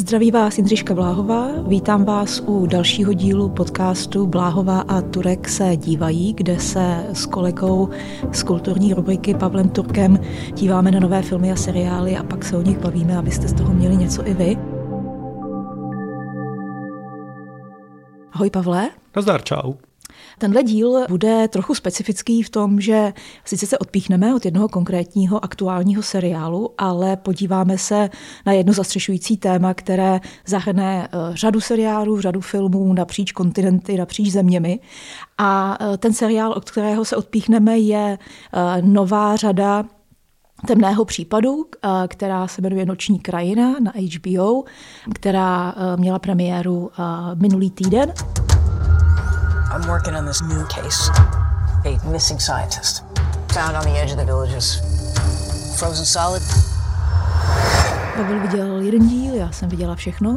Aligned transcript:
Zdraví 0.00 0.30
vás 0.30 0.58
Jindřiška 0.58 0.94
Bláhová, 0.94 1.48
vítám 1.66 2.04
vás 2.04 2.42
u 2.46 2.66
dalšího 2.66 3.12
dílu 3.12 3.48
podcastu 3.48 4.26
Bláhová 4.26 4.80
a 4.80 5.00
Turek 5.00 5.48
se 5.48 5.76
dívají, 5.76 6.32
kde 6.32 6.58
se 6.58 7.06
s 7.12 7.26
kolegou 7.26 7.88
z 8.32 8.42
kulturní 8.42 8.94
rubriky 8.94 9.34
Pavlem 9.34 9.68
Turkem 9.68 10.18
díváme 10.54 10.90
na 10.90 11.00
nové 11.00 11.22
filmy 11.22 11.52
a 11.52 11.56
seriály 11.56 12.16
a 12.16 12.22
pak 12.22 12.44
se 12.44 12.56
o 12.56 12.62
nich 12.62 12.78
bavíme, 12.78 13.16
abyste 13.16 13.48
z 13.48 13.52
toho 13.52 13.72
měli 13.72 13.96
něco 13.96 14.26
i 14.26 14.34
vy. 14.34 14.56
Ahoj 18.32 18.50
Pavle. 18.50 18.90
Nazdar, 19.16 19.42
čau. 19.42 19.72
Tenhle 20.38 20.62
díl 20.62 21.04
bude 21.08 21.48
trochu 21.48 21.74
specifický 21.74 22.42
v 22.42 22.50
tom, 22.50 22.80
že 22.80 23.12
sice 23.44 23.66
se 23.66 23.78
odpíchneme 23.78 24.34
od 24.34 24.44
jednoho 24.44 24.68
konkrétního 24.68 25.44
aktuálního 25.44 26.02
seriálu, 26.02 26.74
ale 26.78 27.16
podíváme 27.16 27.78
se 27.78 28.10
na 28.46 28.52
jedno 28.52 28.72
zastřešující 28.72 29.36
téma, 29.36 29.74
které 29.74 30.20
zahrne 30.46 31.08
eh, 31.12 31.36
řadu 31.36 31.60
seriálů, 31.60 32.20
řadu 32.20 32.40
filmů 32.40 32.92
napříč 32.92 33.32
kontinenty, 33.32 33.96
napříč 33.96 34.28
zeměmi. 34.32 34.80
A 35.38 35.78
eh, 35.80 35.96
ten 35.96 36.12
seriál, 36.12 36.52
od 36.52 36.70
kterého 36.70 37.04
se 37.04 37.16
odpíchneme, 37.16 37.78
je 37.78 38.18
eh, 38.18 38.82
nová 38.82 39.36
řada 39.36 39.84
temného 40.66 41.04
případu, 41.04 41.66
která 42.08 42.48
se 42.48 42.62
jmenuje 42.62 42.86
Noční 42.86 43.18
krajina 43.18 43.76
na 43.80 43.92
HBO, 44.16 44.64
která 45.14 45.74
měla 45.96 46.18
premiéru 46.18 46.90
minulý 47.34 47.70
týden. 47.70 48.12
I'm 49.72 49.86
working 49.86 50.16
on 50.16 50.26
this 50.26 50.40
new 50.40 50.64
case. 50.66 51.10
A 51.84 52.10
missing 52.10 52.40
scientist. 52.40 53.04
Found 53.52 53.76
on 53.76 53.84
the 53.84 54.00
edge 54.00 54.10
of 54.10 54.18
the 54.18 54.24
villages. 54.24 54.80
Frozen 55.78 56.06
solid. 56.06 56.42
Pavel 58.16 58.40
viděl 58.40 58.80
jeden 58.80 59.08
díl, 59.08 59.34
já 59.34 59.52
jsem 59.52 59.68
viděla 59.68 59.94
všechno. 59.94 60.34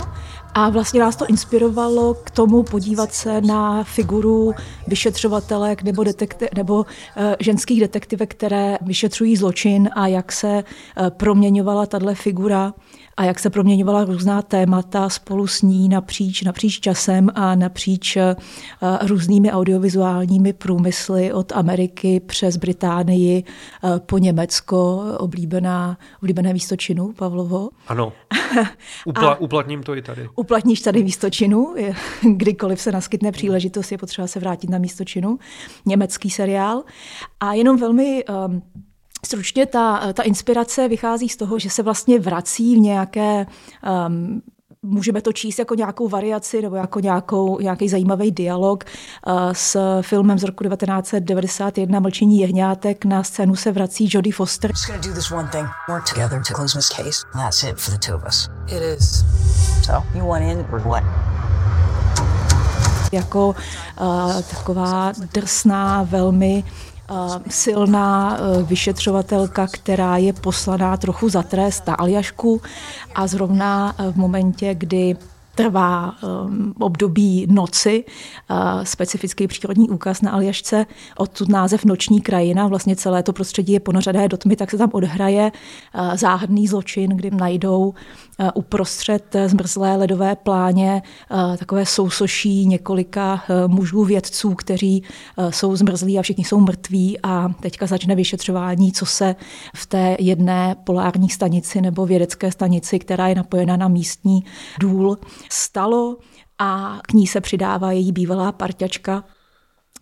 A 0.54 0.70
vlastně 0.70 1.00
nás 1.00 1.16
to 1.16 1.26
inspirovalo 1.26 2.14
k 2.14 2.32
tomu 2.32 2.64
podívat 2.64 3.14
se 3.14 3.42
na 3.42 3.84
figuru 3.84 4.54
vyšetřovatelek 4.88 5.84
nebo, 5.84 6.02
detekti- 6.02 6.48
nebo 6.56 6.76
uh, 6.76 6.86
ženských 7.40 7.80
detektivek, 7.80 8.36
které 8.36 8.78
vyšetřují 8.82 9.38
zločin 9.38 9.90
a 9.96 10.08
jak 10.08 10.32
se 10.32 10.48
uh, 10.48 11.10
proměňovala 11.10 11.86
tahle 11.86 12.16
figura 12.16 12.74
a 13.18 13.24
jak 13.24 13.40
se 13.40 13.50
proměňovala 13.50 14.06
různá 14.06 14.42
témata 14.42 15.10
spolu 15.10 15.48
s 15.48 15.62
ní 15.62 15.90
napříč, 15.90 16.42
napříč 16.42 16.80
časem 16.80 17.30
a 17.36 17.56
napříč 17.56 18.16
uh, 18.16 18.24
různými 19.08 19.52
audiovizuálními 19.52 20.54
průmysly 20.54 21.34
od 21.34 21.52
Ameriky 21.52 22.20
přes 22.20 22.58
Británii 22.58 23.44
uh, 23.44 24.00
po 24.00 24.18
Německo, 24.18 25.04
oblíbená, 25.18 25.98
oblíbené 26.22 26.54
místo 26.54 26.76
činu, 26.76 27.14
Pavlovo. 27.14 27.70
Ano, 27.88 28.14
Upla, 29.06 29.40
uplatním 29.40 29.84
to 29.84 29.96
i 29.96 30.02
tady. 30.02 30.30
Uplatníš 30.36 30.82
tady 30.82 31.04
místo 31.04 31.30
činu, 31.30 31.76
kdykoliv 32.36 32.82
se 32.82 32.92
naskytne 32.92 33.32
příležitost, 33.32 33.92
je 33.92 33.98
potřeba 33.98 34.28
se 34.28 34.40
vrátit 34.40 34.70
na 34.70 34.78
místo 34.78 35.04
činu. 35.04 35.40
Německý 35.86 36.30
seriál. 36.30 36.84
A 37.40 37.54
jenom 37.54 37.78
velmi 37.78 38.24
um, 38.48 38.62
Stručně 39.26 39.66
ta, 39.66 40.14
ta 40.14 40.24
inspirace 40.24 40.88
vychází 40.88 41.30
z 41.30 41.38
toho, 41.38 41.60
že 41.60 41.70
se 41.70 41.84
vlastně 41.84 42.20
vrací 42.20 42.76
v 42.76 42.80
nějaké 42.80 43.46
um, 44.08 44.42
můžeme 44.84 45.22
to 45.22 45.34
číst 45.34 45.60
jako 45.60 45.76
nějakou 45.76 46.10
variaci 46.10 46.62
nebo 46.62 46.76
jako 46.76 47.00
nějakou, 47.00 47.60
nějaký 47.60 47.90
zajímavý 47.90 48.32
dialog 48.32 48.84
uh, 49.28 49.34
s 49.54 50.02
filmem 50.02 50.40
z 50.40 50.44
roku 50.44 50.64
1991 50.64 52.00
Mlčení 52.00 52.40
jehňátek. 52.40 53.06
Na 53.06 53.24
scénu 53.24 53.56
se 53.56 53.72
vrací 53.72 54.10
Jodie 54.12 54.34
Foster. 54.34 54.72
Jako 63.12 63.48
uh, 63.48 64.42
taková 64.42 65.12
drsná, 65.34 66.04
velmi 66.04 66.64
silná 67.50 68.38
e, 68.38 68.64
vyšetřovatelka, 68.64 69.68
která 69.72 70.18
je 70.18 70.34
poslaná 70.34 70.98
trochu 70.98 71.30
za 71.30 71.44
trest 71.44 71.88
na 71.88 71.94
Aljašku 71.94 72.62
a 73.16 73.28
zrovna 73.28 73.96
e, 73.98 74.12
v 74.12 74.16
momentě, 74.16 74.76
kdy 74.76 75.16
trvá 75.56 76.16
um, 76.22 76.74
období 76.80 77.48
noci, 77.50 78.04
uh, 78.50 78.84
specifický 78.84 79.48
přírodní 79.48 79.90
úkaz 79.90 80.22
na 80.22 80.32
Aljašce, 80.32 80.86
odtud 81.18 81.50
název 81.50 81.86
Noční 81.86 82.22
krajina, 82.22 82.68
vlastně 82.68 82.96
celé 82.96 83.24
to 83.24 83.34
prostředí 83.34 83.74
je 83.74 83.80
ponořené 83.80 84.28
do 84.28 84.38
tmy, 84.38 84.56
tak 84.56 84.72
se 84.72 84.78
tam 84.78 84.90
odhraje 84.94 85.52
uh, 85.52 86.16
záhadný 86.16 86.68
zločin, 86.68 87.10
kdy 87.10 87.32
najdou 87.32 87.94
uprostřed 88.54 89.36
zmrzlé 89.46 89.96
ledové 89.96 90.36
pláně 90.36 91.02
uh, 91.32 91.58
takové 91.58 91.86
sousoší 91.86 92.66
několika 92.66 93.44
mužů 93.68 94.04
vědců, 94.04 94.56
kteří 94.56 95.04
jsou 95.50 95.76
zmrzlí 95.76 96.20
a 96.20 96.22
všichni 96.22 96.44
jsou 96.44 96.60
mrtví 96.60 97.20
a 97.24 97.50
teďka 97.60 97.88
začne 97.88 98.16
vyšetřování, 98.16 98.92
co 98.92 99.06
se 99.06 99.36
v 99.76 99.86
té 99.86 100.18
jedné 100.20 100.76
polární 100.84 101.30
stanici 101.30 101.82
nebo 101.82 102.06
vědecké 102.06 102.52
stanici, 102.52 103.00
která 103.00 103.28
je 103.28 103.36
napojena 103.36 103.78
na 103.78 103.88
místní 103.88 104.44
důl, 104.80 105.18
stalo 105.52 106.18
a 106.60 107.00
k 107.08 107.14
ní 107.14 107.28
se 107.28 107.42
přidává 107.42 107.92
její 107.92 108.12
bývalá 108.12 108.52
parťačka. 108.52 109.24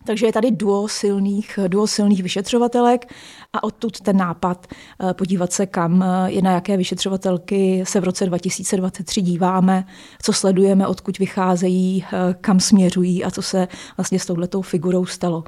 Takže 0.03 0.25
je 0.25 0.33
tady 0.33 0.51
duo 0.51 0.87
silných, 0.87 1.59
duo 1.67 1.87
silných 1.87 2.23
vyšetřovatelek 2.23 3.13
a 3.53 3.63
odtud 3.63 4.01
ten 4.01 4.17
nápad 4.17 4.67
eh, 4.69 5.13
podívat 5.13 5.53
se, 5.53 5.65
kam 5.65 6.03
eh, 6.03 6.31
je 6.31 6.41
na 6.41 6.51
jaké 6.51 6.77
vyšetřovatelky 6.77 7.83
se 7.87 7.99
v 7.99 8.03
roce 8.03 8.25
2023 8.25 9.21
díváme, 9.21 9.85
co 10.21 10.33
sledujeme, 10.33 10.87
odkud 10.87 11.19
vycházejí, 11.19 12.05
eh, 12.05 12.35
kam 12.41 12.59
směřují 12.59 13.23
a 13.23 13.31
co 13.31 13.41
se 13.41 13.67
vlastně 13.97 14.19
s 14.19 14.25
touhletou 14.25 14.61
figurou 14.61 15.05
stalo. 15.05 15.43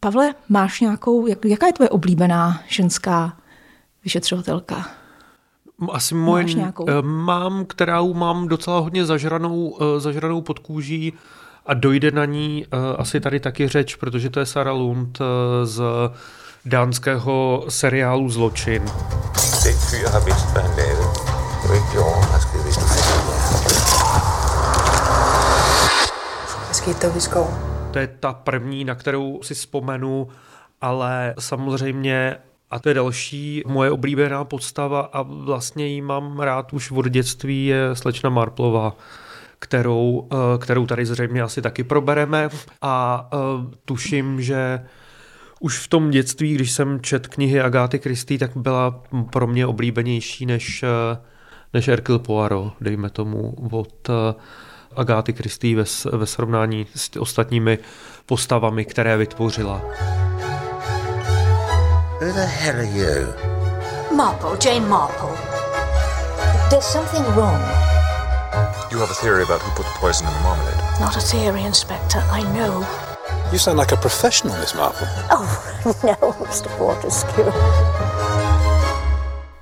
Pavle, 0.00 0.34
máš 0.48 0.80
nějakou, 0.80 1.26
jaká 1.44 1.66
je 1.66 1.72
tvoje 1.72 1.88
oblíbená 1.88 2.62
ženská 2.68 3.36
vyšetřovatelka? 4.04 4.86
Asi 5.92 6.14
moje 6.14 6.42
Máš 6.44 6.54
nějakou? 6.54 6.86
Eh, 6.88 7.02
mám, 7.02 7.64
kterou 7.64 8.14
mám 8.14 8.48
docela 8.48 8.78
hodně 8.78 9.04
zažranou, 9.04 9.78
eh, 9.80 10.00
zažranou 10.00 10.40
pod 10.40 10.58
kůží 10.58 11.12
a 11.66 11.74
dojde 11.74 12.10
na 12.10 12.24
ní 12.24 12.66
eh, 12.66 12.76
asi 12.98 13.20
tady 13.20 13.40
taky 13.40 13.68
řeč, 13.68 13.94
protože 13.94 14.30
to 14.30 14.40
je 14.40 14.46
Sarah 14.46 14.74
Lund 14.74 15.18
z 15.64 15.82
dánského 16.64 17.64
seriálu 17.68 18.30
Zločin. 18.30 18.82
To 27.90 27.98
je 27.98 28.06
ta 28.06 28.32
první, 28.32 28.84
na 28.84 28.94
kterou 28.94 29.40
si 29.42 29.54
vzpomenu, 29.54 30.28
ale 30.80 31.34
samozřejmě 31.38 32.36
a 32.70 32.78
to 32.78 32.88
je 32.88 32.94
další 32.94 33.62
moje 33.66 33.90
oblíbená 33.90 34.44
podstava 34.44 35.00
a 35.00 35.22
vlastně 35.22 35.86
ji 35.86 36.00
mám 36.00 36.40
rád 36.40 36.72
už 36.72 36.90
od 36.90 37.08
dětství 37.08 37.66
je 37.66 37.96
slečna 37.96 38.30
Marplová 38.30 38.92
kterou, 39.58 40.28
eh, 40.32 40.58
kterou 40.58 40.86
tady 40.86 41.06
zřejmě 41.06 41.42
asi 41.42 41.62
taky 41.62 41.84
probereme 41.84 42.48
a 42.82 43.28
eh, 43.32 43.36
tuším, 43.84 44.42
že 44.42 44.80
už 45.60 45.78
v 45.78 45.88
tom 45.88 46.10
dětství, 46.10 46.54
když 46.54 46.72
jsem 46.72 47.00
čet 47.00 47.26
knihy 47.26 47.60
Agáty 47.60 47.98
Kristý, 47.98 48.38
tak 48.38 48.50
byla 48.56 49.02
pro 49.32 49.46
mě 49.46 49.66
oblíbenější 49.66 50.46
než, 50.46 50.82
eh, 50.82 51.18
než 51.74 51.88
Hercule 51.88 52.18
Poirot, 52.18 52.72
dejme 52.80 53.10
tomu, 53.10 53.54
od 53.70 54.08
Agáty 54.96 55.32
Kristý 55.32 55.74
ve, 55.74 55.84
ve 56.12 56.26
srovnání 56.26 56.86
s 56.94 57.16
ostatními 57.16 57.78
postavami, 58.26 58.84
které 58.84 59.16
vytvořila. 59.16 59.82
Who 62.20 62.32
the 62.32 62.46
hell 62.46 62.76
are 62.76 62.86
you? 62.86 63.26
Marple, 64.16 64.56
Jane 64.64 64.88
Marple. 64.88 65.36
There's 66.70 66.86
something 66.86 67.24
wrong. 67.34 67.95
You 68.90 68.98
have 68.98 69.10
a 69.10 69.14
theory 69.14 69.42
about 69.42 69.60
who 69.60 69.70
put 69.72 69.84
the 69.84 69.98
poison 69.98 70.26
in 70.26 70.32
the 70.32 70.40
marmalade? 70.40 70.76
Not 71.00 71.16
a 71.16 71.20
theory, 71.20 71.62
Inspector. 71.64 72.18
I 72.18 72.42
know. 72.54 72.86
You 73.52 73.58
sound 73.58 73.78
like 73.78 73.92
a 73.92 73.96
professional, 73.96 74.56
Miss 74.58 74.74
Marple. 74.74 75.06
Oh, 75.30 75.46
no, 76.04 76.32
Mr. 76.44 76.68
Fortescue. 76.78 77.44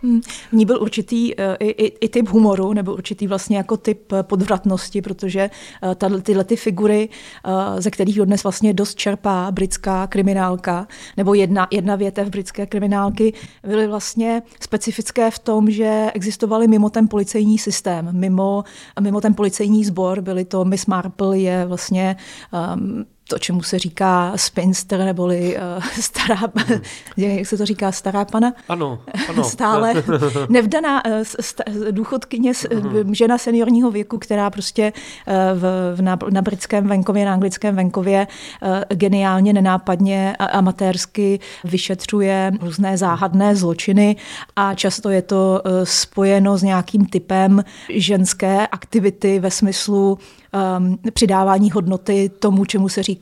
Hmm. 0.04 0.20
V 0.50 0.52
ní 0.52 0.66
byl 0.66 0.82
určitý 0.82 1.34
uh, 1.34 1.44
i, 1.60 1.68
i, 1.68 1.86
i 1.86 2.08
typ 2.08 2.28
humoru, 2.28 2.72
nebo 2.72 2.92
určitý 2.92 3.26
vlastně 3.26 3.56
jako 3.56 3.76
typ 3.76 4.12
eh, 4.12 4.22
podvratnosti, 4.22 5.02
protože 5.02 5.50
uh, 5.82 5.94
tato, 5.94 6.20
tyhle 6.20 6.44
ty 6.44 6.56
figury, 6.56 7.08
uh, 7.46 7.80
ze 7.80 7.90
kterých 7.90 8.16
dodnes 8.16 8.42
vlastně 8.42 8.72
dost 8.72 8.94
čerpá 8.94 9.50
britská 9.50 10.06
kriminálka, 10.06 10.86
nebo 11.16 11.34
jedna, 11.34 11.68
jedna 11.70 11.96
větev 11.96 12.28
britské 12.28 12.66
kriminálky, 12.66 13.32
byly 13.66 13.86
vlastně 13.86 14.42
specifické 14.60 15.30
v 15.30 15.38
tom, 15.38 15.70
že 15.70 16.10
existovaly 16.14 16.68
mimo 16.68 16.90
ten 16.90 17.08
policejní 17.08 17.58
systém, 17.58 18.08
mimo, 18.12 18.64
mimo 19.00 19.20
ten 19.20 19.34
policejní 19.34 19.84
sbor, 19.84 20.20
byly 20.20 20.44
to 20.44 20.64
Miss 20.64 20.86
Marple 20.86 21.38
je 21.38 21.66
vlastně 21.66 22.16
um, 22.76 23.04
to, 23.28 23.38
čemu 23.38 23.62
se 23.62 23.78
říká 23.78 24.32
spinster, 24.36 24.98
neboli 24.98 25.56
uh, 25.56 25.84
stará, 26.00 26.40
hmm. 26.54 26.80
jak 27.16 27.46
se 27.46 27.56
to 27.56 27.66
říká, 27.66 27.92
stará 27.92 28.24
pana? 28.24 28.52
Ano, 28.68 28.98
ano. 29.28 29.44
Stále 29.44 29.94
nevdaná 30.48 31.04
uh, 31.04 31.12
st- 31.22 31.90
důchodkyně, 31.90 32.52
hmm. 32.72 33.14
žena 33.14 33.38
seniorního 33.38 33.90
věku, 33.90 34.18
která 34.18 34.50
prostě 34.50 34.92
uh, 34.92 35.34
v, 35.60 35.94
v, 35.96 36.02
na, 36.02 36.18
na 36.30 36.42
britském 36.42 36.86
venkově, 36.86 37.24
na 37.24 37.32
anglickém 37.32 37.76
venkově 37.76 38.26
uh, 38.62 38.68
geniálně, 38.88 39.52
nenápadně 39.52 40.36
a 40.38 40.44
amatérsky 40.44 41.40
vyšetřuje 41.64 42.52
různé 42.60 42.98
záhadné 42.98 43.56
zločiny 43.56 44.16
a 44.56 44.74
často 44.74 45.10
je 45.10 45.22
to 45.22 45.62
uh, 45.64 45.72
spojeno 45.84 46.58
s 46.58 46.62
nějakým 46.62 47.06
typem 47.06 47.64
ženské 47.88 48.66
aktivity 48.66 49.40
ve 49.40 49.50
smyslu 49.50 50.18
um, 50.78 50.98
přidávání 51.12 51.70
hodnoty 51.70 52.30
tomu, 52.38 52.64
čemu 52.64 52.88
se 52.88 53.02
říká 53.02 53.13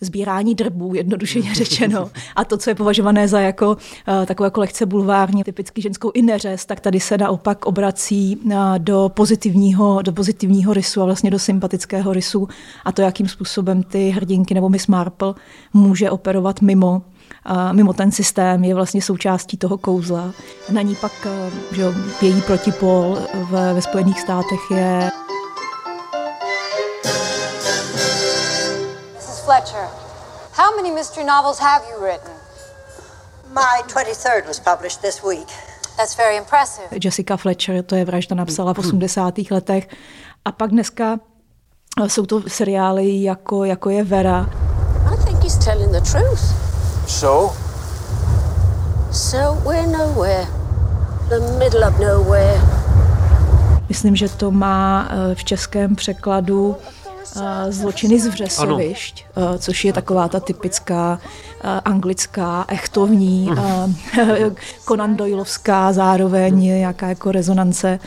sbírání 0.00 0.54
drbů, 0.54 0.94
jednodušeně 0.94 1.54
řečeno. 1.54 2.10
A 2.36 2.44
to, 2.44 2.56
co 2.56 2.70
je 2.70 2.74
považované 2.74 3.28
za 3.28 3.40
jako 3.40 3.70
uh, 3.70 4.26
takové 4.26 4.46
jako 4.46 4.60
lehce 4.60 4.86
bulvární, 4.86 5.44
typický 5.44 5.82
ženskou 5.82 6.10
i 6.14 6.22
neřez, 6.22 6.66
tak 6.66 6.80
tady 6.80 7.00
se 7.00 7.18
naopak 7.18 7.66
obrací 7.66 8.36
uh, 8.36 8.52
do 8.78 9.10
pozitivního, 9.14 10.02
do 10.02 10.12
pozitivního 10.12 10.74
rysu 10.74 11.02
a 11.02 11.04
vlastně 11.04 11.30
do 11.30 11.38
sympatického 11.38 12.12
rysu 12.12 12.48
a 12.84 12.92
to, 12.92 13.02
jakým 13.02 13.28
způsobem 13.28 13.82
ty 13.82 14.10
hrdinky 14.10 14.54
nebo 14.54 14.68
Miss 14.68 14.86
Marple 14.86 15.34
může 15.74 16.10
operovat 16.10 16.62
mimo 16.62 17.02
a 17.44 17.72
mimo 17.72 17.92
ten 17.92 18.12
systém 18.12 18.64
je 18.64 18.74
vlastně 18.74 19.02
součástí 19.02 19.56
toho 19.56 19.78
kouzla. 19.78 20.32
Na 20.72 20.82
ní 20.82 20.94
pak 21.00 21.26
že 21.72 21.82
její 22.22 22.42
protipol 22.42 23.18
ve, 23.50 23.74
ve 23.74 23.82
Spojených 23.82 24.20
státech 24.20 24.60
je 24.70 25.10
Fletcher, 29.46 29.88
how 30.58 30.74
many 30.76 30.90
mystery 30.90 31.24
novels 31.24 31.60
have 31.60 31.82
you 31.88 32.04
written? 32.04 32.32
My 33.54 33.82
23rd 33.86 34.48
was 34.48 34.58
published 34.58 35.02
this 35.02 35.22
week. 35.22 35.46
That's 35.96 36.16
very 36.16 36.36
impressive. 36.36 36.88
Jessica 37.04 37.36
Fletcher, 37.36 37.82
to 37.82 37.94
je 37.94 38.04
vražda, 38.04 38.34
napsala 38.34 38.74
v 38.74 38.78
80. 38.78 39.50
letech. 39.50 39.88
A 40.44 40.52
pak 40.52 40.70
dneska 40.70 41.18
eh, 42.02 42.08
jsou 42.08 42.26
to 42.26 42.42
seriály 42.48 43.22
jako, 43.22 43.64
jako 43.64 43.90
je 43.90 44.04
Vera. 44.04 44.50
I 45.12 45.24
think 45.24 45.42
he's 45.42 45.64
telling 45.64 45.92
the 45.92 46.00
truth. 46.00 46.42
So? 47.06 47.54
So 49.12 49.68
we're 49.68 49.86
nowhere. 49.86 50.46
The 51.28 51.40
middle 51.58 51.88
of 51.88 51.98
nowhere. 51.98 52.60
Myslím, 53.88 54.16
že 54.16 54.28
to 54.28 54.50
má 54.50 55.08
eh, 55.10 55.34
v 55.34 55.44
českém 55.44 55.96
překladu 55.96 56.76
zločiny 57.68 58.20
z 58.20 58.26
vřesovišť, 58.26 59.24
ano. 59.36 59.58
což 59.58 59.84
je 59.84 59.92
taková 59.92 60.28
ta 60.28 60.40
typická 60.40 61.20
anglická, 61.84 62.64
echtovní, 62.68 63.50
mm. 63.50 63.96
Conan 64.88 65.16
Doyleovská 65.16 65.92
zároveň 65.92 66.60
nějaká 66.60 67.08
jako 67.08 67.32
rezonance 67.32 67.98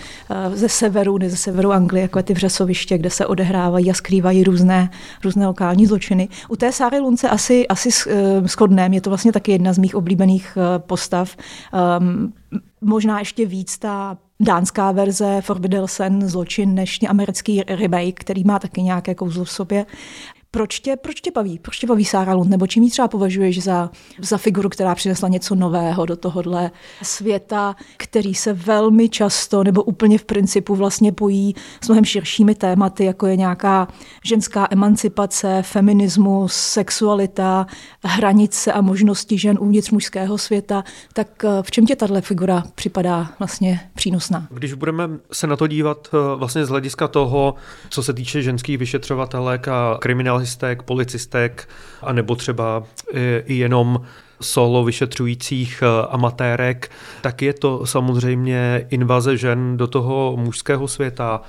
ze 0.54 0.70
severu, 0.70 1.18
ne 1.18 1.30
ze 1.30 1.38
severu 1.38 1.72
Anglie, 1.72 2.02
jako 2.02 2.24
ty 2.24 2.34
vřesoviště, 2.34 2.98
kde 2.98 3.10
se 3.10 3.26
odehrávají 3.26 3.92
a 3.92 3.94
skrývají 3.94 4.44
různé, 4.44 4.90
různé 5.24 5.48
lokální 5.48 5.86
zločiny. 5.86 6.30
U 6.50 6.56
té 6.56 6.72
Sáry 6.72 7.00
Lunce 7.00 7.30
asi, 7.30 7.68
asi 7.68 7.90
shodném, 8.44 8.94
je 8.94 9.02
to 9.02 9.10
vlastně 9.10 9.32
taky 9.32 9.52
jedna 9.52 9.74
z 9.74 9.78
mých 9.78 9.96
oblíbených 9.96 10.58
postav. 10.78 11.36
Um, 12.00 12.34
možná 12.82 13.20
ještě 13.20 13.46
víc 13.46 13.78
ta 13.78 14.18
dánská 14.40 14.92
verze 14.92 15.42
Forbidden 15.42 15.88
Sen 15.88 16.30
zločin 16.30 16.76
než 16.76 17.00
americký 17.08 17.64
remake, 17.68 18.20
který 18.20 18.44
má 18.44 18.60
taky 18.60 18.82
nějaké 18.82 19.16
kouzlo 19.16 19.44
v 19.44 19.52
sobě. 19.52 19.86
Proč 20.52 20.80
tě, 20.80 20.96
proč 20.96 21.22
tě 21.22 21.32
baví? 21.32 21.60
Proč 21.60 21.80
tě 21.80 21.88
baví 21.88 22.06
Sára 22.06 22.34
Lund? 22.34 22.50
Nebo 22.50 22.68
čím 22.68 22.84
ji 22.84 22.92
třeba 22.92 23.08
považuješ 23.08 23.64
za, 23.64 23.90
za 24.22 24.38
figuru, 24.38 24.70
která 24.70 24.96
přinesla 24.96 25.30
něco 25.30 25.56
nového 25.56 26.06
do 26.06 26.16
tohohle 26.16 26.72
světa, 27.04 27.76
který 27.98 28.36
se 28.36 28.54
velmi 28.54 29.10
často 29.10 29.64
nebo 29.64 29.84
úplně 29.84 30.18
v 30.18 30.26
principu 30.26 30.76
vlastně 30.76 31.12
pojí 31.12 31.56
s 31.82 31.88
mnohem 31.88 32.06
širšími 32.06 32.56
tématy, 32.56 33.06
jako 33.06 33.28
je 33.28 33.36
nějaká 33.36 33.88
ženská 34.24 34.68
emancipace, 34.72 35.62
feminismus, 35.66 36.54
sexualita, 36.54 37.68
hranice 38.04 38.74
a 38.74 38.82
možnosti 38.82 39.38
žen 39.38 39.58
uvnitř 39.62 39.92
mužského 39.92 40.38
světa. 40.38 40.84
Tak 41.14 41.46
eh, 41.46 41.50
v 41.62 41.72
čem 41.72 41.86
tě 41.86 41.96
tahle 41.96 42.22
figura 42.22 42.64
připadá 42.76 43.32
vlastně 43.40 43.80
přínosná? 43.96 44.48
Když 44.50 44.74
budeme 44.74 45.10
se 45.32 45.48
na 45.48 45.56
to 45.56 45.68
dívat 45.68 46.08
eh, 46.14 46.36
vlastně 46.36 46.66
z 46.66 46.70
hlediska 46.70 47.08
toho, 47.08 47.56
co 47.90 48.04
se 48.04 48.14
týče 48.14 48.42
ženských 48.42 48.78
vyšetřovatelek 48.78 49.68
a 49.68 49.98
kriminál 50.02 50.39
kriminalistek, 50.40 50.84
policistek, 50.84 51.70
anebo 52.02 52.36
třeba 52.36 52.84
i 53.46 53.54
jenom 53.54 54.02
solo 54.42 54.84
vyšetřujících 54.84 55.84
eh, 55.84 56.08
amatérek, 56.10 56.92
tak 57.22 57.42
je 57.42 57.54
to 57.54 57.86
samozřejmě 57.86 58.88
invaze 58.90 59.38
žen 59.38 59.78
do 59.78 59.88
toho 59.88 60.38
mužského 60.38 60.88
světa. 60.88 61.42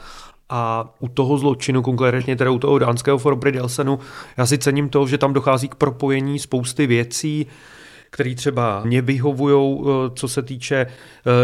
A 0.53 0.95
u 0.99 1.09
toho 1.09 1.39
zločinu, 1.39 1.83
konkrétně 1.83 2.37
teda 2.37 2.51
u 2.51 2.59
toho 2.59 2.79
dánského 2.79 3.19
Forbry 3.19 3.53
Delsenu, 3.53 3.99
já 4.37 4.47
si 4.47 4.59
cením 4.59 4.89
to, 4.89 5.07
že 5.07 5.19
tam 5.19 5.33
dochází 5.33 5.69
k 5.69 5.75
propojení 5.75 6.39
spousty 6.39 6.87
věcí, 6.87 7.47
které 8.11 8.35
třeba 8.35 8.83
mě 8.85 9.03
vyhovují, 9.03 9.81
eh, 9.81 10.11
co 10.15 10.29
se 10.29 10.43
týče 10.43 10.87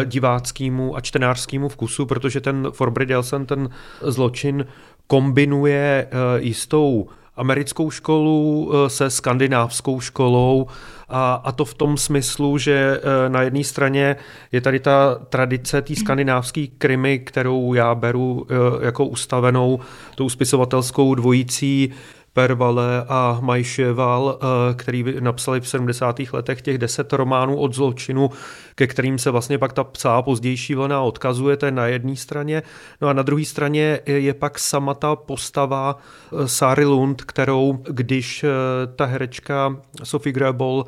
diváckému 0.04 0.96
a 0.96 1.00
čtenářskému 1.00 1.69
vkusu, 1.69 2.06
protože 2.06 2.40
ten 2.40 2.69
Forbry 2.70 3.06
Delsen, 3.06 3.46
ten 3.46 3.69
zločin 4.02 4.66
kombinuje 5.06 6.08
jistou 6.38 7.06
americkou 7.36 7.90
školu 7.90 8.70
eh, 8.72 8.90
se 8.90 9.10
skandinávskou 9.10 10.00
školou 10.00 10.66
a, 11.08 11.34
a 11.34 11.52
to 11.52 11.64
v 11.64 11.74
tom 11.74 11.96
smyslu, 11.96 12.58
že 12.58 13.00
eh, 13.00 13.28
na 13.28 13.42
jedné 13.42 13.64
straně 13.64 14.16
je 14.52 14.60
tady 14.60 14.80
ta 14.80 15.14
tradice 15.28 15.82
té 15.82 15.96
skandinávské 15.96 16.66
krimi, 16.78 17.18
kterou 17.18 17.74
já 17.74 17.94
beru 17.94 18.46
eh, 18.50 18.86
jako 18.86 19.06
ustavenou 19.06 19.80
tou 20.14 20.28
spisovatelskou 20.28 21.14
dvojicí 21.14 21.92
Pervale 22.36 23.04
a 23.08 23.38
Majševal, 23.40 24.38
eh, 24.40 24.74
který 24.74 25.04
napsali 25.20 25.60
v 25.60 25.68
70. 25.68 26.32
letech 26.32 26.62
těch 26.62 26.78
deset 26.78 27.12
románů 27.12 27.56
od 27.56 27.74
zločinu, 27.74 28.30
ke 28.74 28.86
kterým 28.86 29.18
se 29.18 29.30
vlastně 29.30 29.58
pak 29.58 29.72
ta 29.72 29.84
psá 29.84 30.22
pozdější 30.22 30.74
vlna 30.74 31.00
odkazuje, 31.00 31.56
to 31.56 31.66
je 31.66 31.72
na 31.72 31.86
jedné 31.86 32.16
straně. 32.16 32.62
No 33.00 33.08
a 33.08 33.12
na 33.12 33.22
druhé 33.22 33.44
straně 33.44 34.00
je 34.06 34.34
pak 34.34 34.58
sama 34.58 34.94
ta 34.94 35.16
postava 35.16 35.96
eh, 35.96 36.48
Sary 36.48 36.84
Lund, 36.84 37.22
kterou, 37.22 37.78
když 37.90 38.44
eh, 38.44 38.48
ta 38.96 39.04
herečka 39.04 39.76
Sophie 40.04 40.32
Grebol 40.32 40.84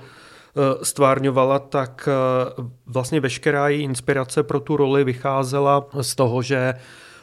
stvárňovala, 0.83 1.59
tak 1.59 2.09
vlastně 2.87 3.21
veškerá 3.21 3.69
její 3.69 3.83
inspirace 3.83 4.43
pro 4.43 4.61
tu 4.61 4.77
roli 4.77 5.05
vycházela 5.05 5.87
z 6.01 6.15
toho, 6.15 6.43
že 6.43 6.75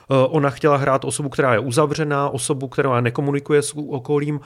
ona 0.10 0.50
chtěla 0.50 0.78
hrát 0.78 1.06
osobu, 1.06 1.30
která 1.30 1.54
je 1.54 1.60
uzavřená, 1.60 2.30
osobu, 2.30 2.68
která 2.68 3.02
nekomunikuje 3.02 3.62
s 3.62 3.78
okolím 3.78 4.40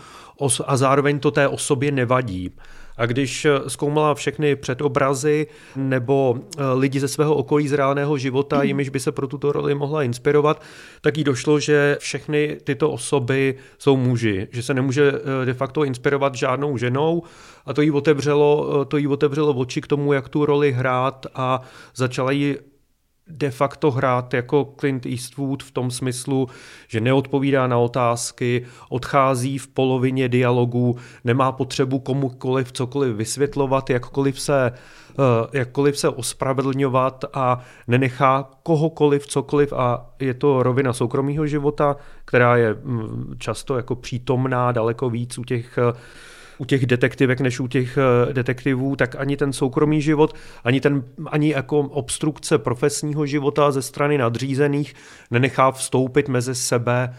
a 0.65 0.77
zároveň 0.77 1.19
to 1.19 1.31
té 1.31 1.47
osobě 1.47 1.91
nevadí. 1.91 2.51
A 2.99 3.05
když 3.05 3.45
eh, 3.45 3.51
zkoumala 3.67 4.15
všechny 4.15 4.55
předobrazy 4.55 5.47
nebo 5.75 6.35
eh, 6.37 6.63
lidi 6.73 6.99
ze 6.99 7.07
svého 7.07 7.35
okolí 7.35 7.67
z 7.67 7.73
reálného 7.73 8.17
života, 8.17 8.63
jimiž 8.63 8.89
by 8.89 8.99
se 8.99 9.11
pro 9.11 9.27
tuto 9.27 9.51
roli 9.51 9.75
mohla 9.75 10.03
inspirovat, 10.03 10.61
tak 11.01 11.17
jí 11.17 11.23
došlo, 11.23 11.59
že 11.59 11.97
všechny 11.99 12.57
tyto 12.63 12.91
osoby 12.91 13.55
jsou 13.77 13.97
muži, 13.97 14.47
že 14.51 14.63
se 14.63 14.73
nemůže 14.73 15.13
de 15.45 15.53
facto 15.53 15.83
inspirovat 15.83 16.35
žádnou 16.35 16.77
ženou 16.77 17.23
a 17.65 17.73
to 17.73 17.81
jí 17.81 17.91
otevřelo, 17.91 18.85
to 18.85 18.97
jí 18.97 19.07
otevřelo 19.07 19.53
oči 19.53 19.81
k 19.81 19.87
tomu, 19.87 20.13
jak 20.13 20.29
tu 20.29 20.45
roli 20.45 20.71
hrát 20.71 21.25
a 21.35 21.61
začala 21.95 22.31
ji 22.31 22.57
de 23.29 23.51
facto 23.51 23.91
hrát 23.91 24.33
jako 24.33 24.73
Clint 24.79 25.05
Eastwood 25.05 25.63
v 25.63 25.71
tom 25.71 25.91
smyslu, 25.91 26.47
že 26.87 26.99
neodpovídá 26.99 27.67
na 27.67 27.77
otázky, 27.77 28.65
odchází 28.89 29.57
v 29.57 29.67
polovině 29.67 30.29
dialogu, 30.29 30.97
nemá 31.23 31.51
potřebu 31.51 31.99
komukoliv 31.99 32.71
cokoliv 32.71 33.15
vysvětlovat, 33.15 33.89
jakkoliv 33.89 34.41
se, 34.41 34.71
eh, 34.71 35.57
jakkoliv 35.57 35.97
se 35.97 36.09
ospravedlňovat 36.09 37.25
a 37.33 37.59
nenechá 37.87 38.49
kohokoliv 38.63 39.27
cokoliv 39.27 39.73
a 39.73 40.05
je 40.19 40.33
to 40.33 40.63
rovina 40.63 40.93
soukromého 40.93 41.47
života, 41.47 41.95
která 42.25 42.57
je 42.57 42.73
mm, 42.73 43.35
často 43.37 43.77
jako 43.77 43.95
přítomná 43.95 44.71
daleko 44.71 45.09
víc 45.09 45.37
u 45.37 45.43
těch 45.43 45.77
eh, 45.77 45.93
u 46.59 46.65
těch 46.65 46.85
detektivek 46.85 47.41
než 47.41 47.59
u 47.59 47.67
těch 47.67 47.97
eh, 47.97 48.33
detektivů, 48.33 48.95
tak 48.95 49.15
ani 49.15 49.37
ten 49.37 49.53
soukromý 49.53 50.01
život, 50.01 50.35
ani, 50.63 50.81
ten, 50.81 51.03
ani 51.25 51.49
jako 51.49 51.79
obstrukce 51.79 52.57
profesního 52.57 53.25
života 53.25 53.71
ze 53.71 53.81
strany 53.81 54.17
nadřízených 54.17 54.93
nenechá 55.31 55.71
vstoupit 55.71 56.29
mezi 56.29 56.55
sebe 56.55 57.13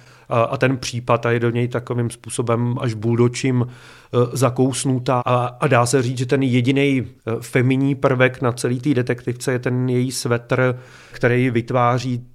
a 0.50 0.56
ten 0.56 0.76
případ 0.76 1.26
a 1.26 1.30
je 1.30 1.40
do 1.40 1.50
něj 1.50 1.68
takovým 1.68 2.10
způsobem 2.10 2.76
až 2.80 2.94
buldočím 2.94 3.66
eh, 3.66 4.18
zakousnutá. 4.32 5.22
A, 5.26 5.46
a 5.46 5.66
dá 5.66 5.86
se 5.86 6.02
říct, 6.02 6.18
že 6.18 6.26
ten 6.26 6.42
jediný 6.42 7.02
eh, 7.02 7.32
feminní 7.40 7.94
prvek 7.94 8.42
na 8.42 8.52
celý 8.52 8.80
té 8.80 8.94
detektivce 8.94 9.52
je 9.52 9.58
ten 9.58 9.88
její 9.88 10.12
svetr, 10.12 10.78
který 11.12 11.50
vytváří 11.50 12.26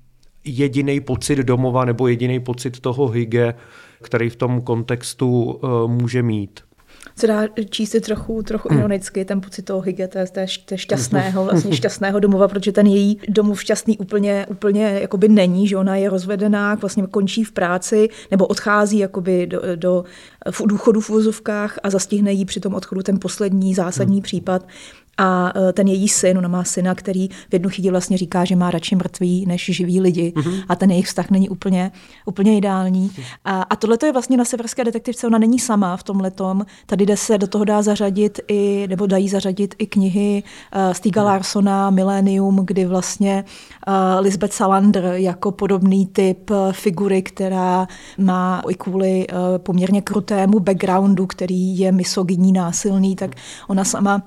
jediný 0.43 0.99
pocit 0.99 1.39
domova 1.39 1.85
nebo 1.85 2.07
jediný 2.07 2.39
pocit 2.39 2.79
toho 2.79 3.07
hygge, 3.07 3.53
který 4.01 4.29
v 4.29 4.35
tom 4.35 4.61
kontextu 4.61 5.61
může 5.87 6.23
mít 6.23 6.59
se 7.15 7.27
dá 7.27 7.41
číst 7.69 7.95
trochu, 8.01 8.43
trochu 8.43 8.69
hmm. 8.69 8.79
ironicky, 8.79 9.25
ten 9.25 9.41
pocit 9.41 9.61
toho 9.61 9.81
hygge, 9.81 10.07
té, 10.07 10.25
té, 10.25 10.45
té 10.65 10.77
šťastného, 10.77 11.43
vlastně 11.51 11.75
šťastného 11.75 12.19
domova, 12.19 12.47
protože 12.47 12.71
ten 12.71 12.87
její 12.87 13.19
domov 13.29 13.61
šťastný 13.61 13.97
úplně, 13.97 14.45
úplně 14.49 14.99
jakoby 15.01 15.29
není, 15.29 15.67
že 15.67 15.77
ona 15.77 15.95
je 15.95 16.09
rozvedená, 16.09 16.75
vlastně 16.75 17.07
končí 17.07 17.43
v 17.43 17.51
práci 17.51 18.09
nebo 18.31 18.45
odchází 18.45 18.97
jakoby 18.97 19.47
do, 19.47 19.61
do 19.75 20.03
v 20.51 20.61
důchodu 20.65 21.01
v 21.01 21.09
vozovkách 21.09 21.79
a 21.83 21.89
zastihne 21.89 22.31
jí 22.31 22.45
při 22.45 22.59
tom 22.59 22.73
odchodu 22.75 23.01
ten 23.01 23.19
poslední 23.19 23.73
zásadní 23.73 24.15
hmm. 24.15 24.23
případ, 24.23 24.67
a 25.17 25.53
e, 25.55 25.73
ten 25.73 25.87
její 25.87 26.09
syn, 26.09 26.37
ona 26.37 26.47
má 26.47 26.63
syna, 26.63 26.95
který 26.95 27.27
v 27.27 27.53
jednu 27.53 27.69
chvíli 27.69 27.91
vlastně 27.91 28.17
říká, 28.17 28.45
že 28.45 28.55
má 28.55 28.71
radši 28.71 28.95
mrtví 28.95 29.45
než 29.45 29.65
živí 29.65 30.01
lidi. 30.01 30.33
Mm-hmm. 30.35 30.63
A 30.69 30.75
ten 30.75 30.91
jejich 30.91 31.07
vztah 31.07 31.31
není 31.31 31.49
úplně, 31.49 31.91
úplně 32.25 32.57
ideální. 32.57 33.11
A, 33.45 33.61
a 33.61 33.75
tohle 33.75 33.97
je 34.05 34.11
vlastně 34.11 34.37
na 34.37 34.45
severské 34.45 34.83
detektivce, 34.83 35.27
ona 35.27 35.37
není 35.37 35.59
sama 35.59 35.97
v 35.97 36.03
tom 36.03 36.19
letom. 36.19 36.65
Tady 36.85 37.05
jde 37.05 37.17
se 37.17 37.37
do 37.37 37.47
toho 37.47 37.65
dá 37.65 37.81
zařadit 37.81 38.39
i, 38.47 38.85
nebo 38.89 39.05
dají 39.05 39.29
zařadit 39.29 39.75
i 39.77 39.85
knihy 39.85 40.43
uh, 40.75 40.93
Stiga 40.93 41.21
mm. 41.21 41.27
Larsona, 41.27 41.89
Millennium, 41.89 42.59
kdy 42.65 42.85
vlastně 42.85 43.43
uh, 43.87 43.93
Lisbeth 44.19 44.53
Salander 44.53 45.05
jako 45.05 45.51
podobný 45.51 46.07
typ 46.07 46.51
figury, 46.71 47.21
která 47.21 47.87
má 48.17 48.61
i 48.69 48.75
kvůli 48.75 49.27
uh, 49.27 49.37
poměrně 49.57 50.01
krutému 50.01 50.59
backgroundu, 50.59 51.27
který 51.27 51.79
je 51.79 51.91
misogyní 51.91 52.51
násilný, 52.51 53.15
tak 53.15 53.31
ona 53.67 53.83
sama 53.83 54.21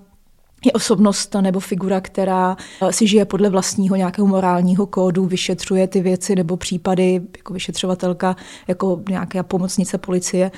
je 0.65 0.73
osobnost 0.73 1.37
nebo 1.41 1.61
figura, 1.61 2.01
která 2.01 2.57
eh, 2.83 2.93
si 2.93 3.07
žije 3.07 3.25
podle 3.25 3.51
vlastního 3.51 3.97
nějakého 3.97 4.27
morálního 4.27 4.87
kódu, 4.87 5.27
vyšetřuje 5.27 5.89
ty 5.89 6.01
věci 6.01 6.37
nebo 6.37 6.57
případy 6.57 7.21
jako 7.37 7.53
vyšetřovatelka, 7.53 8.37
jako 8.69 9.01
nějaká 9.09 9.43
pomocnice 9.43 9.99
policie. 9.99 10.51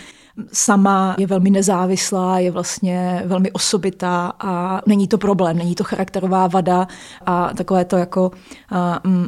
Sama 0.52 1.16
je 1.18 1.26
velmi 1.26 1.50
nezávislá, 1.50 2.38
je 2.38 2.50
vlastně 2.50 3.22
velmi 3.26 3.52
osobitá 3.52 4.32
a 4.38 4.80
není 4.86 5.08
to 5.08 5.18
problém, 5.18 5.58
není 5.58 5.74
to 5.74 5.84
charakterová 5.84 6.46
vada 6.46 6.88
a 7.26 7.54
takové 7.54 7.84
to 7.84 7.96
jako 7.96 8.30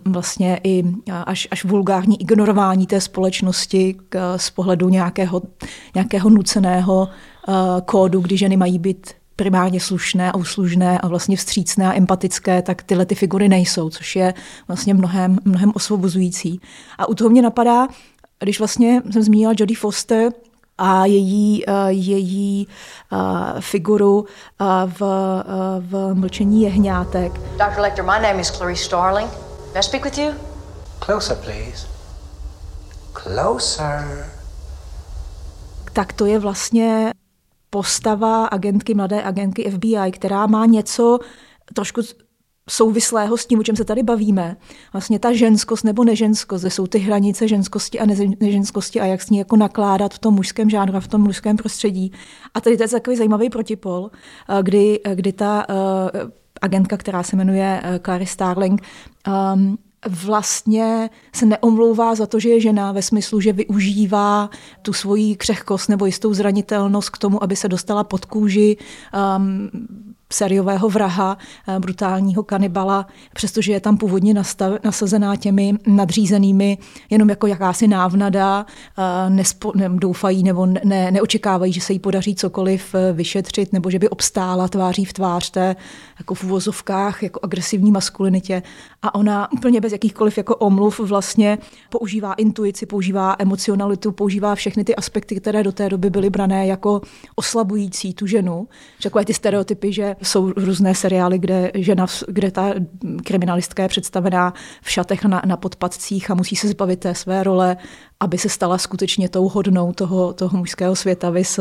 vlastně 0.05 0.61
i 0.65 0.85
až, 1.27 1.49
až 1.51 1.65
vulgární 1.65 2.21
ignorování 2.21 2.87
té 2.87 3.01
společnosti 3.01 3.97
z 4.37 4.51
pohledu 4.51 4.89
nějakého, 4.89 5.43
nějakého 5.95 6.31
nuceného 6.31 7.09
kódu, 7.85 8.21
kdy 8.21 8.37
ženy 8.37 8.57
mají 8.57 8.79
být 8.79 9.11
primárně 9.43 9.81
slušné 9.81 10.33
a 10.33 10.35
uslužné 10.35 10.99
a 10.99 11.09
vlastně 11.09 11.37
vstřícné 11.37 11.87
a 11.87 11.97
empatické, 11.97 12.63
tak 12.63 12.83
tyhle 12.83 13.07
ty 13.07 13.15
figury 13.15 13.49
nejsou, 13.49 13.91
což 13.91 14.17
je 14.17 14.35
vlastně 14.69 14.95
mnohem, 14.95 15.39
mnohem 15.45 15.73
osvobozující. 15.75 16.61
A 16.99 17.09
u 17.09 17.15
toho 17.15 17.31
mě 17.31 17.43
napadá, 17.43 17.89
když 18.39 18.59
vlastně 18.59 19.03
jsem 19.11 19.23
zmínila 19.23 19.55
Jodie 19.59 19.77
Foster, 19.77 20.33
a 20.79 21.07
její, 21.07 21.67
uh, 21.67 21.75
její 21.89 22.69
uh, 23.13 23.19
figuru 23.61 24.21
uh, 24.21 24.27
v, 24.87 25.01
uh, 25.01 25.11
v 25.79 26.15
Mlčení 26.15 26.63
jehňátek. 26.63 27.33
Dr. 27.33 27.81
Lecter, 27.81 28.05
my 28.05 28.23
name 28.23 28.41
is 28.41 28.51
Clarice 28.51 28.85
Starling. 28.85 29.31
May 29.73 29.79
I 29.79 29.83
speak 29.83 30.05
with 30.05 30.19
you? 30.19 30.33
Closer, 31.05 31.37
please. 31.37 31.87
Closer. 33.13 34.27
Tak 35.93 36.13
to 36.13 36.27
je 36.27 36.39
vlastně 36.39 37.13
postava 37.75 38.47
agentky, 38.47 38.95
mladé 38.95 39.23
agentky 39.23 39.71
FBI, 39.71 40.13
která 40.13 40.47
má 40.47 40.67
něco 40.67 41.19
trošku 41.75 42.01
souvislého 42.71 43.37
s 43.37 43.47
tím, 43.47 43.59
o 43.59 43.63
čem 43.63 43.77
se 43.77 43.85
tady 43.85 44.03
bavíme. 44.03 44.57
Vlastně 44.93 45.19
ta 45.19 45.33
ženskost 45.33 45.85
nebo 45.85 46.05
neženskost, 46.05 46.63
kde 46.63 46.71
jsou 46.71 46.87
ty 46.87 46.99
hranice 46.99 47.49
ženskosti 47.49 48.01
a 48.01 48.07
neženskosti 48.41 49.01
a 49.01 49.07
jak 49.07 49.23
s 49.23 49.31
ní 49.31 49.39
jako 49.39 49.57
nakládat 49.57 50.15
v 50.15 50.19
tom 50.19 50.35
mužském 50.35 50.71
žánru 50.71 50.97
a 50.97 51.01
v 51.01 51.09
tom 51.09 51.21
mužském 51.21 51.57
prostředí. 51.57 52.13
A 52.55 52.61
tady 52.61 52.77
to 52.77 52.83
je 52.83 52.89
takový 52.89 53.17
zajímavý 53.17 53.51
protipol, 53.51 54.11
eh, 54.11 54.63
kdy, 54.63 55.01
kdy 55.15 55.33
ta 55.33 55.67
uh, 55.69 56.31
agentka, 56.63 56.97
která 56.97 57.23
se 57.23 57.37
jmenuje 57.37 57.83
Clary 58.05 58.27
Starling, 58.27 58.83
um, 59.55 59.79
vlastně 60.09 61.11
se 61.35 61.47
neomlouvá 61.47 62.15
za 62.15 62.27
to, 62.27 62.41
že 62.41 62.49
je 62.49 62.61
žena 62.61 62.93
ve 62.93 63.03
smyslu, 63.03 63.41
že 63.41 63.53
využívá 63.53 64.51
tu 64.83 64.93
svoji 64.93 65.37
křehkost 65.37 65.89
nebo 65.89 66.07
jistou 66.07 66.35
zranitelnost 66.35 67.11
k 67.11 67.19
tomu, 67.19 67.43
aby 67.43 67.57
se 67.57 67.69
dostala 67.69 68.05
pod 68.05 68.25
kůži 68.25 68.77
um, 69.37 69.71
seriového 70.35 70.89
vraha, 70.89 71.39
eh, 71.69 71.79
brutálního 71.79 72.43
kanibala, 72.43 73.07
přestože 73.35 73.73
je 73.73 73.81
tam 73.81 73.97
původně 73.97 74.35
nastav, 74.35 74.73
nasazená 74.85 75.37
těmi 75.37 75.75
nadřízenými 75.87 76.79
jenom 77.11 77.31
jako 77.31 77.47
jakási 77.47 77.89
návnada, 77.89 78.67
eh, 78.99 79.31
nespo, 79.31 79.73
ne, 79.75 79.89
doufají 79.89 80.43
nebo 80.43 80.67
ne, 80.67 81.11
neočekávají, 81.11 81.73
že 81.73 81.81
se 81.81 81.93
jí 81.93 81.99
podaří 81.99 82.35
cokoliv 82.35 82.95
eh, 82.95 83.13
vyšetřit 83.13 83.73
nebo 83.73 83.91
že 83.91 83.99
by 83.99 84.09
obstála 84.09 84.69
tváří 84.69 85.05
v 85.05 85.13
tvář 85.13 85.51
té 85.51 85.77
jako 86.19 86.35
v 86.35 86.45
uvozovkách 86.45 87.23
jako 87.23 87.41
agresivní 87.43 87.93
maskulinitě 87.93 88.63
a 89.03 89.15
ona 89.15 89.53
úplně 89.53 89.81
bez 89.81 89.93
jakýchkoliv 89.93 90.37
jako 90.37 90.57
omluv 90.57 91.01
vlastně 91.01 91.59
používá 91.91 92.33
intuici, 92.33 92.87
používá 92.87 93.37
emocionalitu, 93.39 94.13
používá 94.13 94.55
všechny 94.55 94.85
ty 94.85 94.97
aspekty, 94.97 95.41
které 95.41 95.63
do 95.63 95.73
té 95.73 95.89
doby 95.89 96.11
byly 96.11 96.31
brané 96.31 96.67
jako 96.67 97.01
oslabující 97.37 98.15
tu 98.15 98.27
ženu. 98.27 98.69
Takové 99.03 99.25
ty 99.25 99.35
stereotypy, 99.35 99.93
že 99.93 100.17
jsou 100.23 100.53
různé 100.57 100.95
seriály, 100.95 101.39
kde 101.39 101.71
žena, 101.75 102.07
kde 102.29 102.51
ta 102.51 102.75
kriminalistka 103.25 103.83
je 103.83 103.89
představená 103.89 104.55
v 104.83 104.91
šatech 104.91 105.25
na, 105.25 105.43
na 105.47 105.57
podpadcích 105.57 106.31
a 106.31 106.35
musí 106.35 106.57
se 106.57 106.69
zbavit 106.69 107.01
té 107.01 107.15
své 107.15 107.43
role, 107.43 107.77
aby 108.21 108.39
se 108.39 108.49
stala 108.49 108.79
skutečně 108.79 109.29
tou 109.29 109.49
hodnou 109.49 109.93
toho, 109.93 110.33
toho 110.33 110.59
mužského 110.59 110.97
světa. 110.97 111.31
Vys 111.31 111.61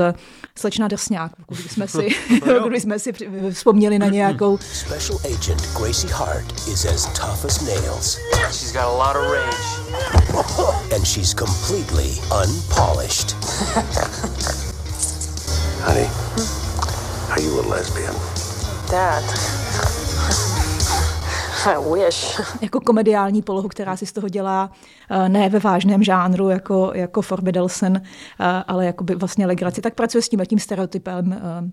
slečna 0.56 0.88
Drsňák, 0.88 1.32
pokud 1.36 1.56
jsme 1.56 1.88
si, 1.88 2.08
pokud 2.40 2.76
jsme 2.76 3.00
si 3.00 3.14
vzpomněli 3.52 4.00
na 4.00 4.08
nějakou. 4.08 4.58
Special 4.58 5.20
agent 5.26 5.62
Gracie 5.78 6.14
Hart 6.14 6.68
is 6.68 6.86
as 6.86 7.06
tough 7.06 7.46
as 7.46 7.62
nails. 7.62 8.18
She's 8.52 8.72
got 8.72 8.84
a 8.84 8.98
lot 8.98 9.16
of 9.16 9.32
rage. 9.32 9.82
And 10.96 11.06
she's 11.08 11.34
completely 11.34 12.12
unpolished. 12.32 13.36
Honey, 15.82 16.08
are 17.32 17.42
you 17.42 17.60
a 17.60 17.64
lesbian? 17.68 18.31
That. 18.88 19.52
Jako 22.62 22.80
komediální 22.80 23.42
polohu, 23.42 23.68
která 23.68 23.98
si 23.98 24.06
z 24.06 24.12
toho 24.12 24.30
dělá 24.30 24.72
eh, 25.10 25.30
ne 25.30 25.50
ve 25.50 25.60
vážném 25.60 26.04
žánru, 26.04 26.50
jako, 26.50 26.92
jako 26.96 27.22
Forbidelsen, 27.22 28.02
eh, 28.06 28.46
ale 28.68 28.86
jako 28.86 29.04
by 29.04 29.16
vlastně 29.16 29.46
legraci, 29.46 29.82
tak 29.82 29.96
pracuje 29.96 30.22
s 30.22 30.30
tím 30.30 30.40
tím 30.46 30.60
stereotypem, 30.60 31.34
eh, 31.34 31.72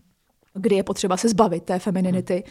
kdy 0.54 0.76
je 0.76 0.82
potřeba 0.82 1.16
se 1.16 1.28
zbavit 1.28 1.62
té 1.62 1.78
femininity. 1.78 2.44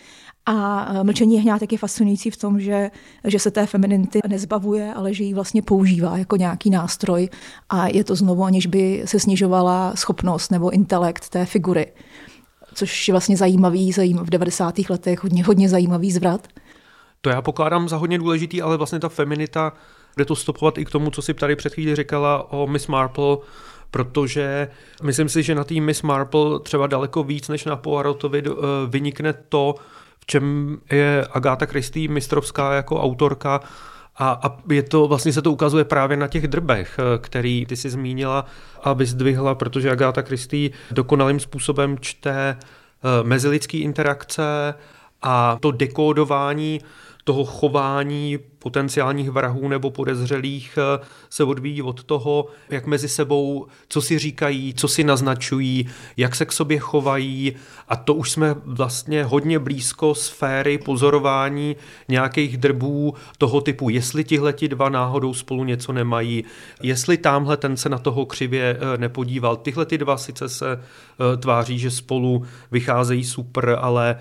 A 0.46 0.90
mlčení 1.04 1.38
hňátek 1.38 1.72
je 1.72 1.78
fascinující 1.78 2.30
v 2.30 2.38
tom, 2.38 2.60
že, 2.60 2.92
že 3.24 3.40
se 3.40 3.52
té 3.52 3.66
femininity 3.66 4.20
nezbavuje, 4.28 4.94
ale 4.94 5.14
že 5.14 5.24
ji 5.24 5.34
vlastně 5.34 5.62
používá 5.62 6.18
jako 6.18 6.36
nějaký 6.36 6.70
nástroj 6.70 7.30
a 7.70 7.88
je 7.88 8.04
to 8.04 8.16
znovu, 8.16 8.44
aniž 8.44 8.66
by 8.66 9.04
se 9.06 9.20
snižovala 9.20 9.96
schopnost 9.96 10.52
nebo 10.52 10.70
intelekt 10.70 11.30
té 11.30 11.46
figury 11.46 11.92
což 12.78 13.08
je 13.08 13.14
vlastně 13.14 13.38
zajímavý, 13.38 13.92
zajímavý 13.92 14.28
v 14.28 14.30
90. 14.30 14.80
letech, 14.90 15.24
hodně, 15.24 15.44
hodně 15.44 15.70
zajímavý 15.70 16.12
zvrat. 16.12 16.48
To 17.22 17.30
já 17.30 17.42
pokládám 17.42 17.90
za 17.90 17.98
hodně 17.98 18.18
důležitý, 18.18 18.62
ale 18.62 18.78
vlastně 18.78 19.00
ta 19.00 19.10
feminita, 19.10 19.74
jde 20.18 20.26
to 20.26 20.36
stopovat 20.36 20.78
i 20.78 20.86
k 20.86 20.90
tomu, 20.90 21.10
co 21.10 21.22
si 21.22 21.34
tady 21.34 21.56
před 21.56 21.74
chvíli 21.74 21.96
říkala 21.96 22.52
o 22.52 22.68
Miss 22.68 22.88
Marple, 22.88 23.38
protože 23.92 24.68
myslím 25.04 25.30
si, 25.30 25.44
že 25.44 25.56
na 25.56 25.64
tým 25.64 25.86
Miss 25.86 26.02
Marple 26.02 26.60
třeba 26.60 26.88
daleko 26.88 27.24
víc 27.24 27.48
než 27.48 27.66
na 27.66 27.76
Poirotovi 27.76 28.44
eh, 28.46 28.52
vynikne 28.88 29.34
to, 29.34 29.76
v 30.20 30.26
čem 30.26 30.78
je 30.92 31.28
Agáta 31.32 31.66
Christie 31.66 32.10
mistrovská 32.10 32.74
jako 32.74 33.02
autorka, 33.02 33.60
a, 34.18 34.40
a 34.44 34.58
je 34.74 34.84
to, 34.84 35.08
vlastně 35.08 35.34
se 35.34 35.42
to 35.42 35.52
ukazuje 35.52 35.86
právě 35.86 36.18
na 36.18 36.28
těch 36.28 36.48
drbech, 36.48 37.00
eh, 37.00 37.18
který 37.18 37.66
ty 37.66 37.76
si 37.76 37.90
zmínila 37.90 38.46
a 38.84 38.94
vyzdvihla, 38.94 39.56
protože 39.56 39.92
Agáta 39.92 40.22
Christie 40.22 40.70
dokonalým 40.92 41.40
způsobem 41.40 41.98
čte 42.02 42.58
eh, 42.58 43.24
mezilidský 43.24 43.80
interakce 43.80 44.74
a 45.22 45.58
to 45.62 45.72
dekódování 45.72 46.82
toho 47.24 47.46
chování 47.46 48.40
potenciálních 48.60 49.32
vrahů 49.32 49.68
nebo 49.68 49.92
podezřelých 49.92 50.78
eh, 50.78 51.06
se 51.30 51.44
odvíjí 51.44 51.82
od 51.82 52.04
toho, 52.04 52.46
jak 52.70 52.86
mezi 52.86 53.10
sebou, 53.10 53.68
co 53.90 54.02
si 54.02 54.20
říkají, 54.20 54.74
co 54.74 54.88
si 54.88 55.04
naznačují, 55.04 55.90
jak 56.18 56.36
se 56.36 56.46
k 56.46 56.52
sobě 56.52 56.80
chovají 56.80 57.56
a 57.88 57.96
to 57.96 58.14
už 58.14 58.32
jsme 58.32 58.56
vlastně 58.66 59.24
hodně 59.24 59.60
blízko 59.60 60.16
sféry 60.16 60.78
pozorování 60.78 61.76
nějakých 62.08 62.58
drbů 62.58 63.14
toho 63.38 63.62
typu, 63.62 63.90
jestli 63.90 64.24
tihleti 64.24 64.68
dva 64.68 64.90
náhodou 64.90 65.34
spolu 65.34 65.64
něco 65.64 65.94
nemají, 65.94 66.44
jestli 66.82 67.18
tamhle 67.18 67.58
ten 67.58 67.78
se 67.78 67.90
na 67.90 67.98
toho 67.98 68.26
křivě 68.26 68.78
eh, 68.80 68.98
nepodíval. 68.98 69.56
Tyhle 69.56 69.86
ty 69.86 69.98
dva 69.98 70.18
sice 70.18 70.50
se 70.50 70.80
eh, 70.80 71.38
tváří, 71.38 71.80
že 71.80 71.92
spolu 71.92 72.46
vycházejí 72.72 73.24
super, 73.24 73.78
ale 73.82 74.16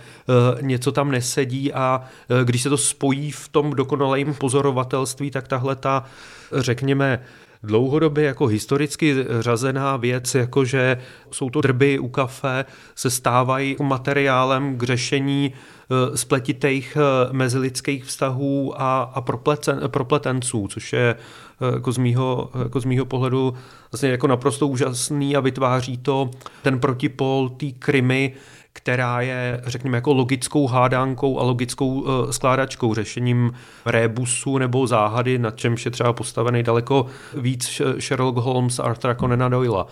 něco 0.60 0.92
tam 0.92 1.10
nesedí 1.10 1.72
a 1.72 2.02
když 2.44 2.62
se 2.62 2.68
to 2.68 2.76
spojí 2.76 3.30
v 3.30 3.48
tom 3.48 3.70
dokonalém 3.70 4.25
crime 4.26 4.38
pozorovatelství, 4.38 5.30
tak 5.30 5.48
tahle 5.48 5.76
ta, 5.76 6.04
řekněme, 6.52 7.20
dlouhodobě 7.62 8.24
jako 8.24 8.46
historicky 8.46 9.14
řazená 9.40 9.96
věc, 9.96 10.34
jakože 10.34 10.98
jsou 11.30 11.50
to 11.50 11.60
drby 11.60 11.98
u 11.98 12.08
kafe, 12.08 12.64
se 12.94 13.10
stávají 13.10 13.76
materiálem 13.82 14.78
k 14.78 14.82
řešení 14.82 15.52
eh, 15.52 16.16
spletitých 16.16 16.96
eh, 16.96 17.32
mezilidských 17.32 18.04
vztahů 18.04 18.80
a, 18.80 19.02
a 19.02 19.20
proplecen, 19.20 19.80
propletenců, 19.86 20.68
což 20.68 20.92
je 20.92 21.16
eh, 21.16 21.74
jako 21.74 21.92
z 21.92 21.98
mýho, 21.98 22.50
jako 22.62 22.80
z 22.80 22.84
mýho 22.84 23.04
pohledu 23.04 23.54
vlastně 23.92 24.08
jako 24.08 24.26
naprosto 24.26 24.68
úžasný 24.68 25.36
a 25.36 25.40
vytváří 25.40 25.98
to 25.98 26.30
ten 26.62 26.78
protipol 26.78 27.48
té 27.48 27.66
krymy, 27.78 28.32
která 28.76 29.20
je, 29.20 29.60
řekněme, 29.66 29.96
jako 29.96 30.12
logickou 30.12 30.66
hádánkou 30.66 31.38
a 31.38 31.42
logickou 31.42 32.00
uh, 32.00 32.30
skládačkou, 32.30 32.94
řešením 32.94 33.52
rébusu 33.86 34.58
nebo 34.58 34.86
záhady, 34.86 35.38
nad 35.38 35.56
čemž 35.56 35.84
je 35.84 35.90
třeba 35.90 36.12
postavený 36.12 36.62
daleko 36.62 37.06
víc 37.36 37.82
Sherlock 37.98 38.38
Holmes, 38.38 38.78
Arthur 38.78 39.16
Conana 39.20 39.48
Doyle. 39.48 39.84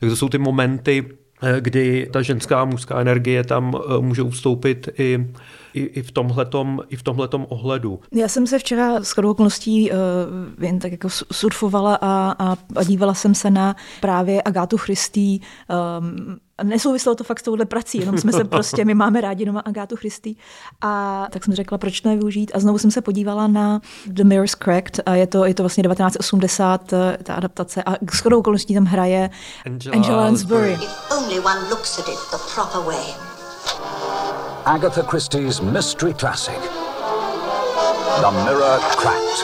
Tak 0.00 0.10
to 0.10 0.16
jsou 0.16 0.28
ty 0.28 0.38
momenty, 0.38 1.04
eh, 1.42 1.60
kdy 1.60 2.08
ta 2.12 2.22
ženská 2.22 2.60
a 2.60 2.64
mužská 2.64 3.00
energie 3.00 3.44
tam 3.44 3.74
uh, 3.74 4.00
může 4.00 4.24
vstoupit 4.24 4.88
i 4.98 5.26
i, 5.74 5.80
i, 5.80 6.02
v 6.02 6.12
tomhletom, 6.12 6.80
i 6.88 6.96
v 6.96 7.02
tomhletom 7.02 7.46
ohledu. 7.48 8.00
Já 8.12 8.28
jsem 8.28 8.46
se 8.46 8.58
včera 8.58 9.04
s 9.04 9.18
okolností 9.18 9.90
uh, 9.90 9.96
jen 10.64 10.78
tak 10.78 10.92
jako 10.92 11.08
surfovala 11.32 11.98
a, 12.00 12.34
a, 12.38 12.56
a 12.76 12.84
dívala 12.84 13.14
jsem 13.14 13.34
se 13.34 13.50
na 13.50 13.76
právě 14.00 14.42
Agátu 14.42 14.76
Christy 14.78 15.40
um, 15.98 16.38
nesouviselo 16.62 17.14
to 17.14 17.24
fakt 17.24 17.40
s 17.40 17.42
touhle 17.42 17.64
prací, 17.64 17.98
jenom 17.98 18.18
jsme 18.18 18.32
se 18.32 18.44
prostě, 18.52 18.84
my 18.84 18.94
máme 18.94 19.20
rádi 19.20 19.44
doma 19.44 19.60
Agátu 19.60 19.96
Christy. 19.96 20.36
A 20.80 21.26
tak 21.30 21.44
jsem 21.44 21.54
řekla, 21.54 21.78
proč 21.78 22.02
ne 22.02 22.16
využít. 22.16 22.50
A 22.54 22.60
znovu 22.60 22.78
jsem 22.78 22.90
se 22.90 23.00
podívala 23.00 23.46
na 23.46 23.80
The 24.06 24.24
Mirror's 24.24 24.54
Cracked 24.54 25.00
a 25.06 25.14
je 25.14 25.26
to, 25.26 25.44
je 25.44 25.54
to 25.54 25.62
vlastně 25.62 25.82
1980, 25.82 26.92
eh, 26.92 27.18
ta 27.22 27.34
adaptace. 27.34 27.82
A 27.82 27.94
s 28.12 28.20
chodou 28.20 28.38
okolností 28.38 28.74
tam 28.74 28.84
hraje 28.84 29.30
Angela, 29.66 29.96
Angela 29.96 30.16
Lansbury. 30.16 30.72
If 30.72 31.10
only 31.10 31.40
one 31.40 31.60
looks 31.70 31.98
at 31.98 32.08
it 32.08 32.18
the 32.30 32.38
proper 32.54 32.80
way. 32.80 33.31
Agatha 34.64 35.02
Christie's 35.02 35.60
mystery 35.60 36.12
classic, 36.12 36.54
The 38.20 38.30
Mirror 38.44 38.78
Cracked. 38.94 39.42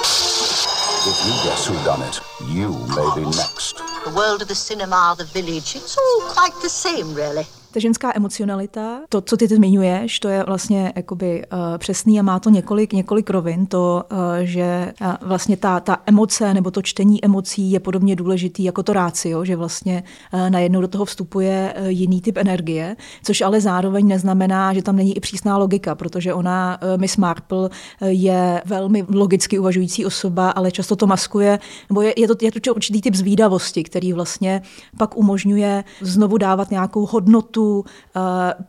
If 1.07 1.27
you 1.27 1.33
guess 1.43 1.67
who 1.67 1.75
done 1.85 2.03
it, 2.03 2.21
you 2.47 2.71
may 2.95 3.11
be 3.17 3.25
next. 3.37 3.79
The 4.05 4.13
world 4.15 4.43
of 4.43 4.49
the 4.49 4.55
cinema, 4.55 5.17
the 5.19 5.25
village, 5.25 5.75
it's 5.75 5.99
all 5.99 6.21
quite 6.29 6.55
the 6.63 6.69
same, 6.69 7.15
really. 7.15 7.47
Ta 7.73 7.81
ženská 7.81 8.13
emocionalita, 8.15 9.01
to, 9.09 9.21
co 9.21 9.37
ty 9.37 9.47
zmiňuješ, 9.47 10.21
to 10.21 10.29
je 10.29 10.45
vlastně 10.47 10.93
jakoby 10.97 11.45
uh, 11.53 11.59
přesný 11.79 12.21
a 12.21 12.23
má 12.23 12.39
to 12.39 12.51
několik, 12.51 12.93
několik 12.93 13.31
rovin. 13.31 13.67
To, 13.67 14.05
uh, 14.13 14.19
že 14.41 14.93
uh, 15.01 15.29
vlastně 15.29 15.57
ta, 15.57 15.81
ta 15.81 16.03
emoce 16.07 16.55
nebo 16.55 16.71
to 16.71 16.83
čtení 16.83 17.25
emocí 17.25 17.71
je 17.71 17.81
podobně 17.81 18.17
důležitý 18.17 18.65
jako 18.65 18.83
to 18.83 18.93
rácio, 18.93 19.45
že 19.45 19.57
vlastně 19.57 20.03
uh, 20.33 20.51
najednou 20.51 20.81
do 20.81 20.89
toho 20.89 21.05
vstupuje 21.05 21.75
uh, 21.81 21.87
jiný 21.87 22.21
typ 22.21 22.37
energie, 22.37 22.97
což 23.23 23.41
ale 23.41 23.61
zároveň 23.61 24.07
neznamená, 24.07 24.75
že 24.75 24.83
tam 24.83 24.97
není 24.97 25.17
i 25.17 25.21
přísná 25.21 25.59
logika, 25.59 25.95
protože 25.95 26.35
ona, 26.35 26.79
uh, 26.83 27.01
Miss 27.01 27.17
Marple, 27.17 27.71
je 28.01 28.63
velmi 28.65 29.05
logicky 29.15 29.59
uvažující 29.59 30.07
osoba, 30.07 30.51
ale 30.51 30.71
často 30.71 30.97
to 30.97 31.07
maskuje, 31.07 31.59
nebo 31.91 32.03
je, 32.03 32.15
je, 32.17 32.29
to, 32.29 32.35
je 32.41 32.53
to 32.53 32.75
určitý 32.75 33.01
typ 33.01 33.15
zvídavosti, 33.15 33.85
který 33.85 34.13
vlastně 34.13 34.63
pak 34.99 35.17
umožňuje 35.17 35.85
znovu 36.01 36.39
dávat 36.39 36.71
nějakou 36.71 37.07
hodnotu 37.07 37.58
uh, 37.63 37.83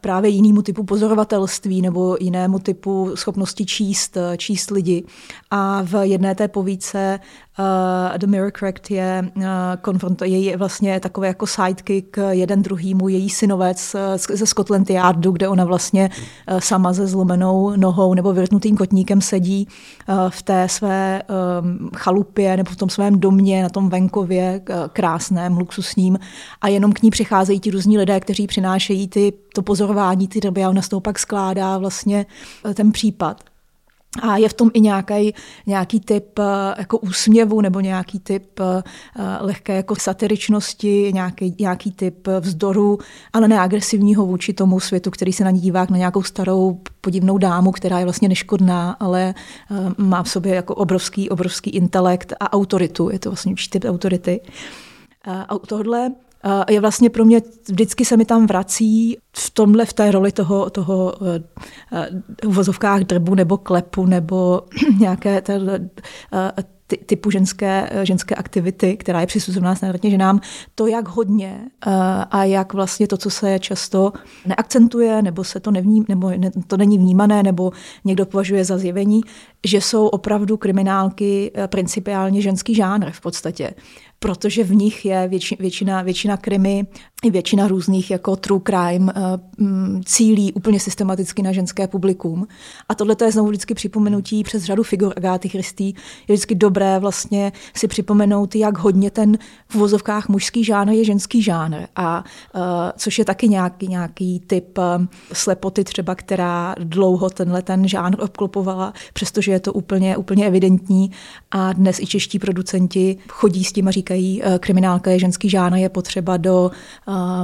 právě 0.02 0.30
jinému 0.30 0.62
typu 0.62 0.84
pozorovatelství 0.84 1.82
nebo 1.82 2.18
jinému 2.20 2.60
typu 2.60 3.12
schopnosti 3.16 3.66
číst, 3.66 4.18
uh, 4.18 4.36
číst 4.38 4.72
lidi. 4.72 5.04
A 5.52 5.82
v 5.84 6.08
jedné 6.08 6.36
té 6.36 6.48
povídce 6.48 7.20
uh, 7.60 8.18
The 8.18 8.28
Mirror 8.28 8.52
Cracked 8.52 8.92
je, 8.92 9.32
uh, 9.36 9.44
konfront, 9.82 10.22
je 10.22 10.58
vlastně 10.58 11.00
takový 11.00 11.28
jako 11.28 11.48
sidekick 11.48 12.18
jeden 12.30 12.62
druhýmu, 12.62 13.10
její 13.10 13.30
synovec 13.30 13.96
uh, 13.96 14.36
ze 14.38 14.46
Scotland 14.46 14.90
Yardu, 14.90 15.32
kde 15.32 15.48
ona 15.48 15.66
vlastně 15.66 16.10
uh, 16.52 16.60
sama 16.60 16.94
se 16.94 17.08
zlomenou 17.08 17.76
nohou 17.76 18.14
nebo 18.14 18.34
vyrtnutým 18.34 18.78
kotníkem 18.78 19.22
sedí 19.22 19.68
uh, 20.10 20.16
v 20.30 20.42
té 20.42 20.70
své 20.70 21.22
um, 21.62 21.90
chalupě 21.96 22.58
nebo 22.58 22.72
v 22.72 22.76
tom 22.76 22.90
svém 22.90 23.20
domě 23.20 23.64
na 23.64 23.70
tom 23.70 23.90
venkově 23.90 24.62
uh, 24.70 24.76
krásném, 24.94 25.58
luxusním 25.58 26.20
a 26.62 26.68
jenom 26.68 26.94
k 26.94 27.02
ní 27.02 27.10
přicházejí 27.10 27.60
ti 27.60 27.72
různí 27.72 27.98
lidé, 27.98 28.20
kteří 28.20 28.48
přinášejí 28.48 29.08
ty, 29.08 29.34
to 29.54 29.62
pozorování, 29.62 30.28
ty 30.28 30.40
drby 30.40 30.64
a 30.64 30.70
ona 30.70 30.82
z 30.82 30.90
toho 30.90 31.00
pak 31.00 31.20
skládá 31.20 31.78
vlastně 31.78 32.26
ten 32.74 32.92
případ. 32.92 33.49
A 34.22 34.38
je 34.38 34.50
v 34.50 34.54
tom 34.54 34.70
i 34.74 34.82
nějaký, 34.82 35.34
nějaký 35.66 36.00
typ 36.00 36.40
eh, 36.40 36.44
jako 36.78 36.98
úsměvu 36.98 37.62
nebo 37.62 37.80
nějaký 37.80 38.20
typ 38.20 38.60
eh, 38.60 38.84
lehké 39.40 39.76
jako 39.76 39.96
satiričnosti, 39.96 41.12
nějaký, 41.14 41.56
nějaký 41.60 41.92
typ 41.92 42.28
vzdoru, 42.40 42.98
ale 43.34 43.48
ne 43.48 43.60
agresivního 43.60 44.26
vůči 44.26 44.54
tomu 44.54 44.80
světu, 44.80 45.12
který 45.12 45.34
se 45.34 45.44
na 45.44 45.52
ní 45.52 45.60
dívá 45.60 45.88
na 45.90 45.98
nějakou 45.98 46.24
starou 46.24 46.82
podivnou 47.02 47.38
dámu, 47.38 47.72
která 47.72 48.00
je 48.00 48.06
vlastně 48.06 48.30
neškodná, 48.30 48.92
ale 49.00 49.34
eh, 49.72 49.76
má 49.98 50.24
v 50.24 50.30
sobě 50.30 50.56
jako 50.56 50.76
obrovský, 50.76 51.30
obrovský 51.30 51.70
intelekt 51.70 52.34
a 52.40 52.54
autoritu. 52.54 53.10
Je 53.10 53.20
to 53.20 53.30
vlastně 53.30 53.52
určitý 53.52 53.80
typ 53.80 53.90
autority. 53.90 54.42
A 55.26 55.58
tohle 55.68 56.12
je 56.70 56.80
vlastně 56.80 57.10
pro 57.10 57.26
mě, 57.26 57.42
vždycky 57.68 58.06
se 58.06 58.18
mi 58.18 58.26
tam 58.26 58.48
vrací 58.48 59.18
v 59.38 59.50
tomhle, 59.50 59.86
v 59.86 59.94
té 59.94 60.12
roli 60.12 60.32
toho, 60.32 60.70
toho 60.70 61.14
eh, 61.22 61.44
eh, 61.94 62.10
v 62.48 62.54
vozovkách 62.54 63.02
drbu 63.02 63.36
nebo 63.36 63.58
klepu 63.58 64.06
nebo 64.06 64.62
nějaké 65.00 65.42
téhle, 65.42 65.80
eh, 66.34 66.64
ty, 66.88 66.98
typu 66.98 67.32
ženské, 67.32 67.90
ženské 68.04 68.36
aktivity, 68.36 68.98
která 68.98 69.22
je 69.22 69.28
přisuzovaná 69.28 69.76
standardně 69.76 70.12
ženám, 70.12 70.42
to, 70.76 70.88
jak 70.88 71.08
hodně 71.08 71.62
a 72.32 72.44
jak 72.44 72.74
vlastně 72.74 73.08
to, 73.08 73.18
co 73.18 73.30
se 73.30 73.60
často 73.60 74.14
neakcentuje, 74.46 75.22
nebo 75.22 75.44
se 75.44 75.60
to 75.60 75.72
nevním, 75.72 76.06
nebo 76.08 76.30
ne, 76.30 76.52
to 76.68 76.78
není 76.78 76.98
vnímané, 76.98 77.44
nebo 77.44 77.72
někdo 78.06 78.26
považuje 78.26 78.66
za 78.66 78.78
zjevení, 78.78 79.22
že 79.66 79.82
jsou 79.82 80.08
opravdu 80.08 80.58
kriminálky 80.58 81.52
principiálně 81.68 82.42
ženský 82.42 82.76
žánr 82.76 83.12
v 83.12 83.22
podstatě 83.22 83.74
protože 84.20 84.64
v 84.64 84.76
nich 84.76 85.06
je 85.06 85.28
větši, 85.28 85.58
většina, 85.60 86.02
většina 86.02 86.38
krimi 86.38 86.88
i 87.24 87.32
většina 87.32 87.68
různých 87.68 88.12
jako 88.12 88.36
true 88.36 88.62
crime 88.66 89.14
uh, 89.14 90.02
cílí 90.06 90.54
úplně 90.54 90.80
systematicky 90.80 91.42
na 91.42 91.52
ženské 91.52 91.88
publikum. 91.88 92.48
A 92.90 92.96
tohle 92.96 93.16
je 93.26 93.32
znovu 93.32 93.50
vždycky 93.50 93.74
připomenutí 93.74 94.44
přes 94.44 94.64
řadu 94.64 94.84
figur 94.84 95.14
Agáty 95.18 95.50
Christy. 95.50 95.84
Je 95.84 95.94
vždycky 96.28 96.56
dobré 96.56 97.00
vlastně 97.00 97.52
si 97.76 97.88
připomenout, 97.88 98.56
jak 98.56 98.78
hodně 98.78 99.12
ten 99.12 99.38
v 99.70 99.76
vozovkách 99.76 100.30
mužský 100.30 100.64
žánr 100.64 100.92
je 100.92 101.06
ženský 101.06 101.42
žánr. 101.42 101.78
A 101.96 102.24
uh, 102.56 102.62
což 102.98 103.20
je 103.20 103.26
taky 103.26 103.48
nějaký, 103.48 103.88
nějaký 103.88 104.40
typ 104.48 104.78
uh, 104.78 104.84
slepoty 105.34 105.84
třeba, 105.84 106.16
která 106.16 106.76
dlouho 106.80 107.30
tenhle 107.30 107.62
ten 107.62 107.88
žánr 107.88 108.24
obklopovala, 108.24 108.94
přestože 109.14 109.52
je 109.52 109.60
to 109.60 109.74
úplně, 109.74 110.18
úplně 110.18 110.48
evidentní. 110.48 111.12
A 111.52 111.74
dnes 111.74 112.00
i 112.00 112.06
čeští 112.06 112.40
producenti 112.40 113.18
chodí 113.30 113.64
s 113.64 113.72
tím 113.72 113.88
a 113.88 113.92
říkají, 113.92 114.42
kriminálka 114.60 115.12
je 115.12 115.20
ženský 115.20 115.50
žánr, 115.50 115.78
je 115.78 115.90
potřeba 115.90 116.38
do 116.38 116.72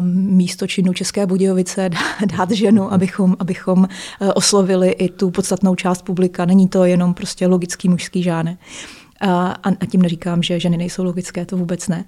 místo 0.02 0.68
činu 0.68 0.94
České 0.94 1.26
Budějovice 1.26 1.90
dát 2.38 2.52
ženu, 2.52 2.94
abychom, 2.94 3.36
abychom 3.40 3.88
eh, 4.22 4.34
oslovili 4.34 4.90
i 4.90 5.10
tu 5.10 5.32
podstatnou 5.32 5.76
část 5.76 6.02
publika. 6.02 6.46
Není 6.46 6.68
to 6.68 6.86
jenom 6.86 7.14
prostě 7.14 7.48
logický 7.48 7.90
mužský 7.90 8.24
žáne. 8.24 8.58
A, 9.22 9.52
a 9.82 9.86
tím 9.86 10.02
neříkám, 10.02 10.44
že 10.44 10.60
ženy 10.60 10.78
nejsou 10.78 11.04
logické, 11.04 11.46
to 11.46 11.58
vůbec 11.58 11.88
ne. 11.88 12.06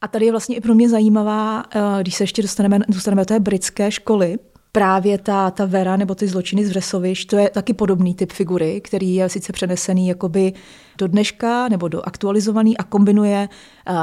A 0.00 0.08
tady 0.08 0.26
je 0.26 0.30
vlastně 0.30 0.56
i 0.56 0.60
pro 0.60 0.74
mě 0.74 0.88
zajímavá, 0.88 1.64
eh, 1.74 1.80
když 2.00 2.14
se 2.14 2.22
ještě 2.22 2.42
dostaneme, 2.42 2.78
dostaneme 2.88 3.22
do 3.22 3.26
té 3.26 3.40
britské 3.40 3.90
školy, 3.90 4.38
právě 4.78 5.18
ta, 5.18 5.50
ta 5.50 5.64
Vera 5.64 5.96
nebo 5.96 6.14
ty 6.14 6.28
zločiny 6.28 6.66
z 6.66 6.68
Vřesoviš, 6.68 7.24
to 7.24 7.36
je 7.36 7.50
taky 7.50 7.74
podobný 7.74 8.14
typ 8.14 8.32
figury, 8.32 8.80
který 8.80 9.14
je 9.14 9.28
sice 9.28 9.52
přenesený 9.52 10.08
jakoby 10.08 10.52
do 10.98 11.08
dneška 11.08 11.68
nebo 11.68 11.88
do 11.88 12.08
aktualizovaný 12.08 12.78
a 12.78 12.82
kombinuje 12.82 13.48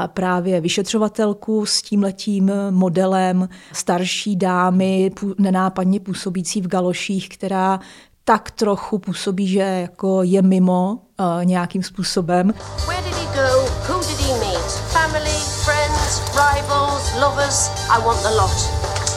právě 0.06 0.60
vyšetřovatelku 0.60 1.66
s 1.66 1.82
tímhletím 1.82 2.52
modelem 2.70 3.48
starší 3.72 4.36
dámy, 4.36 5.10
nenápadně 5.38 6.00
působící 6.00 6.60
v 6.60 6.68
galoších, 6.68 7.28
která 7.28 7.80
tak 8.24 8.50
trochu 8.50 8.98
působí, 8.98 9.48
že 9.48 9.60
jako 9.60 10.22
je 10.22 10.42
mimo 10.42 10.98
uh, 11.20 11.44
nějakým 11.44 11.82
způsobem. 11.82 12.52
Where 12.86 13.02
did 13.02 13.14
he 13.14 13.26
go? 13.26 13.68
Who 13.88 14.00
did 14.00 14.20
he 14.20 14.38
meet? 14.38 14.70
Family, 14.92 15.36
friends, 15.64 16.22
rivals, 16.34 17.14
lovers? 17.20 17.70
I 17.90 18.04
want 18.04 18.22
the 18.22 18.36
lot. 18.36 18.70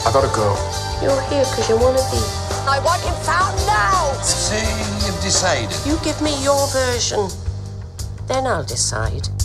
I 0.06 0.14
gotta 0.14 0.28
go. 0.28 0.89
You're 1.02 1.22
here 1.32 1.46
because 1.50 1.70
you 1.70 1.78
want 1.78 1.98
to 1.98 2.06
be. 2.12 2.22
I 2.68 2.80
want 2.80 3.02
him 3.02 3.16
found 3.24 3.56
now! 3.66 4.14
See, 4.22 4.68
you've 5.06 5.22
decided. 5.24 5.76
You 5.86 5.98
give 6.04 6.22
me 6.22 6.32
your 6.44 6.68
version 6.68 7.30
then 8.30 8.46
I'll 8.48 8.64
decide 8.64 9.40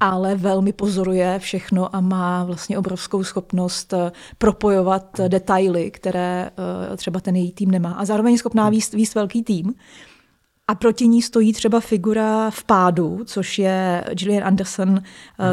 ale 0.00 0.34
velmi 0.34 0.72
pozoruje 0.72 1.38
všechno 1.38 1.96
a 1.96 2.00
má 2.00 2.44
vlastně 2.44 2.78
obrovskou 2.78 3.24
schopnost 3.24 3.92
eh, 3.92 4.12
propojovat 4.38 5.20
detaily, 5.28 5.90
které 5.90 6.50
eh, 6.92 6.96
třeba 6.96 7.20
ten 7.20 7.36
její 7.36 7.52
tým 7.52 7.70
nemá. 7.70 7.92
A 7.92 8.04
zároveň 8.04 8.32
je 8.32 8.38
schopná 8.38 8.68
výst, 8.70 8.94
výst 8.94 9.14
velký 9.14 9.42
tým. 9.42 9.74
A 10.68 10.74
proti 10.74 11.08
ní 11.08 11.22
stojí 11.22 11.52
třeba 11.52 11.80
figura 11.80 12.50
v 12.50 12.64
pádu, 12.64 13.20
což 13.24 13.58
je 13.58 14.04
Gillian 14.12 14.44
Anderson, 14.44 15.02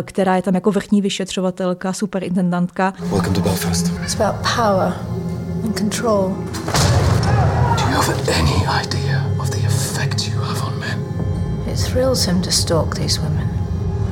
která 0.04 0.36
je 0.36 0.42
tam 0.42 0.56
jako 0.56 0.72
vrchní 0.72 1.02
vyšetřovatelka, 1.02 1.94
superintendantka. 1.94 2.94
Welcome 3.00 3.36
to 3.36 3.42
Belfast. 3.42 3.92
It's 4.04 4.20
about 4.20 4.48
power 4.56 4.94
and 5.74 5.92
control. 5.92 6.30
Do 6.30 7.84
you 7.84 7.96
have 8.02 8.30
any 8.30 8.66
idea 8.68 9.26
of 9.40 9.50
the 9.52 9.66
effect 9.66 10.28
you 10.28 10.40
have 10.40 10.62
on 10.62 10.80
men? 10.80 11.00
It 11.68 11.78
thrills 11.78 12.26
him 12.26 12.42
to 12.42 12.52
stalk 12.52 12.96
these 12.96 13.20
women. 13.20 13.48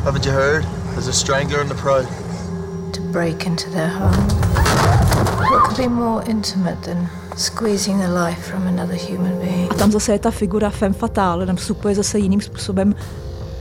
Haven't 0.04 0.26
you 0.26 0.32
heard? 0.32 0.64
There's 0.94 1.08
a 1.08 1.14
strangler 1.14 1.62
in 1.62 1.68
the 1.68 1.76
Pride. 1.76 2.08
To 2.94 3.02
break 3.02 3.46
into 3.46 3.70
their 3.70 3.90
home. 3.90 4.28
What 5.52 5.64
could 5.64 5.78
be 5.78 5.88
more 5.88 6.24
intimate 6.30 6.82
than 6.84 7.08
squeezing 7.36 8.00
the 8.00 8.08
life 8.08 8.52
from 8.52 8.68
another 8.68 8.96
human 8.96 9.40
being? 9.40 9.72
A 9.72 9.76
tam 9.76 9.92
zase 9.92 10.12
je 10.12 10.20
ta 10.20 10.32
figura 10.32 10.70
femme 10.70 10.94
fatale, 10.96 11.46
tam 11.46 11.56
vstupuje 11.56 11.96
zase 11.96 12.20
jiným 12.20 12.42
způsobem 12.42 12.96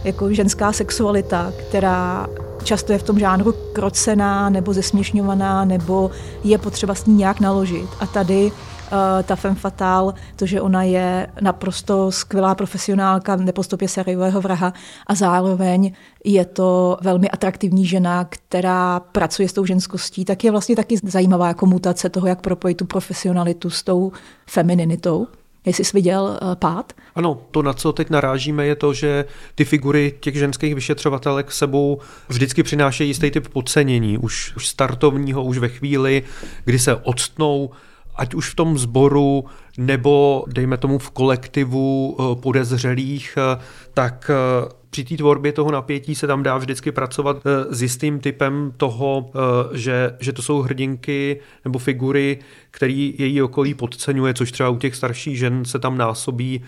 jako 0.05 0.33
ženská 0.35 0.73
sexualita, 0.73 1.53
která 1.69 2.27
často 2.65 2.93
je 2.93 2.99
v 2.99 3.03
tom 3.03 3.19
žánru 3.19 3.55
krocená 3.73 4.51
nebo 4.51 4.73
zesměšňovaná, 4.73 5.65
nebo 5.65 6.11
je 6.45 6.59
potřeba 6.59 6.95
s 6.95 7.07
ní 7.07 7.15
nějak 7.15 7.41
naložit. 7.41 7.89
A 8.01 8.07
tady 8.07 8.45
uh, 8.45 9.23
ta 9.23 9.37
femme 9.37 9.57
fatale, 9.57 10.13
to, 10.37 10.47
že 10.47 10.61
ona 10.61 10.83
je 10.83 11.27
naprosto 11.41 12.13
skvělá 12.13 12.55
profesionálka 12.55 13.37
v 13.37 13.41
nepostupě 13.41 13.89
seriového 13.89 14.41
vraha 14.41 14.73
a 15.07 15.15
zároveň 15.15 15.93
je 16.25 16.45
to 16.45 16.99
velmi 17.03 17.31
atraktivní 17.31 17.87
žena, 17.87 18.25
která 18.25 19.01
pracuje 19.01 19.49
s 19.49 19.53
tou 19.53 19.65
ženskostí, 19.65 20.25
tak 20.25 20.45
je 20.45 20.51
vlastně 20.51 20.77
taky 20.77 20.97
zajímavá 21.03 21.49
jako 21.49 21.67
mutace 21.67 22.09
toho, 22.09 22.27
jak 22.27 22.41
propojit 22.41 22.77
tu 22.77 22.85
profesionalitu 22.85 23.71
s 23.71 23.83
tou 23.83 24.13
femininitou. 24.47 25.27
Jestli 25.67 25.85
jsi 25.85 25.97
viděl 25.97 26.39
uh, 26.43 26.55
pád? 26.55 26.93
Ano, 27.15 27.43
to, 27.51 27.63
na 27.63 27.73
co 27.73 27.93
teď 27.93 28.11
narážíme, 28.11 28.67
je 28.67 28.77
to, 28.77 28.93
že 28.95 29.25
ty 29.55 29.65
figury 29.65 30.15
těch 30.21 30.35
ženských 30.35 30.75
vyšetřovatelek 30.75 31.53
sebou 31.53 31.99
vždycky 32.29 32.63
přinášejí 32.63 33.11
jistý 33.11 33.31
typ 33.31 33.49
podcenění, 33.49 34.19
už, 34.19 34.57
už 34.57 34.69
startovního, 34.69 35.45
už 35.45 35.59
ve 35.59 35.69
chvíli, 35.69 36.23
kdy 36.65 36.79
se 36.79 36.97
odstnou 36.97 37.71
ať 38.17 38.35
už 38.35 38.51
v 38.51 38.55
tom 38.55 38.79
sboru 38.79 39.45
nebo 39.79 40.45
dejme 40.47 40.77
tomu 40.77 40.99
v 40.99 41.11
kolektivu 41.11 42.17
eh, 42.19 42.43
podezřelých, 42.43 43.39
eh, 43.39 43.61
tak 43.95 44.31
eh, 44.31 44.80
při 44.91 45.05
té 45.05 45.17
tvorbě 45.17 45.53
toho 45.53 45.71
napětí 45.71 46.15
se 46.15 46.27
tam 46.27 46.43
dá 46.43 46.59
vždycky 46.59 46.93
pracovat 46.93 47.37
s 47.71 47.83
jistým 47.83 48.21
typem 48.21 48.73
toho, 48.77 49.31
že, 49.73 50.17
že 50.21 50.33
to 50.33 50.43
jsou 50.43 50.63
hrdinky 50.63 51.41
nebo 51.65 51.79
figury, 51.79 52.39
který 52.71 53.15
její 53.19 53.43
okolí 53.43 53.75
podceňuje, 53.75 54.35
což 54.35 54.53
třeba 54.53 54.69
u 54.69 54.79
těch 54.79 54.97
starších 54.97 55.39
žen 55.39 55.65
se 55.65 55.79
tam 55.79 55.99
násobí 55.99 56.63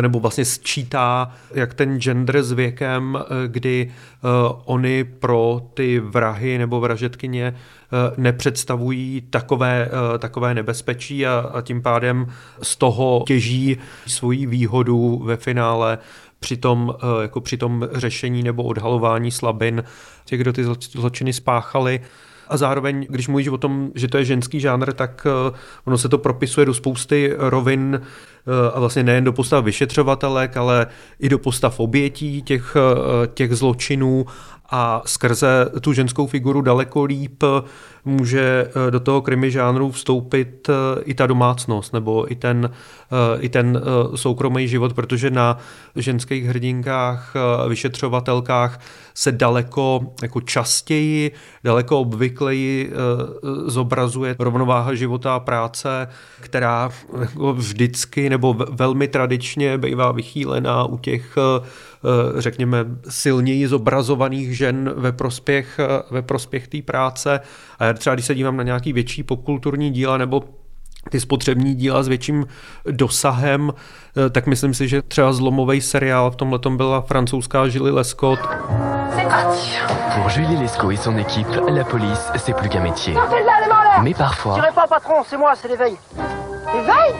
nebo 0.00 0.20
vlastně 0.20 0.44
sčítá, 0.44 1.34
jak 1.54 1.74
ten 1.74 2.00
gender 2.00 2.42
s 2.42 2.52
věkem, 2.52 3.18
kdy 3.46 3.92
oni 4.64 5.04
pro 5.04 5.62
ty 5.74 6.00
vrahy 6.00 6.58
nebo 6.58 6.80
vražetkyně 6.80 7.54
nepředstavují 8.16 9.20
takové, 9.30 9.90
takové 10.18 10.54
nebezpečí 10.54 11.26
a, 11.26 11.50
a 11.54 11.60
tím 11.60 11.82
pádem 11.82 12.26
z 12.62 12.76
toho 12.76 13.24
těží 13.26 13.76
svoji 14.06 14.46
výhodu 14.46 15.22
ve 15.24 15.36
finále 15.36 15.98
při 16.40 16.56
tom, 16.56 16.94
jako 17.22 17.40
při 17.40 17.56
tom 17.56 17.88
řešení 17.92 18.42
nebo 18.42 18.62
odhalování 18.62 19.30
slabin 19.30 19.84
těch, 20.24 20.40
kdo 20.40 20.52
ty 20.52 20.64
zločiny 20.80 21.32
spáchali. 21.32 22.00
A 22.48 22.56
zároveň, 22.56 23.06
když 23.08 23.28
mluvíš 23.28 23.48
o 23.48 23.58
tom, 23.58 23.90
že 23.94 24.08
to 24.08 24.18
je 24.18 24.24
ženský 24.24 24.60
žánr, 24.60 24.92
tak 24.92 25.26
ono 25.84 25.98
se 25.98 26.08
to 26.08 26.18
propisuje 26.18 26.66
do 26.66 26.74
spousty 26.74 27.34
rovin 27.38 28.00
a 28.74 28.80
vlastně 28.80 29.02
nejen 29.02 29.24
do 29.24 29.32
postav 29.32 29.64
vyšetřovatelek, 29.64 30.56
ale 30.56 30.86
i 31.18 31.28
do 31.28 31.38
postav 31.38 31.80
obětí 31.80 32.42
těch, 32.42 32.76
těch 33.34 33.56
zločinů 33.56 34.26
a 34.70 35.02
skrze 35.06 35.66
tu 35.80 35.92
ženskou 35.92 36.26
figuru 36.26 36.60
daleko 36.60 37.04
líp 37.04 37.42
může 38.04 38.68
eh, 38.68 38.90
do 38.90 39.00
toho 39.00 39.22
krimi 39.22 39.50
žánru 39.50 39.90
vstoupit 39.90 40.68
eh, 40.68 41.02
i 41.04 41.14
ta 41.14 41.26
domácnost 41.26 41.92
nebo 41.92 42.32
i 42.32 42.34
ten, 42.34 42.70
eh, 42.72 43.40
i 43.40 43.48
ten 43.48 43.82
soukromý 44.14 44.68
život, 44.68 44.92
protože 44.92 45.30
na 45.30 45.58
ženských 45.96 46.44
hrdinkách, 46.44 47.34
vyšetřovatelkách 47.68 48.80
se 49.14 49.32
daleko 49.32 50.00
jako 50.22 50.40
častěji, 50.40 51.30
daleko 51.64 52.00
obvykleji 52.00 52.92
zobrazuje 53.66 54.36
rovnováha 54.38 54.94
života 54.94 55.34
a 55.34 55.40
práce, 55.40 56.08
která 56.40 56.90
jako 57.20 57.52
vždycky 57.52 58.30
nebo 58.30 58.56
velmi 58.70 59.08
tradičně 59.08 59.78
bývá 59.78 60.12
vychýlená 60.12 60.84
u 60.84 60.98
těch 60.98 61.36
řekněme 62.38 62.84
silněji 63.08 63.68
zobrazovaných 63.68 64.56
žen 64.56 64.92
ve 64.96 65.12
prospěch, 65.12 65.80
ve 66.10 66.22
prospěch 66.22 66.68
té 66.68 66.82
práce. 66.82 67.40
A 67.78 67.84
já 67.84 67.92
třeba 67.92 68.14
když 68.14 68.26
se 68.26 68.34
dívám 68.34 68.56
na 68.56 68.62
nějaký 68.62 68.92
větší 68.92 69.22
popkulturní 69.22 69.90
díla 69.90 70.18
nebo 70.18 70.42
ty 71.08 71.20
spotřební 71.20 71.74
díla 71.74 72.02
s 72.02 72.08
větším 72.08 72.46
dosahem, 72.90 73.72
eh, 74.26 74.30
tak 74.30 74.46
myslím 74.46 74.74
si, 74.74 74.88
že 74.88 75.02
třeba 75.02 75.32
zlomový 75.32 75.80
seriál 75.80 76.30
v 76.30 76.36
tomhle 76.36 76.58
byla 76.70 77.00
francouzská 77.00 77.64
Julie 77.64 77.94
Lescott. 77.94 78.40
Pour 80.14 80.30
Julie 80.36 80.58
Lescaut 80.58 80.92
et 80.92 81.00
son 81.02 81.18
équipe, 81.18 81.48
la 81.68 81.84
police, 81.84 82.30
c'est 82.36 82.56
plus 82.56 82.68
qu'un 82.68 82.82
métier. 82.82 83.14
Mais 84.02 84.16
parfois... 84.16 84.56
Je 84.56 84.74
pas, 84.74 84.86
patron, 84.86 85.24
c'est 85.24 85.38
moi, 85.38 85.54
c'est 85.54 85.68
l'éveil. 85.68 85.96
L'éveil 86.74 87.14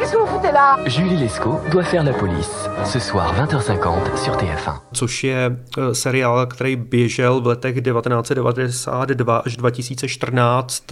Qu'est-ce 0.00 0.14
que 0.14 0.18
vous 0.18 0.38
foutez 0.38 0.50
là 0.50 0.78
Julie 0.86 1.16
Lescaut 1.18 1.60
doit 1.70 1.82
faire 1.82 2.02
la 2.02 2.14
police. 2.14 2.68
Ce 2.84 2.98
soir 2.98 3.34
20h50 3.34 4.16
sur 4.16 4.34
TF1. 4.34 4.80
Což 4.92 5.24
je 5.24 5.56
eh, 5.78 5.94
seriál, 5.94 6.46
který 6.46 6.76
běžel 6.76 7.40
v 7.40 7.46
letech 7.46 7.82
1992 7.82 9.38
až 9.38 9.56
2014. 9.56 10.84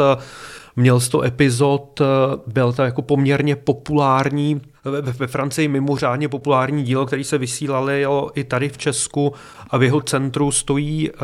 Měl 0.76 1.00
100 1.00 1.22
epizod, 1.22 2.00
eh, 2.00 2.04
byl 2.46 2.72
to 2.72 2.82
jako 2.82 3.02
poměrně 3.02 3.56
populární 3.56 4.60
ve, 4.90 5.26
Francii 5.26 5.68
mimořádně 5.68 6.28
populární 6.28 6.84
dílo, 6.84 7.06
který 7.06 7.24
se 7.24 7.38
vysílali 7.38 8.06
i 8.34 8.44
tady 8.44 8.68
v 8.68 8.78
Česku 8.78 9.34
a 9.70 9.78
v 9.78 9.82
jeho 9.82 10.00
centru 10.00 10.50
stojí, 10.50 11.10
eh, 11.10 11.14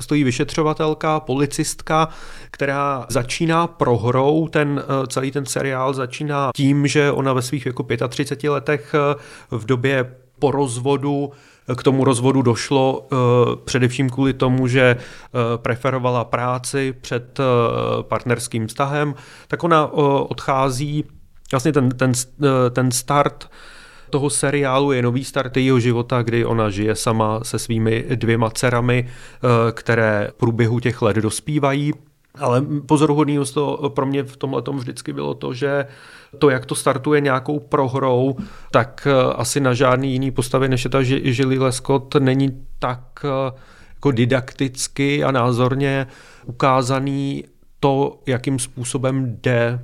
stojí 0.00 0.24
vyšetřovatelka, 0.24 1.20
policistka, 1.20 2.08
která 2.50 3.06
začíná 3.08 3.66
prohrou, 3.66 4.48
ten 4.48 4.82
eh, 4.82 5.06
celý 5.06 5.30
ten 5.30 5.46
seriál. 5.46 5.94
Začíná 5.94 6.50
tím, 6.56 6.86
že 6.86 7.10
ona 7.10 7.32
ve 7.32 7.42
svých 7.42 7.66
jako 7.66 7.86
35 8.08 8.50
letech 8.50 8.94
eh, 8.94 9.14
v 9.50 9.66
době 9.66 10.14
po 10.38 10.50
rozvodu 10.50 11.30
k 11.76 11.82
tomu 11.82 12.04
rozvodu 12.04 12.42
došlo 12.42 13.08
především 13.64 14.10
kvůli 14.10 14.32
tomu, 14.32 14.66
že 14.66 14.96
preferovala 15.56 16.24
práci 16.24 16.94
před 17.00 17.40
partnerským 18.02 18.66
vztahem, 18.66 19.14
tak 19.48 19.64
ona 19.64 19.86
odchází 20.22 21.04
Vlastně 21.52 21.72
ten, 21.72 21.88
ten, 21.88 22.12
eh, 22.42 22.70
ten 22.70 22.90
start 22.90 23.50
toho 24.10 24.30
seriálu 24.30 24.92
je 24.92 25.02
nový 25.02 25.24
start 25.24 25.56
jejího 25.56 25.80
života, 25.80 26.22
kdy 26.22 26.44
ona 26.44 26.70
žije 26.70 26.94
sama 26.96 27.40
se 27.42 27.58
svými 27.58 28.04
dvěma 28.14 28.50
dcerami, 28.50 29.08
eh, 29.08 29.72
které 29.72 30.28
v 30.30 30.34
průběhu 30.34 30.80
těch 30.80 31.02
let 31.02 31.16
dospívají. 31.16 31.92
Ale 32.38 32.62
pozoruhodný 32.86 33.38
to 33.54 33.92
pro 33.94 34.06
mě 34.06 34.22
v 34.22 34.36
tomhle 34.36 34.62
tom 34.62 34.78
vždycky 34.78 35.12
bylo 35.12 35.34
to, 35.34 35.54
že 35.54 35.86
to, 36.38 36.50
jak 36.50 36.66
to 36.66 36.74
startuje 36.74 37.20
nějakou 37.20 37.58
prohrou, 37.58 38.36
tak 38.70 39.06
eh, 39.10 39.32
asi 39.34 39.60
na 39.60 39.74
žádný 39.74 40.12
jiný 40.12 40.30
postavě, 40.30 40.68
než 40.68 40.84
je 40.84 40.90
ta 40.90 41.02
Žili 41.02 41.58
Lescott, 41.58 42.14
není 42.14 42.66
tak 42.78 43.24
jako 44.00 44.10
didakticky 44.10 45.24
a 45.24 45.30
názorně 45.30 46.06
ukázaný 46.46 47.44
to, 47.80 48.18
jakým 48.26 48.58
způsobem 48.58 49.36
jde 49.42 49.80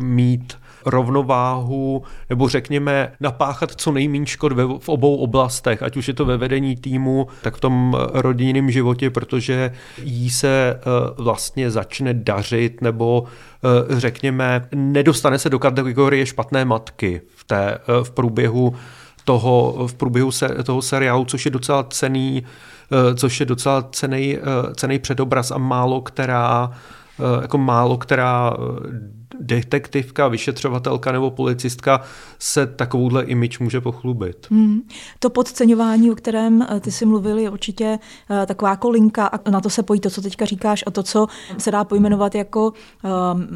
mít 0.00 0.56
rovnováhu, 0.86 2.02
nebo 2.30 2.48
řekněme 2.48 3.12
napáchat 3.20 3.70
co 3.70 3.92
nejméně 3.92 4.26
škod 4.26 4.52
v 4.78 4.88
obou 4.88 5.16
oblastech, 5.16 5.82
ať 5.82 5.96
už 5.96 6.08
je 6.08 6.14
to 6.14 6.24
ve 6.24 6.36
vedení 6.36 6.76
týmu, 6.76 7.26
tak 7.42 7.56
v 7.56 7.60
tom 7.60 7.96
rodinném 8.12 8.70
životě, 8.70 9.10
protože 9.10 9.72
jí 10.02 10.30
se 10.30 10.48
eh, 10.76 10.80
vlastně 11.16 11.70
začne 11.70 12.14
dařit, 12.14 12.82
nebo 12.82 13.24
eh, 13.24 14.00
řekněme, 14.00 14.68
nedostane 14.74 15.38
se 15.38 15.50
do 15.50 15.58
kategorie 15.58 16.26
špatné 16.26 16.64
matky 16.64 17.20
v, 17.36 17.44
té, 17.44 17.74
eh, 17.74 18.04
v 18.04 18.10
průběhu 18.10 18.74
toho, 19.24 19.86
v 19.86 19.94
průběhu 19.94 20.32
se, 20.32 20.48
toho 20.48 20.82
seriálu, 20.82 21.24
což 21.24 21.44
je 21.44 21.50
docela 21.50 21.82
cený, 21.82 22.44
což 23.14 23.40
je 23.40 23.46
docela 23.46 23.82
cený, 23.92 24.38
cený 24.74 24.98
předobraz 24.98 25.50
a 25.50 25.58
málo 25.58 26.00
která 26.00 26.70
jako 27.42 27.58
málo 27.58 27.98
která 27.98 28.52
detektivka, 29.40 30.28
vyšetřovatelka 30.28 31.12
nebo 31.12 31.30
policistka 31.30 32.00
se 32.38 32.66
takovouhle 32.66 33.24
image 33.24 33.58
může 33.58 33.80
pochlubit. 33.80 34.46
Hmm. 34.50 34.80
To 35.18 35.30
podceňování, 35.30 36.10
o 36.10 36.14
kterém 36.14 36.66
ty 36.80 36.92
si 36.92 37.06
mluvil, 37.06 37.38
je 37.38 37.50
určitě 37.50 37.98
taková 38.46 38.76
kolinka 38.76 39.26
a 39.26 39.50
na 39.50 39.60
to 39.60 39.70
se 39.70 39.82
pojí 39.82 40.00
to, 40.00 40.10
co 40.10 40.22
teďka 40.22 40.44
říkáš 40.44 40.84
a 40.86 40.90
to, 40.90 41.02
co 41.02 41.26
se 41.58 41.70
dá 41.70 41.84
pojmenovat 41.84 42.34
jako 42.34 42.72
um, 42.72 43.46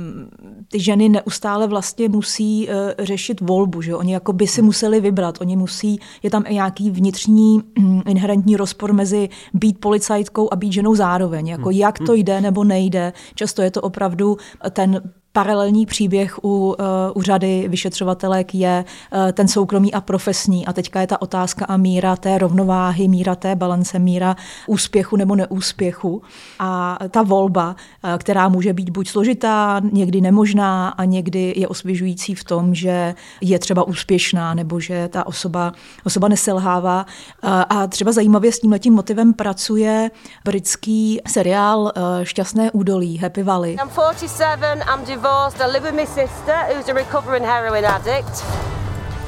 ty 0.68 0.80
ženy 0.80 1.08
neustále 1.08 1.66
vlastně 1.66 2.08
musí 2.08 2.68
uh, 2.68 2.74
řešit 2.98 3.40
volbu, 3.40 3.82
že 3.82 3.94
oni 3.94 4.12
jako 4.12 4.32
by 4.32 4.46
si 4.46 4.62
museli 4.62 5.00
vybrat, 5.00 5.40
oni 5.40 5.56
musí, 5.56 6.00
je 6.22 6.30
tam 6.30 6.44
i 6.46 6.54
nějaký 6.54 6.90
vnitřní 6.90 7.62
um, 7.78 8.02
inherentní 8.06 8.56
rozpor 8.56 8.92
mezi 8.92 9.28
být 9.54 9.80
policajtkou 9.80 10.52
a 10.52 10.56
být 10.56 10.72
ženou 10.72 10.94
zároveň, 10.94 11.48
jako 11.48 11.68
hmm. 11.68 11.78
jak 11.78 11.98
to 11.98 12.14
jde 12.14 12.40
nebo 12.40 12.64
nejde. 12.64 13.12
Často 13.34 13.62
je 13.62 13.70
to 13.70 13.80
opravdu 13.80 14.36
ten 14.70 15.02
paralelní 15.38 15.87
příběh 15.87 16.44
u 16.44 16.68
uh, 16.68 16.74
u 17.14 17.22
řady 17.22 17.68
vyšetřovatelek 17.68 18.55
je 18.55 18.85
uh, 19.12 19.33
ten 19.33 19.48
soukromý 19.48 19.94
a 19.94 20.01
profesní. 20.01 20.66
A 20.66 20.72
teďka 20.72 21.01
je 21.01 21.07
ta 21.07 21.22
otázka 21.22 21.64
a 21.64 21.77
míra 21.77 22.16
té 22.16 22.38
rovnováhy, 22.38 23.09
míra 23.09 23.35
té 23.35 23.57
balance, 23.57 23.98
míra 23.98 24.37
úspěchu 24.66 25.16
nebo 25.16 25.37
neúspěchu. 25.37 26.22
A 26.59 26.98
ta 27.11 27.22
volba, 27.22 27.77
uh, 28.05 28.11
která 28.18 28.48
může 28.48 28.72
být 28.72 28.90
buď 28.90 29.09
složitá, 29.09 29.81
někdy 29.92 30.20
nemožná 30.20 30.88
a 30.88 31.05
někdy 31.05 31.55
je 31.57 31.68
osvěžující 31.68 32.35
v 32.35 32.44
tom, 32.44 32.74
že 32.74 33.14
je 33.40 33.59
třeba 33.59 33.83
úspěšná 33.83 34.55
nebo 34.55 34.81
že 34.81 35.09
ta 35.09 35.27
osoba, 35.27 35.72
osoba 36.05 36.29
neselhává. 36.29 37.07
Uh, 37.44 37.51
a 37.68 37.87
třeba 37.87 38.12
zajímavě 38.12 38.53
s 38.53 38.61
tímhletím 38.61 38.94
motivem 38.94 39.35
pracuje 39.35 40.11
britský 40.44 41.20
seriál 41.29 41.81
uh, 41.81 41.92
Šťastné 42.22 42.70
údolí, 42.70 43.18
Happy 43.18 43.42
Valley. 43.42 43.77
I'm 43.83 43.90
47, 43.90 44.83
I'm. 44.83 45.27
I 45.30 45.66
live 45.66 45.82
with 45.82 45.94
my 45.94 46.06
sister, 46.06 46.56
who's 46.72 46.88
a 46.88 46.94
recovering 46.94 47.42
heroin 47.42 47.84
addict. 47.84 48.42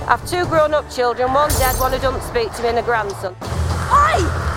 I 0.09 0.17
have 0.17 0.27
two 0.29 0.47
grown-up 0.47 0.91
children, 0.91 1.33
one 1.35 1.51
dead, 1.51 1.79
one 1.79 1.93
who 1.93 1.99
doesn't 1.99 2.23
speak 2.23 2.53
to 2.55 2.63
me, 2.63 2.69
and 2.71 2.79
a 2.79 2.83
grandson. 2.83 3.37
Hi! 3.41 4.50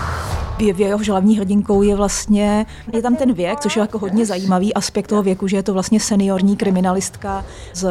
V 0.71 0.79
jeho 0.79 0.99
hlavní 1.07 1.37
hrdinkou 1.37 1.81
je 1.81 1.95
vlastně, 1.95 2.65
je 2.93 3.01
tam 3.01 3.15
ten 3.15 3.33
věk, 3.33 3.59
což 3.59 3.75
je 3.75 3.79
jako 3.79 3.99
hodně 3.99 4.25
zajímavý 4.25 4.73
aspekt 4.73 5.07
toho 5.07 5.23
věku, 5.23 5.47
že 5.47 5.57
je 5.57 5.63
to 5.63 5.73
vlastně 5.73 5.99
seniorní 5.99 6.55
kriminalistka 6.55 7.45
z, 7.73 7.87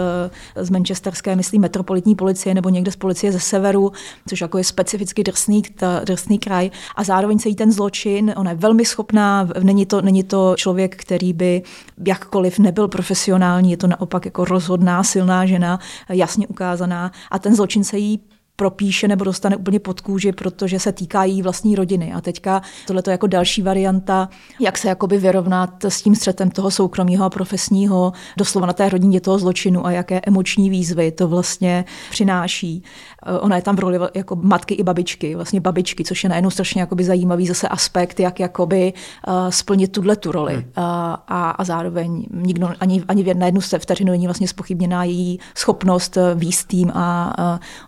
z 0.57 0.71
Manchesterské, 0.71 1.37
myslím, 1.37 1.63
metropolitní 1.63 2.15
policie 2.15 2.55
nebo 2.55 2.69
někde 2.69 2.93
z 2.93 2.97
policie 2.97 3.33
ze 3.33 3.41
severu, 3.41 3.93
což 4.29 4.41
jako 4.41 4.59
je 4.59 4.65
specificky 4.65 5.25
drsný, 5.25 5.63
ta, 5.63 6.01
drsný 6.05 6.39
kraj. 6.39 6.71
A 6.97 7.05
zároveň 7.05 7.39
celý 7.39 7.55
ten 7.55 7.73
zločin, 7.73 8.35
ona 8.37 8.51
je 8.51 8.57
velmi 8.57 8.85
schopná, 8.85 9.49
není 9.63 9.87
to, 9.87 10.03
není 10.03 10.23
to 10.23 10.55
člověk, 10.57 10.97
který 10.97 11.33
by 11.33 11.63
jakkoliv 12.07 12.59
nebyl 12.59 12.89
profesionální, 12.89 13.71
je 13.71 13.77
to 13.77 13.87
naopak 13.87 14.25
jako 14.25 14.45
rozhodná, 14.45 15.05
silná 15.05 15.47
žena, 15.47 15.79
jasně 16.09 16.47
ukázaná 16.47 17.13
a 17.31 17.39
ten 17.39 17.57
zločin 17.57 17.85
se 17.85 17.99
jí 17.99 18.21
propíše 18.57 19.09
nebo 19.09 19.25
dostane 19.25 19.57
úplně 19.57 19.81
pod 19.81 20.01
kůži, 20.01 20.33
protože 20.33 20.79
se 20.79 20.93
týká 20.93 21.25
jí 21.25 21.43
vlastní 21.43 21.75
rodiny. 21.75 22.13
A 22.13 22.21
teďka 22.21 22.63
tohle 22.87 23.03
je 23.07 23.11
jako 23.11 23.27
další 23.27 23.63
varianta, 23.63 24.29
jak 24.61 24.79
se 24.79 24.89
jakoby 24.89 25.19
vyrovnat 25.19 25.85
s 25.85 26.03
tím 26.03 26.15
střetem 26.15 26.51
toho 26.51 26.71
soukromého 26.71 27.25
a 27.25 27.31
profesního, 27.31 28.13
doslova 28.37 28.67
na 28.67 28.73
té 28.73 28.89
rodině 28.89 29.21
toho 29.21 29.39
zločinu 29.39 29.87
a 29.87 29.91
jaké 29.91 30.21
emoční 30.27 30.71
výzvy 30.71 31.13
to 31.13 31.29
vlastně 31.29 31.85
přináší. 32.11 32.83
Eh, 33.27 33.39
ona 33.39 33.57
je 33.57 33.63
tam 33.63 33.77
v 33.77 33.79
roli 33.79 33.99
jako 34.15 34.37
matky 34.37 34.75
i 34.75 34.83
babičky, 34.83 35.35
vlastně 35.35 35.61
babičky, 35.61 36.05
což 36.05 36.25
je 36.25 36.31
najednou 36.31 36.51
strašně 36.51 36.81
jakoby 36.81 37.05
zajímavý 37.05 37.47
zase 37.47 37.69
aspekt, 37.69 38.21
jak 38.21 38.41
jakoby 38.41 38.93
uh, 39.29 39.35
splnit 39.51 39.93
tuhle 39.93 40.17
tu 40.17 40.33
roli. 40.33 40.55
Hmm. 40.55 40.63
Uh, 40.63 40.85
a, 41.29 41.51
a 41.51 41.65
zároveň 41.65 42.27
nikdo 42.31 42.69
ani, 42.81 43.03
ani 43.09 43.23
v 43.23 43.27
jednu 43.27 43.61
vteřinu 43.79 44.11
není 44.11 44.27
vlastně 44.27 44.49
spochybněná 44.49 45.05
její 45.05 45.41
schopnost 45.57 46.19
výst 46.35 46.69
tým 46.69 46.91
a 46.95 47.35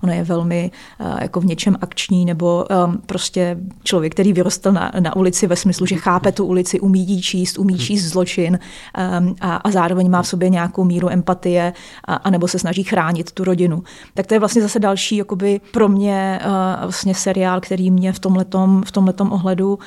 ona 0.03 0.15
je 0.15 0.25
velmi 0.25 0.71
jako 1.21 1.41
v 1.41 1.45
něčem 1.45 1.77
akční 1.81 2.25
nebo 2.25 2.67
um, 2.87 3.03
prostě 3.07 3.57
člověk, 3.83 4.13
který 4.13 4.33
vyrostl 4.33 4.73
na, 4.73 4.93
na 5.01 5.17
ulici 5.17 5.47
ve 5.47 5.57
smyslu, 5.57 5.87
že 5.87 5.97
chápe 5.97 6.33
tu 6.33 6.45
ulici, 6.45 6.81
umí 6.81 7.09
jí 7.09 7.23
číst, 7.23 7.59
umí 7.59 7.79
číst 7.79 8.05
zločin 8.05 8.59
um, 9.19 9.37
a, 9.41 9.57
a 9.57 9.71
zároveň 9.71 10.11
má 10.11 10.23
v 10.23 10.29
sobě 10.29 10.49
nějakou 10.49 10.85
míru 10.85 11.11
empatie 11.11 11.73
a, 12.05 12.15
a 12.15 12.31
nebo 12.31 12.49
se 12.49 12.59
snaží 12.59 12.83
chránit 12.83 13.33
tu 13.33 13.45
rodinu. 13.45 13.83
Tak 14.15 14.27
to 14.27 14.35
je 14.35 14.41
vlastně 14.41 14.63
zase 14.63 14.79
další 14.79 15.24
jakoby 15.25 15.61
pro 15.73 15.89
mě 15.89 16.41
uh, 16.47 16.51
vlastně 16.83 17.15
seriál, 17.15 17.61
který 17.61 17.91
mě 17.91 18.13
v 18.13 18.19
tomhletom, 18.19 18.83
v 18.87 18.93
tomhletom 18.93 19.33
ohledu 19.33 19.79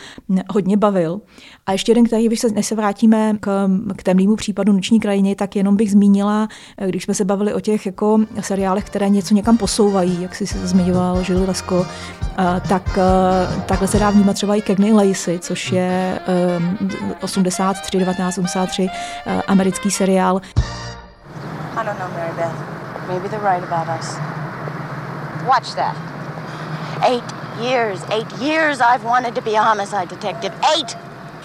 hodně 0.49 0.77
bavil. 0.77 1.21
A 1.65 1.71
ještě 1.71 1.91
jeden, 1.91 2.05
který 2.05 2.29
bych 2.29 2.39
se, 2.39 2.49
než 2.49 2.65
se 2.65 2.75
vrátíme 2.75 3.37
k, 3.39 3.69
k 3.95 4.03
temnému 4.03 4.35
případu 4.35 4.73
Noční 4.73 4.99
krajiny, 4.99 5.35
tak 5.35 5.55
jenom 5.55 5.75
bych 5.75 5.91
zmínila, 5.91 6.47
eh, 6.77 6.87
když 6.87 7.03
jsme 7.03 7.13
se 7.13 7.25
bavili 7.25 7.53
o 7.53 7.59
těch 7.59 7.85
jako 7.85 8.19
seriálech, 8.41 8.83
které 8.83 9.09
něco 9.09 9.33
někam 9.33 9.57
posouvají, 9.57 10.21
jak 10.21 10.35
jsi 10.35 10.47
se 10.47 10.67
zmiňoval, 10.67 11.23
Žili 11.23 11.45
Lesko, 11.45 11.79
uh, 11.79 11.85
tak 12.69 12.97
uh, 12.97 13.63
takhle 13.63 13.87
se 13.87 13.99
dá 13.99 14.09
vnímat 14.09 14.33
třeba 14.33 14.55
i 14.55 14.61
Cagney 14.61 14.93
Lacey, 14.93 15.39
což 15.39 15.71
je 15.71 16.19
um, 16.57 16.89
83, 17.21 17.97
1983, 17.97 18.83
uh, 18.83 19.41
americký 19.47 19.91
seriál. 19.91 20.41
I 21.77 21.85
don't 21.85 21.99
know, 21.99 22.09
Mary 22.17 22.33
Beth. 22.35 22.77
Maybe 23.07 23.29
they're 23.29 23.39
right 23.39 23.63
about 23.63 23.99
us. 23.99 24.17
Watch 25.47 25.75
that. 25.75 25.95
Eight 27.07 27.23
years, 27.61 27.99
eight 28.11 28.31
years 28.41 28.79
I've 28.81 29.03
wanted 29.05 29.35
to 29.35 29.41
be 29.41 29.51
a 29.57 29.61
homicide 29.61 30.09
detective. 30.09 30.53
Eight! 30.77 30.97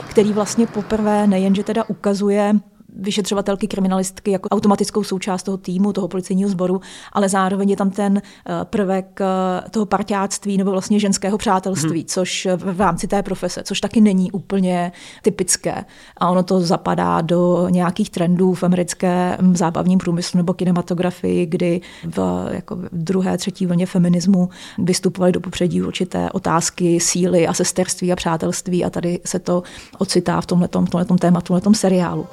Který 0.08 0.32
vlastně 0.32 0.66
poprvé 0.66 1.26
nejenže 1.26 1.64
teda 1.64 1.84
ukazuje 1.88 2.54
vyšetřovatelky, 2.96 3.68
kriminalistky 3.68 4.31
jako 4.31 4.48
automatickou 4.48 5.05
součást 5.05 5.42
toho 5.42 5.57
týmu, 5.57 5.92
toho 5.92 6.09
policejního 6.09 6.50
sboru, 6.50 6.81
ale 7.12 7.28
zároveň 7.28 7.70
je 7.70 7.76
tam 7.76 7.90
ten 7.90 8.22
eh, 8.22 8.52
prvek 8.64 9.20
eh, 9.20 9.70
toho 9.70 9.87
parťáctví 9.87 10.57
nebo 10.57 10.70
vlastně 10.70 10.98
ženského 10.98 11.38
přátelství, 11.38 12.00
hmm. 12.00 12.07
což 12.07 12.48
v 12.57 12.81
rámci 12.81 13.07
té 13.07 13.22
profese, 13.22 13.62
což 13.62 13.81
taky 13.81 14.00
není 14.00 14.33
úplně 14.33 14.92
typické. 15.22 15.85
A 16.16 16.31
ono 16.31 16.42
to 16.42 16.61
zapadá 16.61 17.20
do 17.20 17.68
nějakých 17.68 18.11
trendů 18.11 18.55
v 18.55 18.62
americké 18.62 19.38
zábavním 19.55 19.98
průmyslu 19.98 20.37
nebo 20.37 20.55
kinematografii, 20.55 21.46
kdy 21.46 21.81
v 22.05 22.48
jako 22.50 22.76
v 22.76 22.88
druhé, 22.92 23.38
třetí 23.38 23.66
vlně 23.66 23.87
feminismu 23.87 24.48
vystupovaly 24.78 25.33
do 25.33 25.40
popředí 25.40 25.83
určité 25.83 26.31
otázky 26.31 27.00
síly 27.00 27.46
a 27.46 27.55
sesterství 27.55 28.12
a 28.12 28.16
přátelství 28.16 28.85
a 28.85 28.90
tady 28.90 29.20
se 29.24 29.38
to 29.38 29.62
ocitá 29.98 30.40
v 30.40 30.46
tomhletom, 30.46 30.87
v 30.87 30.90
tomhletom 30.90 31.18
tématu, 31.18 31.44
v 31.44 31.46
tomhletom 31.46 31.74
seriálu. 31.74 32.26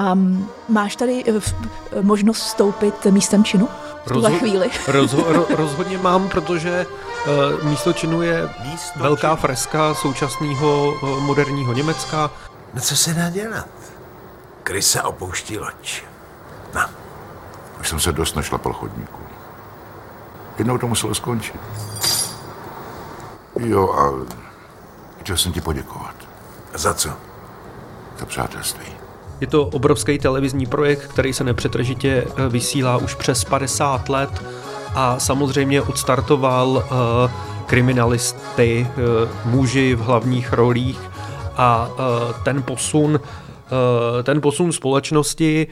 Um, 0.00 0.48
máš 0.68 0.96
tady 0.96 1.24
uh, 1.24 1.42
možnost 2.02 2.40
vstoupit 2.40 3.06
místem 3.06 3.44
činu 3.44 3.68
v 4.06 4.12
tuhle 4.12 4.32
chvíli? 4.38 4.70
Rozho, 4.88 5.32
ro, 5.32 5.46
rozhodně 5.50 5.98
mám, 5.98 6.28
protože 6.28 6.86
uh, 7.56 7.64
místo 7.64 7.92
činu 7.92 8.22
je 8.22 8.50
místo 8.70 8.98
velká 8.98 9.28
činu. 9.28 9.36
freska 9.40 9.94
současného 9.94 10.94
uh, 11.02 11.20
moderního 11.20 11.72
Německa. 11.72 12.30
No 12.74 12.80
co 12.80 12.96
se 12.96 13.14
dá 13.14 13.30
dělat? 13.30 13.68
Krysa 14.62 15.04
opouští 15.04 15.58
loď. 15.58 16.02
No. 16.74 16.80
Už 17.80 17.88
jsem 17.88 18.00
se 18.00 18.12
dost 18.12 18.36
našlapal 18.36 18.72
chodníku. 18.72 19.20
Jednou 20.58 20.78
to 20.78 20.86
muselo 20.86 21.14
skončit. 21.14 21.60
Jo, 23.58 23.92
a 23.92 24.26
chtěl 25.20 25.36
jsem 25.36 25.52
ti 25.52 25.60
poděkovat. 25.60 26.14
Za 26.74 26.94
co? 26.94 27.10
Za 28.18 28.26
přátelství. 28.26 28.99
Je 29.40 29.46
to 29.46 29.66
obrovský 29.66 30.18
televizní 30.18 30.66
projekt, 30.66 31.06
který 31.06 31.32
se 31.32 31.44
nepřetržitě 31.44 32.24
eh, 32.26 32.48
vysílá 32.48 32.96
už 32.96 33.14
přes 33.14 33.44
50 33.44 34.08
let 34.08 34.42
a 34.94 35.18
samozřejmě 35.18 35.82
odstartoval 35.82 36.68
uh, 36.68 37.30
kriminalisty, 37.66 38.86
uh, 38.88 39.52
muži 39.52 39.94
v 39.94 40.00
hlavních 40.00 40.52
rolích 40.52 41.00
a 41.56 41.88
ten 42.44 42.62
posun 42.62 43.20
ten 44.22 44.40
posun 44.40 44.72
společnosti 44.72 45.66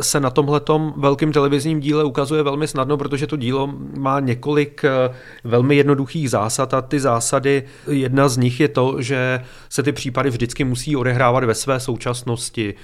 se 0.00 0.20
na 0.20 0.30
tomhletom 0.30 0.94
velkým 0.96 1.32
televizním 1.32 1.80
díle 1.80 2.04
ukazuje 2.04 2.42
velmi 2.42 2.68
snadno, 2.68 2.96
protože 2.96 3.26
to 3.26 3.36
dílo 3.36 3.74
má 3.96 4.20
několik 4.20 4.82
velmi 5.44 5.76
jednoduchých 5.76 6.30
zásad 6.30 6.74
a 6.74 6.82
ty 6.82 7.00
zásady, 7.00 7.62
jedna 7.90 8.28
z 8.28 8.36
nich 8.36 8.60
je 8.60 8.68
to, 8.68 9.02
že 9.02 9.44
se 9.68 9.82
ty 9.82 9.92
případy 9.92 10.30
vždycky 10.30 10.64
musí 10.64 10.96
odehrávat 10.96 11.44
ve 11.44 11.54
své 11.54 11.80
současnosti. 11.80 12.74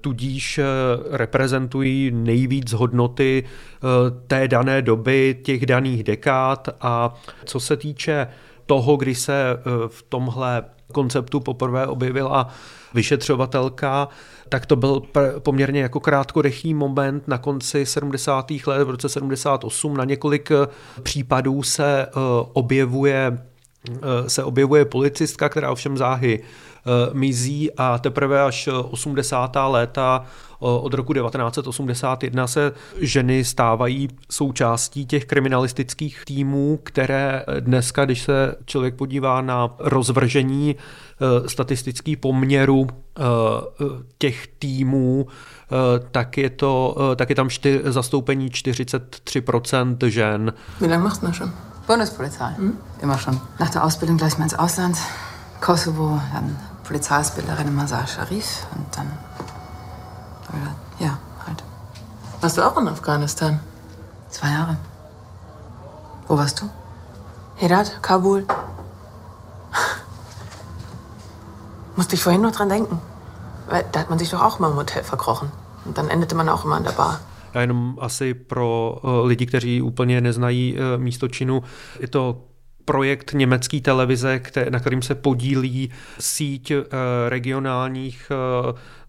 Tudíž 0.00 0.58
eh, 0.58 0.64
reprezentují 1.10 2.10
nejvíc 2.10 2.72
hodnoty 2.72 3.44
eh, 3.44 3.80
té 4.26 4.48
dané 4.48 4.82
doby, 4.82 5.38
těch 5.42 5.66
daných 5.66 6.04
dekád 6.04 6.68
a 6.80 7.14
co 7.44 7.60
se 7.60 7.76
týče 7.76 8.28
toho, 8.66 8.96
kdy 8.96 9.14
se 9.14 9.52
eh, 9.52 9.62
v 9.88 10.02
tomhle 10.08 10.64
konceptu 10.92 11.40
poprvé 11.40 11.86
objevila 11.86 12.48
vyšetřovatelka, 12.96 14.08
tak 14.48 14.66
to 14.66 14.76
byl 14.76 15.02
poměrně 15.38 15.80
jako 15.80 16.00
krátkodechý 16.00 16.74
moment 16.74 17.28
na 17.28 17.38
konci 17.38 17.86
70. 17.86 18.52
let, 18.66 18.84
v 18.84 18.90
roce 18.90 19.08
78 19.08 19.96
na 19.96 20.04
několik 20.04 20.50
případů 21.02 21.62
se 21.62 22.06
objevuje 22.52 23.38
se 24.26 24.44
objevuje 24.44 24.84
policistka, 24.84 25.48
která 25.48 25.70
ovšem 25.70 25.96
záhy 25.96 26.42
mizí 27.12 27.70
a 27.76 27.98
teprve 27.98 28.42
až 28.42 28.68
80. 28.90 29.56
léta 29.66 30.24
od 30.58 30.94
roku 30.94 31.12
1981 31.12 32.46
se 32.46 32.72
ženy 33.00 33.44
stávají 33.44 34.08
součástí 34.30 35.06
těch 35.06 35.24
kriminalistických 35.24 36.24
týmů, 36.24 36.78
které 36.82 37.44
dneska, 37.60 38.04
když 38.04 38.22
se 38.22 38.54
člověk 38.64 38.94
podívá 38.94 39.40
na 39.40 39.74
rozvržení 39.78 40.76
statistický 41.46 42.16
poměru 42.16 42.86
těch 44.18 44.46
týmů, 44.46 45.26
tak 46.10 46.38
je, 46.38 46.50
to, 46.50 46.96
tak 47.16 47.28
je 47.28 47.34
tam 47.34 47.50
čty, 47.50 47.80
zastoupení 47.84 48.48
43% 48.50 50.06
žen. 50.06 50.52
Du 50.80 51.32
schon? 51.32 51.52
Bundespolizei. 51.86 52.54
Hm? 52.56 52.78
Immer 53.00 53.18
schon. 53.18 53.40
Nach 53.58 53.70
der 53.70 53.84
Ausbildung 53.84 54.16
gleich 54.16 54.38
mal 54.38 54.44
ins 54.44 54.58
Ausland. 54.58 54.96
Kosovo, 55.60 56.20
dann 56.32 56.56
Polizeiausbilderin 56.84 57.68
in 57.68 57.74
Masar 57.74 58.06
Sharif 58.06 58.66
und 58.74 58.86
dann. 58.96 59.10
Oder, 60.48 60.74
ja, 61.04 61.18
halt. 61.46 61.62
Warst 62.40 62.58
du 62.58 62.62
auch 62.62 62.76
in 62.76 62.88
Afghanistan? 62.88 63.60
Zwei 64.30 64.50
Jahre. 64.50 64.76
Wo 66.28 66.36
warst 66.36 66.60
du? 66.60 66.68
Herat, 67.56 68.02
Kabul. 68.02 68.46
Musste 71.96 72.14
ich 72.14 72.22
vorhin 72.22 72.42
noch 72.42 72.52
dran 72.52 72.68
denken. 72.68 73.00
Weil 73.68 73.84
da 73.92 74.00
hat 74.00 74.10
man 74.10 74.18
sich 74.18 74.30
doch 74.30 74.42
auch 74.42 74.58
mal 74.58 74.70
im 74.70 74.76
Hotel 74.76 75.02
verkrochen. 75.02 75.50
Und 75.84 75.96
dann 75.98 76.08
endete 76.08 76.34
man 76.34 76.48
auch 76.48 76.64
immer 76.64 76.76
an 76.76 76.84
der 76.84 76.92
Bar. 76.92 77.20
Já 77.56 77.60
jenom 77.60 77.96
asi 78.00 78.34
pro 78.34 78.98
uh, 79.02 79.26
lidi, 79.26 79.46
kteří 79.46 79.82
úplně 79.82 80.20
neznají 80.20 80.74
uh, 80.74 81.02
místočinu, 81.02 81.62
je 82.00 82.08
to 82.08 82.44
projekt 82.84 83.32
německé 83.32 83.80
televize, 83.80 84.40
na 84.70 84.80
kterým 84.80 85.02
se 85.02 85.14
podílí 85.14 85.90
síť 86.18 86.70
uh, 86.70 86.82
regionálních 87.28 88.30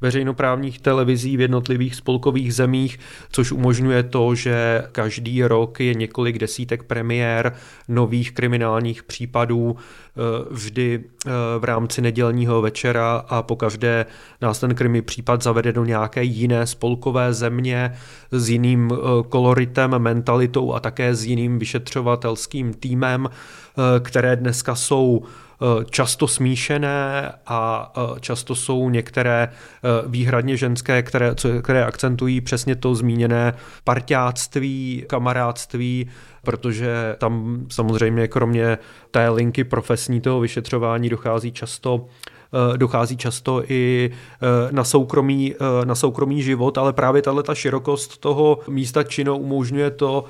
veřejnoprávních 0.01 0.79
televizí 0.79 1.37
v 1.37 1.41
jednotlivých 1.41 1.95
spolkových 1.95 2.53
zemích, 2.53 2.99
což 3.31 3.51
umožňuje 3.51 4.03
to, 4.03 4.35
že 4.35 4.83
každý 4.91 5.43
rok 5.43 5.79
je 5.79 5.93
několik 5.93 6.39
desítek 6.39 6.83
premiér 6.83 7.53
nových 7.87 8.31
kriminálních 8.31 9.03
případů 9.03 9.75
eh, 9.75 10.21
vždy 10.51 11.03
eh, 11.03 11.29
v 11.59 11.63
rámci 11.63 12.01
nedělního 12.01 12.61
večera 12.61 13.25
a 13.29 13.41
po 13.41 13.55
každé 13.55 14.05
nás 14.41 14.59
ten 14.59 14.75
krimi 14.75 15.01
případ 15.01 15.43
zavede 15.43 15.73
do 15.73 15.85
nějaké 15.85 16.23
jiné 16.23 16.67
spolkové 16.67 17.33
země 17.33 17.93
s 18.31 18.49
jiným 18.49 18.91
eh, 18.91 18.97
koloritem, 19.29 19.91
mentalitou 19.97 20.73
a 20.73 20.79
také 20.79 21.15
s 21.15 21.25
jiným 21.25 21.59
vyšetřovatelským 21.59 22.73
týmem, 22.73 23.29
které 24.01 24.35
dneska 24.35 24.75
jsou 24.75 25.23
často 25.89 26.27
smíšené 26.27 27.31
a 27.47 27.91
eh, 27.97 28.19
často 28.19 28.55
jsou 28.55 28.89
některé 28.89 29.49
eh, 29.51 29.87
výhradně 30.07 30.57
ženské, 30.57 31.03
které, 31.03 31.35
které 31.61 31.85
akcentují 31.85 32.41
přesně 32.41 32.75
to 32.75 32.95
zmíněné 32.95 33.53
parťáctví, 33.83 35.05
kamarádství, 35.07 36.09
protože 36.43 37.15
tam 37.17 37.65
samozřejmě 37.69 38.27
kromě 38.27 38.77
té 39.11 39.29
linky 39.29 39.63
profesní 39.63 40.21
toho 40.21 40.39
vyšetřování 40.39 41.09
dochází 41.09 41.51
často 41.51 42.05
dochází 42.77 43.17
často 43.17 43.63
i 43.67 44.11
na 44.71 44.83
soukromý, 44.83 45.55
na 45.83 45.95
soukromý 45.95 46.43
život, 46.43 46.77
ale 46.77 46.93
právě 46.93 47.21
tahle 47.21 47.43
ta 47.43 47.55
širokost 47.55 48.17
toho 48.17 48.59
místa 48.67 49.03
činu 49.03 49.37
umožňuje 49.37 49.91
to, 49.91 50.25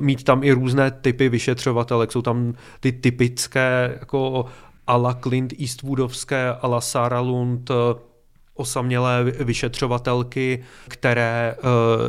mít 0.00 0.24
tam 0.24 0.44
i 0.44 0.52
různé 0.52 0.90
typy 0.90 1.28
vyšetřovatelek. 1.28 2.12
Jsou 2.12 2.22
tam 2.22 2.54
ty 2.80 2.92
typické 2.92 3.96
jako 4.00 4.46
ala 4.86 5.14
Clint 5.14 5.52
Eastwoodovské, 5.60 6.52
ala 6.62 6.80
Sarah 6.80 7.24
Lund, 7.24 7.70
eh, 7.70 7.74
osamělé 8.54 9.24
vyšetřovatelky, 9.24 10.64
které 10.88 11.54
eh, 11.58 11.62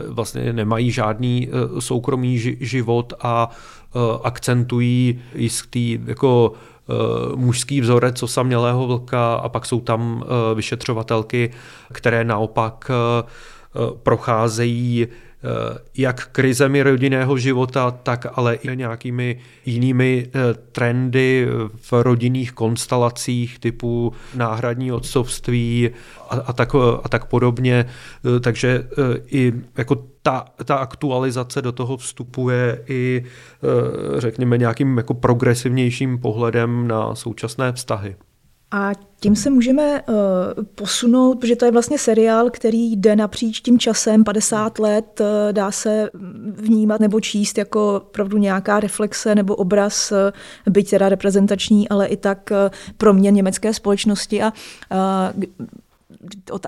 vlastně 0.10 0.54
nemají 0.54 0.92
žádný 0.92 1.48
eh, 1.48 1.82
soukromý 1.82 2.40
život 2.60 3.14
a 3.22 3.50
akcentují 4.24 5.22
jistý 5.36 6.00
jako 6.06 6.54
mužský 7.36 7.82
vzorec 7.82 8.24
osamělého 8.24 8.88
vlka 8.88 9.36
a 9.36 9.50
pak 9.50 9.66
jsou 9.66 9.80
tam 9.82 10.24
vyšetřovatelky, 10.56 11.52
které 11.92 12.24
naopak 12.24 12.92
procházejí 14.04 15.08
jak 15.98 16.28
krizemi 16.28 16.84
rodinného 16.84 17.38
života, 17.38 17.92
tak 17.92 18.28
ale 18.34 18.56
i 18.56 18.78
nějakými 18.78 19.40
jinými 19.66 20.28
eh, 20.28 20.54
trendy 20.72 21.48
v 21.76 21.94
rodinných 21.94 22.52
konstelacích 22.52 23.60
typu 23.60 24.14
náhradní 24.36 24.92
otcovství 24.92 25.90
a, 26.30 26.36
a, 26.36 26.54
tak, 26.54 26.76
a 27.04 27.10
tak 27.10 27.26
podobně. 27.26 27.86
Eh, 27.86 28.40
takže 28.40 28.88
i 29.26 29.54
jako 29.78 29.96
ta, 30.22 30.46
ta 30.66 30.76
aktualizace 30.76 31.62
do 31.62 31.72
toho 31.72 31.98
vstupuje 31.98 32.84
i 32.88 33.24
řekněme 34.18 34.58
nějakým 34.58 34.98
jako 34.98 35.14
progresivnějším 35.14 36.18
pohledem 36.18 36.88
na 36.88 37.16
současné 37.16 37.72
vztahy. 37.72 38.16
A 38.72 38.92
tím 39.20 39.36
se 39.36 39.50
můžeme 39.50 40.02
uh, 40.02 40.16
posunout, 40.76 41.40
protože 41.40 41.56
to 41.56 41.66
je 41.66 41.72
vlastně 41.72 41.98
seriál, 41.98 42.50
který 42.50 42.96
jde 42.96 43.16
napříč 43.16 43.62
tím 43.62 43.80
časem, 43.80 44.24
50 44.24 44.80
let, 44.80 45.22
uh, 45.22 45.54
dá 45.54 45.72
se 45.72 46.10
vnímat 46.52 47.02
nebo 47.02 47.20
číst 47.20 47.58
jako 47.58 47.96
opravdu 47.96 48.38
nějaká 48.38 48.80
reflexe 48.80 49.36
nebo 49.36 49.56
obraz, 49.56 50.12
uh, 50.12 50.18
byť 50.74 50.90
teda 50.90 51.10
reprezentační, 51.10 51.90
ale 51.90 52.08
i 52.08 52.18
tak 52.18 52.52
uh, 52.52 52.58
proměn 52.98 53.36
německé 53.36 53.74
společnosti. 53.74 54.44
A 54.44 54.54
uh, 54.92 55.66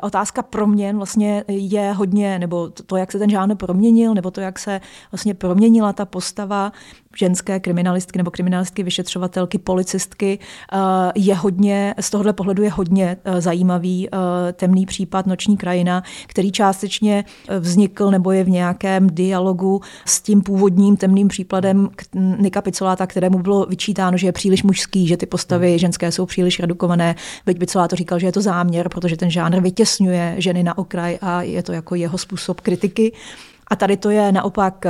otázka 0.01 0.41
proměn 0.41 0.97
vlastně 0.97 1.43
je 1.47 1.91
hodně, 1.91 2.39
nebo 2.39 2.69
to, 2.69 2.97
jak 2.97 3.12
se 3.12 3.19
ten 3.19 3.29
žánr 3.29 3.55
proměnil, 3.55 4.13
nebo 4.13 4.31
to, 4.31 4.41
jak 4.41 4.59
se 4.59 4.81
vlastně 5.12 5.33
proměnila 5.33 5.93
ta 5.93 6.05
postava 6.05 6.71
ženské 7.17 7.60
kriminalistky 7.60 8.17
nebo 8.19 8.32
kriminalistky, 8.32 8.84
vyšetřovatelky, 8.84 9.58
policistky 9.58 10.39
eh, 10.74 10.78
je 11.15 11.36
hodně, 11.36 11.95
z 12.00 12.10
tohohle 12.10 12.34
pohledu 12.34 12.63
je 12.63 12.69
hodně 12.69 13.17
eh, 13.24 13.41
zajímavý 13.41 14.08
eh, 14.08 14.17
temný 14.54 14.86
případ 14.86 15.28
Noční 15.28 15.58
krajina, 15.58 16.04
který 16.28 16.52
částečně 16.52 17.26
vznikl 17.60 18.12
nebo 18.12 18.32
je 18.32 18.43
v 18.43 18.50
nějakém 18.50 19.10
dialogu 19.10 19.82
s 20.06 20.22
tím 20.22 20.41
původním 20.41 20.98
temným 20.98 21.28
případem 21.28 21.89
Nika 22.13 22.62
Picoláta, 22.62 23.08
kterému 23.08 23.39
bylo 23.39 23.65
vyčítáno, 23.65 24.17
že 24.17 24.28
je 24.28 24.32
příliš 24.32 24.63
mužský, 24.63 25.08
že 25.08 25.17
ty 25.17 25.26
postavy 25.26 25.69
hmm. 25.69 25.78
ženské 25.78 26.12
jsou 26.12 26.26
příliš 26.26 26.60
redukované. 26.60 27.15
Byť 27.45 27.60
Picolá 27.60 27.88
to 27.88 27.95
říkal, 27.95 28.19
že 28.19 28.28
je 28.28 28.32
to 28.32 28.41
záměr, 28.41 28.89
protože 28.89 29.17
ten 29.17 29.32
žánr 29.32 29.62
vytěsňuje 29.62 30.36
ženy 30.38 30.63
na 30.63 30.78
okraj 30.78 31.17
a 31.22 31.41
je 31.41 31.63
to 31.63 31.72
jako 31.72 31.95
jeho 31.95 32.17
způsob 32.17 32.62
kritiky. 32.62 33.13
A 33.67 33.76
tady 33.76 33.98
to 33.98 34.10
je 34.10 34.32
naopak 34.32 34.86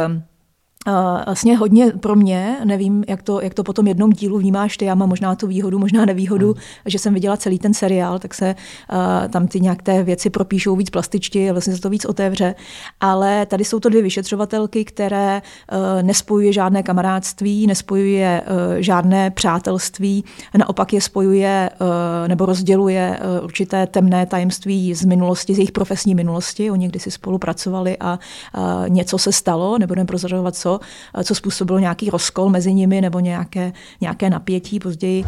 vlastně 1.26 1.58
hodně 1.58 1.92
pro 1.92 2.16
mě, 2.16 2.58
nevím, 2.66 3.04
jak 3.08 3.24
to, 3.24 3.42
jak 3.42 3.54
to 3.54 3.64
po 3.64 3.74
tom 3.74 3.88
jednom 3.88 4.10
dílu 4.10 4.38
vnímáš 4.38 4.78
ty, 4.78 4.86
já 4.86 4.96
mám 4.96 5.10
možná 5.10 5.36
tu 5.36 5.48
výhodu, 5.48 5.80
možná 5.80 6.06
nevýhodu, 6.06 6.48
hmm. 6.48 6.62
že 6.86 7.00
jsem 7.00 7.14
viděla 7.14 7.38
celý 7.38 7.60
ten 7.60 7.74
seriál, 7.74 8.20
tak 8.20 8.34
se 8.34 8.56
uh, 8.92 9.32
tam 9.32 9.48
ty 9.48 9.60
nějak 9.60 9.82
té 9.82 10.04
věci 10.04 10.30
propíšou 10.30 10.76
víc 10.76 10.90
plastičtě, 10.90 11.52
vlastně 11.52 11.76
se 11.76 11.82
to 11.82 11.90
víc 11.90 12.06
otevře, 12.06 12.56
ale 13.02 13.46
tady 13.46 13.66
jsou 13.66 13.80
to 13.80 13.90
dvě 13.90 14.02
vyšetřovatelky, 14.02 14.86
které 14.86 15.42
uh, 15.72 16.04
nespojuje 16.04 16.54
žádné 16.54 16.84
kamarádství, 16.84 17.68
nespojuje 17.68 18.42
uh, 18.42 18.82
žádné 18.82 19.32
přátelství, 19.32 20.24
naopak 20.58 20.94
je 20.94 21.02
spojuje 21.02 21.70
uh, 21.82 21.88
nebo 22.28 22.46
rozděluje 22.46 23.20
uh, 23.40 23.46
určité 23.46 23.88
temné 23.88 24.26
tajemství 24.26 24.94
z 24.94 25.06
minulosti, 25.06 25.54
z 25.54 25.58
jejich 25.58 25.72
profesní 25.72 26.16
minulosti, 26.16 26.72
oni 26.72 26.88
kdysi 26.88 27.12
spolupracovali 27.12 27.98
a 28.00 28.20
uh, 28.58 28.90
něco 28.90 29.18
se 29.18 29.32
stalo, 29.32 29.78
nebudeme 29.78 30.06
prozorovat 30.06 30.56
co, 30.56 30.69
něco, 30.70 31.24
co 31.24 31.36
způsobilo 31.36 31.80
nějaký 31.80 32.10
rozkol 32.10 32.50
mezi 32.50 32.74
nimi 32.74 33.02
nebo 33.02 33.20
nějaké, 33.20 33.74
nějaké 34.02 34.30
napětí 34.30 34.80
později. 34.80 35.26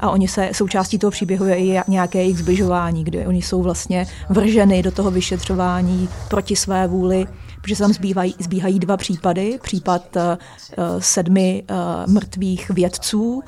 A 0.00 0.10
oni 0.10 0.28
se 0.28 0.50
součástí 0.52 0.98
toho 0.98 1.10
příběhu 1.10 1.44
je 1.44 1.56
i 1.56 1.80
nějaké 1.88 2.18
jejich 2.18 2.38
zbližování, 2.38 3.04
kde 3.04 3.26
oni 3.26 3.42
jsou 3.42 3.62
vlastně 3.62 4.06
vrženy 4.28 4.82
do 4.82 4.90
toho 4.90 5.10
vyšetřování 5.10 6.08
proti 6.28 6.56
své 6.56 6.88
vůli 6.88 7.26
protože 7.64 7.76
se 7.76 7.82
tam 7.82 7.92
zbývají, 7.92 8.34
zbíhají 8.38 8.78
dva 8.78 8.96
případy. 8.96 9.58
Případ 9.62 10.16
uh, 10.16 10.22
sedmi 10.98 11.64
uh, 11.70 12.12
mrtvých 12.12 12.70
vědců, 12.70 13.42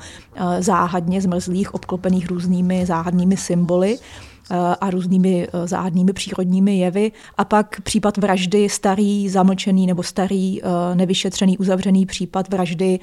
záhadně 0.59 1.21
zmrzlých, 1.21 1.73
obklopených 1.73 2.27
různými 2.27 2.85
záhadnými 2.85 3.37
symboly 3.37 3.97
a 4.81 4.89
různými 4.89 5.47
záhadnými 5.65 6.13
přírodními 6.13 6.77
jevy. 6.77 7.11
A 7.37 7.45
pak 7.45 7.81
případ 7.81 8.17
vraždy, 8.17 8.69
starý, 8.69 9.29
zamlčený 9.29 9.87
nebo 9.87 10.03
starý, 10.03 10.61
nevyšetřený, 10.93 11.57
uzavřený 11.57 12.05
případ 12.05 12.49
vraždy 12.49 12.99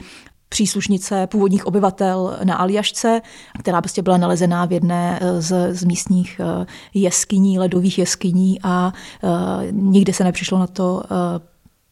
příslušnice 0.49 1.27
původních 1.27 1.67
obyvatel 1.67 2.39
na 2.45 2.57
Aljašce, 2.57 3.23
která 3.59 3.81
prostě 3.81 4.03
byla 4.03 4.17
nalezená 4.17 4.65
v 4.65 4.73
jedné 4.73 5.19
eh, 5.23 5.43
z, 5.43 5.75
z 5.75 5.85
místních 5.85 6.41
eh, 6.41 6.67
jeskyní, 6.95 7.59
ledových 7.59 7.99
jeskyní 7.99 8.59
a 8.63 8.93
uh, 9.23 9.31
nikdy 9.71 10.13
se 10.13 10.25
nepřišlo 10.25 10.59
na 10.59 10.67
to, 10.67 10.95
uh, 10.95 11.45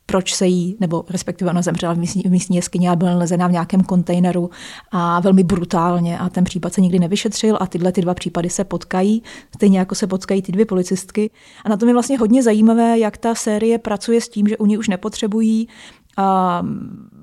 proč 0.07 0.35
se 0.35 0.47
jí, 0.47 0.77
nebo 0.81 1.05
respektive 1.11 1.51
ona 1.51 1.63
zemřela 1.63 1.93
v 1.93 1.99
místní, 1.99 2.23
v 2.23 2.31
místní 2.31 2.57
jeskyni 2.57 2.89
a 2.89 2.97
byla 2.97 3.11
nalezená 3.11 3.49
v 3.49 3.53
nějakém 3.53 3.81
kontejneru 3.81 4.51
a 4.91 5.21
velmi 5.21 5.43
brutálně 5.43 6.19
a 6.19 6.29
ten 6.29 6.45
případ 6.45 6.73
se 6.73 6.81
nikdy 6.81 6.99
nevyšetřil 6.99 7.59
a 7.61 7.67
tyhle 7.67 7.93
ty 7.93 8.01
dva 8.01 8.15
případy 8.15 8.51
se 8.51 8.65
potkají, 8.65 9.23
stejně 9.55 9.79
jako 9.79 9.95
se 9.95 10.07
potkají 10.07 10.43
ty 10.43 10.53
dvě 10.53 10.67
policistky. 10.67 11.31
A 11.65 11.69
na 11.69 11.77
tom 11.77 11.89
je 11.89 11.95
vlastně 11.95 12.19
hodně 12.19 12.43
zajímavé, 12.43 12.99
jak 12.99 13.17
ta 13.17 13.35
série 13.35 13.79
pracuje 13.79 14.21
s 14.21 14.29
tím, 14.29 14.49
že 14.49 14.57
oni 14.57 14.79
už 14.79 14.89
nepotřebují 14.89 15.69
a 16.17 16.63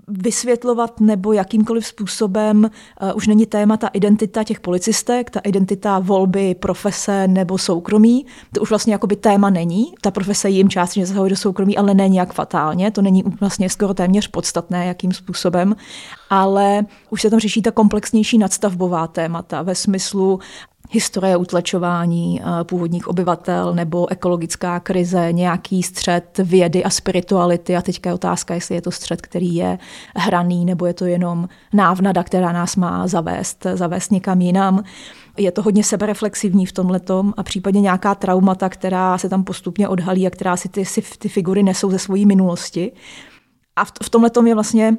vysvětlovat 0.10 1.00
nebo 1.00 1.34
jakýmkoliv 1.34 1.86
způsobem 1.86 2.64
uh, 3.02 3.12
už 3.16 3.28
není 3.28 3.46
téma 3.46 3.78
ta 3.78 3.88
identita 3.88 4.44
těch 4.44 4.60
policistek, 4.60 5.30
ta 5.30 5.40
identita 5.40 6.00
volby, 6.00 6.56
profese 6.56 7.28
nebo 7.28 7.58
soukromí. 7.58 8.26
To 8.54 8.62
už 8.62 8.70
vlastně 8.70 8.94
jakoby 8.94 9.16
téma 9.16 9.50
není. 9.50 9.94
Ta 10.02 10.12
profese 10.12 10.50
jim 10.50 10.70
částečně 10.70 11.06
zasahuje 11.06 11.30
do 11.30 11.36
soukromí, 11.36 11.78
ale 11.78 11.94
ne 11.94 12.10
nějak 12.10 12.34
fatálně. 12.34 12.92
To 12.92 13.02
není 13.02 13.24
vlastně 13.40 13.70
skoro 13.70 13.94
téměř 13.94 14.28
podstatné, 14.28 14.86
jakým 14.86 15.14
způsobem. 15.14 15.76
Ale 16.30 16.86
už 17.10 17.22
se 17.22 17.30
tam 17.30 17.40
řeší 17.40 17.62
ta 17.62 17.72
komplexnější 17.72 18.38
nadstavbová 18.38 19.08
témata 19.08 19.62
ve 19.62 19.76
smyslu 19.76 20.40
historie 20.90 21.38
utlačování 21.38 22.42
eh, 22.42 22.64
původních 22.64 23.08
obyvatel 23.08 23.74
nebo 23.74 24.12
ekologická 24.12 24.80
krize, 24.80 25.34
nějaký 25.34 25.84
střed 25.84 26.40
vědy 26.44 26.84
a 26.84 26.90
spirituality. 26.90 27.76
A 27.76 27.82
teďka 27.82 28.10
je 28.10 28.14
otázka, 28.14 28.54
jestli 28.54 28.76
je 28.76 28.82
to 28.82 28.92
střed, 28.92 29.22
který 29.22 29.56
je 29.56 29.78
hraný, 30.16 30.66
nebo 30.66 30.86
je 30.86 30.94
to 30.94 31.06
jenom 31.06 31.48
návnada, 31.74 32.24
která 32.24 32.52
nás 32.52 32.76
má 32.76 33.08
zavést, 33.08 33.66
zavést 33.74 34.12
někam 34.12 34.42
jinam. 34.42 34.84
Je 35.38 35.52
to 35.52 35.62
hodně 35.62 35.84
sebereflexivní 35.84 36.66
v 36.66 36.72
tomhle 36.72 37.02
a 37.38 37.44
případně 37.44 37.82
nějaká 37.82 38.16
traumata, 38.16 38.70
která 38.70 39.18
se 39.18 39.30
tam 39.30 39.44
postupně 39.44 39.88
odhalí 39.88 40.28
a 40.28 40.30
která 40.30 40.58
si 40.58 40.70
ty, 40.70 40.86
si 40.86 41.02
ty 41.02 41.30
figury 41.30 41.64
nesou 41.64 41.92
ze 41.92 42.00
svojí 42.00 42.26
minulosti. 42.26 42.92
A 43.76 43.86
v, 43.86 43.92
v 44.04 44.10
tomhle 44.10 44.32
je 44.46 44.54
vlastně 44.54 44.98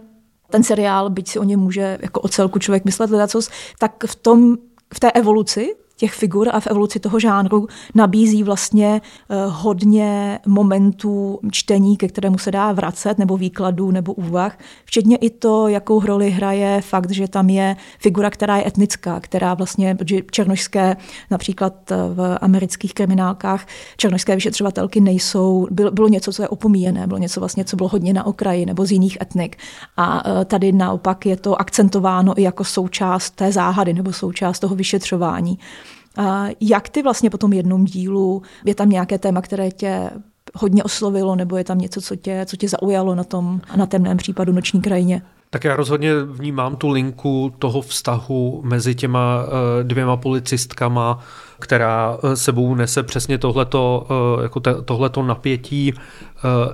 ten 0.51 0.62
seriál, 0.62 1.11
byť 1.11 1.28
si 1.28 1.38
o 1.38 1.45
něm 1.45 1.61
může 1.61 1.99
jako 2.03 2.20
o 2.20 2.28
celku 2.28 2.59
člověk 2.59 2.84
myslet 2.84 3.11
ledacos, 3.11 3.51
tak 3.78 4.05
v 4.07 4.14
tom 4.14 4.57
v 4.95 5.01
té 5.01 5.11
evoluci 5.11 5.74
těch 6.01 6.12
figur 6.14 6.48
a 6.53 6.61
v 6.61 6.66
evoluci 6.66 7.01
toho 7.01 7.20
žánru 7.20 7.66
nabízí 7.94 8.42
vlastně 8.42 9.01
eh, 9.01 9.34
hodně 9.48 10.38
momentů 10.46 11.40
čtení, 11.51 11.96
ke 11.96 12.09
kterému 12.09 12.38
se 12.38 12.51
dá 12.51 12.72
vracet, 12.72 13.18
nebo 13.18 13.36
výkladů, 13.36 13.90
nebo 13.90 14.12
úvah. 14.12 14.59
Včetně 14.84 15.16
i 15.16 15.30
to, 15.30 15.68
jakou 15.68 16.01
roli 16.01 16.30
hraje 16.30 16.80
fakt, 16.80 17.11
že 17.11 17.28
tam 17.28 17.51
je 17.51 17.76
figura, 17.98 18.30
která 18.30 18.57
je 18.57 18.66
etnická, 18.66 19.20
která 19.20 19.55
vlastně, 19.55 19.94
protože 19.94 20.20
černožské, 20.30 20.96
například 21.30 21.92
eh, 21.92 21.96
v 22.14 22.38
amerických 22.40 22.94
kriminálkách, 22.94 23.66
černožské 23.96 24.34
vyšetřovatelky 24.34 25.01
nejsou, 25.01 25.66
bylo, 25.70 25.90
bylo 25.90 26.09
něco, 26.09 26.32
co 26.32 26.42
je 26.42 26.48
opomíjené, 26.48 27.07
bylo 27.07 27.18
něco 27.18 27.40
vlastně, 27.40 27.64
co 27.64 27.76
bylo 27.76 27.88
hodně 27.88 28.12
na 28.12 28.26
okraji, 28.26 28.66
nebo 28.66 28.86
z 28.86 28.92
jiných 28.92 29.18
etnik. 29.22 29.57
A 29.96 30.22
eh, 30.24 30.44
tady 30.44 30.72
naopak 30.72 31.26
je 31.26 31.36
to 31.36 31.61
akcentováno 31.61 32.38
i 32.40 32.42
jako 32.42 32.64
součást 32.64 33.30
té 33.30 33.53
záhady, 33.53 33.92
nebo 33.92 34.12
součást 34.12 34.59
toho 34.59 34.74
vyšetřování. 34.74 35.59
Jak 36.61 36.88
ty 36.88 37.02
vlastně 37.02 37.30
po 37.30 37.38
tom 37.38 37.52
jednom 37.52 37.84
dílu, 37.84 38.42
je 38.64 38.74
tam 38.74 38.88
nějaké 38.88 39.18
téma, 39.18 39.40
které 39.40 39.70
tě 39.70 40.11
hodně 40.54 40.84
oslovilo, 40.84 41.36
nebo 41.36 41.56
je 41.56 41.64
tam 41.64 41.78
něco, 41.78 42.00
co 42.00 42.16
tě, 42.16 42.46
co 42.48 42.56
tě 42.56 42.68
zaujalo 42.68 43.14
na 43.14 43.24
tom, 43.24 43.61
na 43.76 43.86
temném 43.86 44.16
případu 44.16 44.52
Noční 44.52 44.80
krajině? 44.80 45.22
Tak 45.52 45.64
já 45.64 45.76
rozhodně 45.76 46.14
vnímám 46.24 46.76
tu 46.76 46.88
linku 46.88 47.54
toho 47.58 47.80
vztahu 47.80 48.61
mezi 48.64 48.94
těma 48.94 49.44
eh, 49.44 49.84
dvěma 49.84 50.16
policistkama, 50.16 51.18
která 51.58 52.18
eh, 52.22 52.36
sebou 52.36 52.74
nese 52.74 53.02
přesně 53.02 53.38
tohleto, 53.38 54.06
eh, 54.11 54.42
jako 54.42 54.61
tohleto 54.61 55.22
napětí 55.22 55.94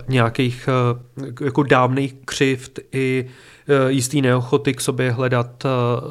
nějakých 0.09 0.69
jako 1.41 1.63
dávných 1.63 2.15
křivt 2.25 2.79
i 2.93 3.27
jistý 3.89 4.23
neochoty 4.23 4.75
k 4.75 4.81
sobě 4.81 5.11
hledat 5.13 5.65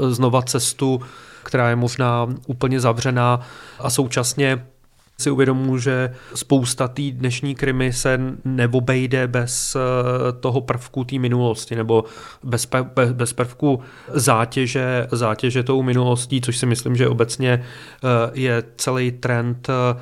znova 0.10 0.42
cestu 0.42 1.02
která 1.46 1.70
je 1.70 1.76
možná 1.76 2.28
úplně 2.48 2.80
zavřená 2.80 3.40
a 3.80 3.90
současně 3.90 4.66
si 5.18 5.32
uvědomuji, 5.32 5.78
že 5.78 6.14
spousta 6.36 6.88
té 6.88 7.02
dnešní 7.12 7.56
krimi 7.56 7.94
se 7.94 8.20
neobejde 8.46 9.28
bez 9.28 9.76
eh, 9.76 9.80
toho 10.40 10.62
prvku 10.62 11.04
té 11.04 11.20
minulosti 11.20 11.76
nebo 11.76 12.04
bez, 12.44 12.68
bez 13.14 13.34
prvku 13.34 13.82
zátěže, 14.14 15.08
zátěže 15.12 15.64
tou 15.64 15.82
minulostí, 15.82 16.42
což 16.42 16.58
si 16.58 16.66
myslím, 16.66 16.96
že 16.96 17.08
obecně 17.08 17.52
eh, 17.54 18.08
je 18.34 18.64
celý 18.78 19.12
trend 19.12 19.70
eh, 19.70 20.02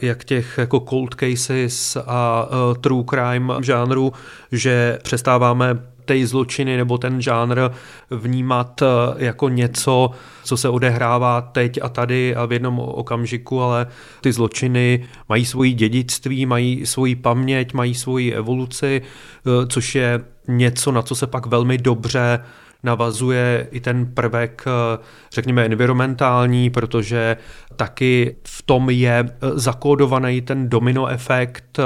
jak 0.00 0.24
těch 0.24 0.58
jako 0.58 0.80
cold 0.80 1.14
cases 1.14 1.96
a 2.06 2.48
true 2.80 3.04
crime 3.10 3.54
žánru, 3.62 4.12
že 4.52 4.98
přestáváme 5.02 5.78
ty 6.08 6.26
zločiny 6.26 6.76
nebo 6.76 6.98
ten 6.98 7.22
žánr 7.22 7.70
vnímat 8.10 8.82
eh, 8.82 8.86
jako 9.16 9.48
něco, 9.48 10.10
co 10.44 10.56
se 10.56 10.68
odehrává 10.68 11.40
teď 11.40 11.78
a 11.82 11.88
tady 11.88 12.34
a 12.34 12.46
v 12.46 12.52
jednom 12.52 12.78
okamžiku, 12.78 13.62
ale 13.62 13.86
ty 14.20 14.32
zločiny 14.32 15.04
mají 15.28 15.44
svoji 15.44 15.72
dědictví, 15.72 16.46
mají 16.46 16.86
svoji 16.86 17.16
paměť, 17.16 17.72
mají 17.72 17.94
svoji 17.94 18.32
evoluci, 18.32 19.02
eh, 19.02 19.66
což 19.66 19.94
je 19.94 20.20
něco, 20.48 20.92
na 20.92 21.02
co 21.02 21.14
se 21.14 21.26
pak 21.26 21.46
velmi 21.46 21.78
dobře 21.78 22.40
navazuje 22.82 23.68
i 23.70 23.80
ten 23.80 24.06
prvek, 24.06 24.64
eh, 24.66 24.98
řekněme, 25.32 25.64
environmentální, 25.64 26.70
protože 26.70 27.36
taky 27.76 28.36
v 28.46 28.62
tom 28.62 28.90
je 28.90 29.30
zakódovaný 29.54 30.40
ten 30.40 30.68
domino 30.68 31.06
efekt, 31.06 31.78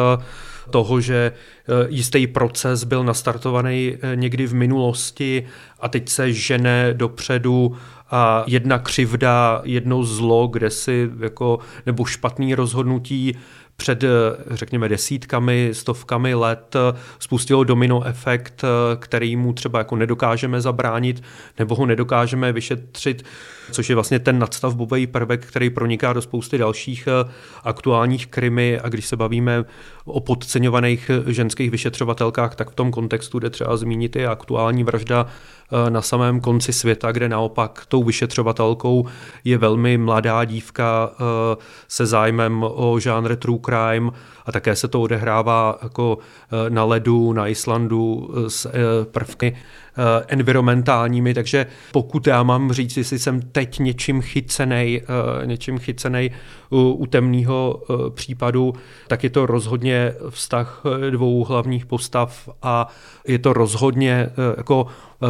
toho, 0.70 1.00
že 1.00 1.32
eh, 1.32 1.86
jistý 1.88 2.26
proces 2.26 2.84
byl 2.84 3.04
nastartovaný 3.04 3.96
eh, 4.00 4.16
někdy 4.16 4.46
v 4.46 4.54
minulosti 4.54 5.46
a 5.80 5.88
teď 5.88 6.08
se 6.08 6.32
žene 6.32 6.94
dopředu 6.94 7.76
a 8.10 8.44
jedna 8.46 8.78
křivda, 8.78 9.60
jedno 9.64 10.04
zlo, 10.04 10.46
kde 10.46 10.70
si 10.70 11.10
jako, 11.20 11.58
nebo 11.86 12.04
špatný 12.04 12.54
rozhodnutí 12.54 13.36
před, 13.76 14.04
eh, 14.04 14.08
řekněme, 14.50 14.88
desítkami, 14.88 15.70
stovkami 15.72 16.34
let 16.34 16.76
spustilo 17.18 17.64
domino 17.64 18.04
efekt, 18.04 18.64
který 18.98 19.36
mu 19.36 19.52
třeba 19.52 19.78
jako 19.78 19.96
nedokážeme 19.96 20.60
zabránit 20.60 21.22
nebo 21.58 21.74
ho 21.74 21.86
nedokážeme 21.86 22.52
vyšetřit, 22.52 23.24
což 23.70 23.88
je 23.88 23.94
vlastně 23.94 24.18
ten 24.18 24.38
nadstavbový 24.38 25.06
prvek, 25.06 25.46
který 25.46 25.70
proniká 25.70 26.12
do 26.12 26.22
spousty 26.22 26.58
dalších 26.58 27.08
aktuálních 27.64 28.26
krimy 28.26 28.80
a 28.80 28.88
když 28.88 29.06
se 29.06 29.16
bavíme 29.16 29.64
o 30.04 30.20
podceňovaných 30.20 31.10
ženských 31.26 31.70
vyšetřovatelkách, 31.70 32.54
tak 32.54 32.70
v 32.70 32.74
tom 32.74 32.90
kontextu 32.90 33.38
jde 33.38 33.50
třeba 33.50 33.76
zmínit 33.76 34.16
i 34.16 34.26
aktuální 34.26 34.84
vražda 34.84 35.26
eh, 35.26 35.90
na 35.90 36.02
samém 36.02 36.40
konci 36.40 36.72
světa, 36.72 37.12
kde 37.12 37.28
naopak 37.28 37.84
tou 37.88 38.04
vyšetřovatelkou 38.04 39.06
je 39.44 39.58
velmi 39.58 39.98
mladá 39.98 40.44
dívka 40.44 41.10
eh, 41.12 41.56
se 41.88 42.06
zájmem 42.06 42.62
o 42.62 42.98
žánr 42.98 43.36
true 43.36 43.58
crime. 43.64 44.10
A 44.46 44.52
také 44.52 44.76
se 44.76 44.88
to 44.88 45.00
odehrává 45.00 45.78
jako 45.82 46.18
eh, 46.18 46.70
na 46.70 46.84
ledu, 46.84 47.32
na 47.32 47.48
Islandu 47.48 48.30
s 48.48 48.66
prvky 49.10 49.56
Eh, 49.56 49.81
environmentálními, 50.28 51.34
takže 51.34 51.66
pokud 51.92 52.26
já 52.26 52.42
mám 52.42 52.72
říct, 52.72 52.96
jestli 52.96 53.18
jsem 53.18 53.40
teď 53.40 53.78
něčím 53.78 54.22
chycenej, 54.22 55.02
eh, 55.42 55.46
něčím 55.46 55.78
chycenej 55.78 56.30
u, 56.70 56.92
u 56.92 57.06
temného 57.06 57.82
eh, 57.82 58.10
případu, 58.10 58.74
tak 59.08 59.24
je 59.24 59.30
to 59.30 59.46
rozhodně 59.46 60.14
vztah 60.30 60.82
dvou 61.10 61.44
hlavních 61.44 61.86
postav 61.86 62.48
a 62.62 62.88
je 63.28 63.38
to 63.38 63.52
rozhodně 63.52 64.30
jako 64.56 64.86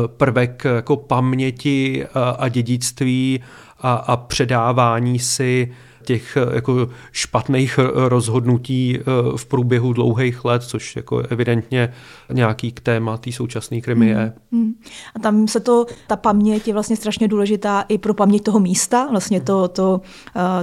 prvek 0.07 0.65
jako 0.65 0.97
paměti 0.97 2.07
a 2.39 2.49
dědictví 2.49 3.41
a, 3.81 3.93
a 3.95 4.17
předávání 4.17 5.19
si 5.19 5.73
těch 6.05 6.37
eh, 6.37 6.55
jako 6.55 6.89
špatných 7.13 7.79
eh, 7.79 8.09
rozhodnutí 8.09 8.99
eh, 9.01 9.05
v 9.37 9.47
průběhu 9.47 9.93
dlouhých 9.93 10.45
let, 10.45 10.63
což 10.63 10.97
jako 10.97 11.19
evidentně 11.19 11.93
nějaký 12.33 12.73
k 12.73 12.81
téma 12.81 13.17
té 13.17 13.33
současné 13.33 13.81
krimi 13.81 14.09
je. 14.09 14.33
Hmm. 14.53 14.63
Hmm. 14.63 14.75
A 15.15 15.19
tam 15.19 15.49
se 15.49 15.61
to, 15.61 15.87
ta 16.07 16.17
paměť 16.17 16.69
je 16.69 16.75
vlastně 16.75 16.97
strašně 16.97 17.29
důležitá 17.29 17.85
i 17.89 17.99
pro 17.99 18.15
paměť 18.15 18.43
toho 18.43 18.61
místa. 18.61 19.09
Vlastně 19.11 19.41
to, 19.41 19.69
to, 19.69 20.01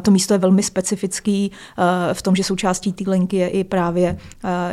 to 0.01 0.11
místo 0.11 0.33
je 0.33 0.37
velmi 0.37 0.63
specifický 0.63 1.51
v 2.13 2.21
tom, 2.21 2.35
že 2.35 2.43
součástí 2.43 2.93
té 2.93 3.11
linky 3.11 3.37
je 3.37 3.47
i 3.47 3.63
právě 3.63 4.17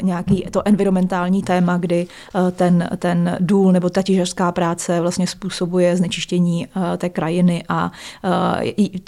nějaký 0.02 0.44
to 0.50 0.62
environmentální 0.68 1.42
téma, 1.42 1.76
kdy 1.76 2.06
ten, 2.52 2.88
ten 2.96 3.36
důl 3.40 3.72
nebo 3.72 3.90
ta 3.90 4.02
těžařská 4.02 4.52
práce 4.52 5.00
vlastně 5.00 5.26
způsobuje 5.26 5.96
znečištění 5.96 6.68
té 6.98 7.08
krajiny 7.08 7.64
a 7.68 7.92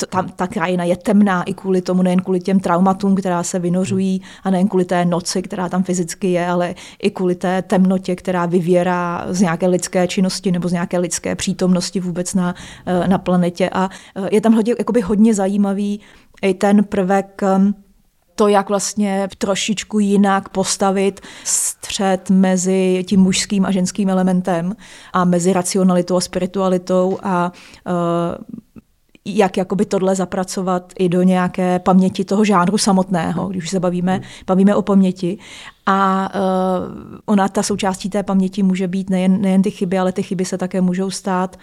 ta, 0.09 0.23
ta 0.23 0.47
krajina 0.47 0.85
je 0.85 0.97
temná 0.97 1.43
i 1.49 1.55
kvůli 1.55 1.83
tomu, 1.83 2.03
nejen 2.03 2.21
kvůli 2.21 2.41
těm 2.41 2.61
traumatům, 2.61 3.15
která 3.15 3.43
se 3.43 3.59
vynořují 3.59 4.23
a 4.43 4.51
nejen 4.51 4.69
kvůli 4.69 4.85
té 4.85 5.05
noci, 5.05 5.43
která 5.43 5.69
tam 5.69 5.83
fyzicky 5.83 6.33
je, 6.33 6.47
ale 6.47 6.75
i 7.03 7.11
kvůli 7.11 7.35
té 7.35 7.63
temnotě, 7.63 8.17
která 8.17 8.47
vyvěrá 8.47 9.27
z 9.29 9.41
nějaké 9.41 9.67
lidské 9.67 10.09
činnosti 10.09 10.53
nebo 10.53 10.69
z 10.69 10.73
nějaké 10.73 10.99
lidské 10.99 11.35
přítomnosti 11.35 12.01
vůbec 12.01 12.35
na, 12.35 12.55
eh, 12.87 13.09
na 13.09 13.19
planetě. 13.19 13.71
A 13.73 13.91
eh, 14.17 14.29
je 14.33 14.41
tam 14.41 14.53
hodně, 14.53 14.75
jakoby 14.79 15.01
hodně 15.01 15.35
zajímavý 15.35 16.01
i 16.43 16.55
ten 16.55 16.85
prvek 16.85 17.43
to, 18.39 18.49
jak 18.49 18.69
vlastně 18.69 19.29
trošičku 19.39 19.99
jinak 19.99 20.49
postavit 20.49 21.21
střed 21.45 22.31
mezi 22.31 23.05
tím 23.09 23.21
mužským 23.21 23.67
a 23.67 23.71
ženským 23.71 24.11
elementem 24.11 24.77
a 25.13 25.25
mezi 25.25 25.53
racionalitou 25.53 26.17
a 26.17 26.21
spiritualitou 26.21 27.19
a 27.23 27.53
uh, 27.87 27.93
jak 29.37 29.57
jakoby 29.57 29.85
tohle 29.85 30.15
zapracovat 30.15 30.93
i 30.99 31.09
do 31.09 31.23
nějaké 31.23 31.79
paměti 31.79 32.25
toho 32.25 32.45
žánru 32.45 32.79
samotného, 32.79 33.49
když 33.49 33.71
se 33.71 33.81
bavíme, 33.81 34.13
hmm. 34.13 34.23
bavíme 34.47 34.75
o 34.75 34.83
paměti. 34.83 35.39
A 35.87 36.31
uh, 36.35 36.95
ona, 37.27 37.49
ta 37.49 37.63
součástí 37.63 38.11
té 38.11 38.23
paměti 38.23 38.63
může 38.63 38.89
být 38.89 39.11
nejen, 39.11 39.41
nejen 39.41 39.63
ty 39.63 39.71
chyby, 39.71 39.99
ale 39.99 40.13
ty 40.13 40.23
chyby 40.23 40.45
se 40.45 40.59
také 40.59 40.81
můžou 40.81 41.11
stát 41.11 41.57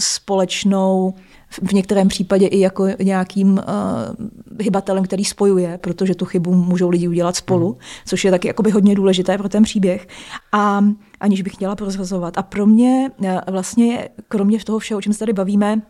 společnou 0.00 1.14
v 1.62 1.72
některém 1.72 2.08
případě 2.08 2.46
i 2.46 2.60
jako 2.60 2.86
nějakým 3.02 3.52
uh, 3.52 4.60
hybatelem, 4.60 5.04
který 5.04 5.24
spojuje, 5.24 5.78
protože 5.78 6.14
tu 6.14 6.24
chybu 6.24 6.54
můžou 6.54 6.88
lidi 6.88 7.08
udělat 7.08 7.36
spolu, 7.36 7.66
hmm. 7.66 7.78
což 8.06 8.24
je 8.24 8.30
taky 8.30 8.48
jakoby 8.48 8.70
hodně 8.70 8.94
důležité 8.94 9.38
pro 9.38 9.48
ten 9.48 9.62
příběh. 9.62 10.08
A 10.52 10.84
aniž 11.20 11.42
bych 11.42 11.52
chtěla 11.52 11.76
prozrazovat. 11.76 12.38
A 12.38 12.42
pro 12.42 12.66
mě 12.66 13.10
uh, 13.18 13.28
vlastně, 13.50 14.08
kromě 14.28 14.58
toho 14.64 14.78
všeho, 14.78 14.98
o 14.98 15.02
čem 15.02 15.12
se 15.12 15.18
tady 15.18 15.32
bavíme, 15.32 15.82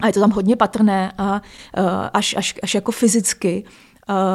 a 0.00 0.06
je 0.06 0.12
to 0.12 0.20
tam 0.20 0.30
hodně 0.30 0.56
patrné 0.56 1.12
a 1.18 1.42
až, 2.12 2.34
až, 2.38 2.54
až 2.62 2.74
jako 2.74 2.92
fyzicky, 2.92 3.64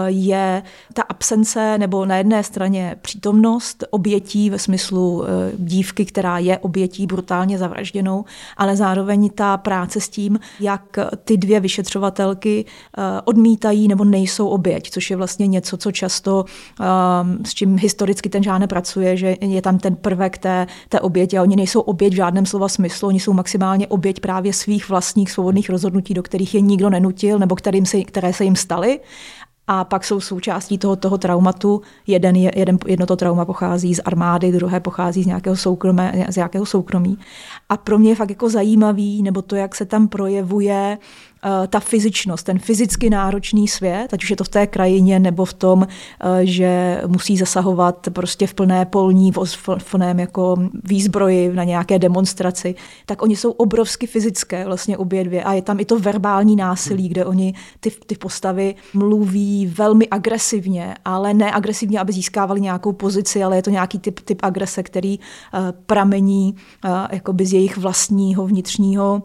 je 0.05 0.63
ta 0.93 1.01
absence 1.01 1.77
nebo 1.77 2.05
na 2.05 2.17
jedné 2.17 2.43
straně 2.43 2.95
přítomnost 3.01 3.83
obětí 3.89 4.49
ve 4.49 4.59
smyslu 4.59 5.23
eh, 5.23 5.51
dívky, 5.57 6.05
která 6.05 6.37
je 6.37 6.57
obětí 6.57 7.07
brutálně 7.07 7.57
zavražděnou, 7.57 8.25
ale 8.57 8.75
zároveň 8.75 9.29
ta 9.35 9.57
práce 9.57 10.01
s 10.01 10.09
tím, 10.09 10.39
jak 10.59 10.99
ty 11.23 11.37
dvě 11.37 11.59
vyšetřovatelky 11.59 12.65
eh, 12.65 13.01
odmítají 13.25 13.87
nebo 13.87 14.03
nejsou 14.03 14.47
oběť, 14.47 14.89
což 14.89 15.09
je 15.09 15.17
vlastně 15.17 15.47
něco, 15.47 15.77
co 15.77 15.91
často 15.91 16.45
s 17.45 17.53
čím 17.53 17.77
historicky 17.77 18.29
ten 18.29 18.43
žánr 18.43 18.67
pracuje, 18.67 19.17
že 19.17 19.35
je 19.41 19.61
tam 19.61 19.79
ten 19.79 19.95
prvek 19.95 20.37
té, 20.37 20.67
té 20.89 20.99
oběti 20.99 21.37
a 21.37 21.41
oni 21.41 21.55
nejsou 21.55 21.79
oběť 21.79 22.13
v 22.13 22.15
žádném 22.15 22.45
slova 22.45 22.69
smyslu, 22.69 23.07
oni 23.07 23.19
jsou 23.19 23.33
maximálně 23.33 23.87
oběť 23.87 24.19
právě 24.19 24.53
svých 24.53 24.89
vlastních 24.89 25.31
svobodných 25.31 25.69
rozhodnutí, 25.69 26.13
do 26.13 26.23
kterých 26.23 26.55
je 26.55 26.61
nikdo 26.61 26.89
nenutil 26.89 27.39
nebo 27.39 27.55
kterým 27.55 27.85
se, 27.85 28.01
které 28.03 28.33
se 28.33 28.43
jim 28.43 28.55
staly 28.55 28.99
a 29.67 29.83
pak 29.83 30.03
jsou 30.03 30.19
součástí 30.19 30.77
toho, 30.77 30.95
toho 30.95 31.17
traumatu. 31.17 31.81
Jeden, 32.07 32.35
jeden, 32.35 32.77
jedno 32.87 33.05
to 33.05 33.15
trauma 33.15 33.45
pochází 33.45 33.95
z 33.95 34.01
armády, 34.05 34.51
druhé 34.51 34.79
pochází 34.79 35.23
z 35.23 35.25
nějakého, 35.25 35.55
soukromé, 35.55 36.25
z 36.29 36.35
nějakého 36.35 36.65
soukromí. 36.65 37.17
A 37.69 37.77
pro 37.77 37.97
mě 37.97 38.09
je 38.09 38.15
fakt 38.15 38.29
jako 38.29 38.49
zajímavý, 38.49 39.23
nebo 39.23 39.41
to, 39.41 39.55
jak 39.55 39.75
se 39.75 39.85
tam 39.85 40.07
projevuje 40.07 40.97
ta 41.67 41.79
fyzičnost, 41.79 42.45
ten 42.45 42.59
fyzicky 42.59 43.09
náročný 43.09 43.67
svět, 43.67 44.13
ať 44.13 44.23
už 44.23 44.29
je 44.29 44.35
to 44.35 44.43
v 44.43 44.49
té 44.49 44.67
krajině 44.67 45.19
nebo 45.19 45.45
v 45.45 45.53
tom, 45.53 45.87
eh, 45.87 46.45
že 46.45 47.01
musí 47.07 47.37
zasahovat 47.37 48.07
prostě 48.13 48.47
v 48.47 48.53
plné 48.53 48.85
polní, 48.85 49.31
v 49.77 49.91
plném 49.91 50.19
jako 50.19 50.55
výzbroji 50.83 51.53
na 51.53 51.63
nějaké 51.63 51.99
demonstraci, 51.99 52.75
tak 53.05 53.21
oni 53.21 53.35
jsou 53.35 53.51
obrovsky 53.51 54.07
fyzické 54.07 54.65
vlastně 54.65 54.97
obě 54.97 55.23
dvě. 55.23 55.43
A 55.43 55.53
je 55.53 55.61
tam 55.61 55.79
i 55.79 55.85
to 55.85 55.99
verbální 55.99 56.55
násilí, 56.55 57.09
kde 57.09 57.25
oni 57.25 57.53
ty, 57.79 57.91
ty 58.05 58.15
postavy 58.15 58.75
mluví 58.93 59.73
velmi 59.77 60.07
agresivně, 60.07 60.95
ale 61.05 61.33
ne 61.33 61.51
agresivně, 61.51 61.99
aby 61.99 62.13
získávali 62.13 62.61
nějakou 62.61 62.93
pozici, 62.93 63.43
ale 63.43 63.55
je 63.55 63.61
to 63.61 63.69
nějaký 63.69 63.99
typ, 63.99 64.19
typ 64.19 64.39
agrese, 64.43 64.83
který 64.83 65.19
uh, 65.19 65.59
pramení 65.85 66.55
jakoby 67.11 67.45
z 67.45 67.53
jejich 67.53 67.77
vlastního 67.77 68.47
vnitřního 68.47 69.23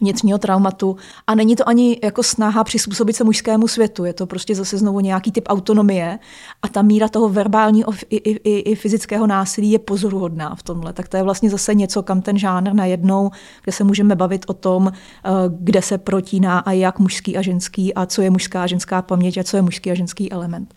vnitřního 0.00 0.38
traumatu 0.38 0.96
a 1.26 1.34
není 1.34 1.56
to 1.56 1.68
ani 1.68 1.98
jako 2.02 2.22
snaha 2.22 2.64
přizpůsobit 2.64 3.16
se 3.16 3.24
mužskému 3.24 3.68
světu, 3.68 4.04
je 4.04 4.12
to 4.12 4.26
prostě 4.26 4.54
zase 4.54 4.78
znovu 4.78 5.00
nějaký 5.00 5.32
typ 5.32 5.44
autonomie 5.48 6.18
a 6.62 6.68
ta 6.68 6.82
míra 6.82 7.08
toho 7.08 7.28
verbálního 7.28 7.92
i, 8.10 8.16
i, 8.16 8.30
i, 8.30 8.58
i 8.58 8.74
fyzického 8.74 9.26
násilí 9.26 9.70
je 9.70 9.78
pozoruhodná 9.78 10.54
v 10.54 10.62
tomhle. 10.62 10.92
Tak 10.92 11.08
to 11.08 11.16
je 11.16 11.22
vlastně 11.22 11.50
zase 11.50 11.74
něco, 11.74 12.02
kam 12.02 12.22
ten 12.22 12.38
žánr 12.38 12.72
najednou, 12.72 13.30
kde 13.64 13.72
se 13.72 13.84
můžeme 13.84 14.14
bavit 14.14 14.44
o 14.48 14.52
tom, 14.52 14.92
eh, 14.92 15.30
kde 15.48 15.82
se 15.82 15.98
protíná 15.98 16.58
a 16.58 16.72
jak 16.72 16.98
mužský 16.98 17.36
a 17.36 17.42
ženský 17.42 17.94
a 17.94 18.06
co 18.06 18.22
je 18.22 18.30
mužská 18.30 18.62
a 18.62 18.66
ženská 18.66 19.02
paměť 19.02 19.38
a 19.38 19.44
co 19.44 19.56
je 19.56 19.62
mužský 19.62 19.90
a 19.90 19.94
ženský 19.94 20.32
element. 20.32 20.74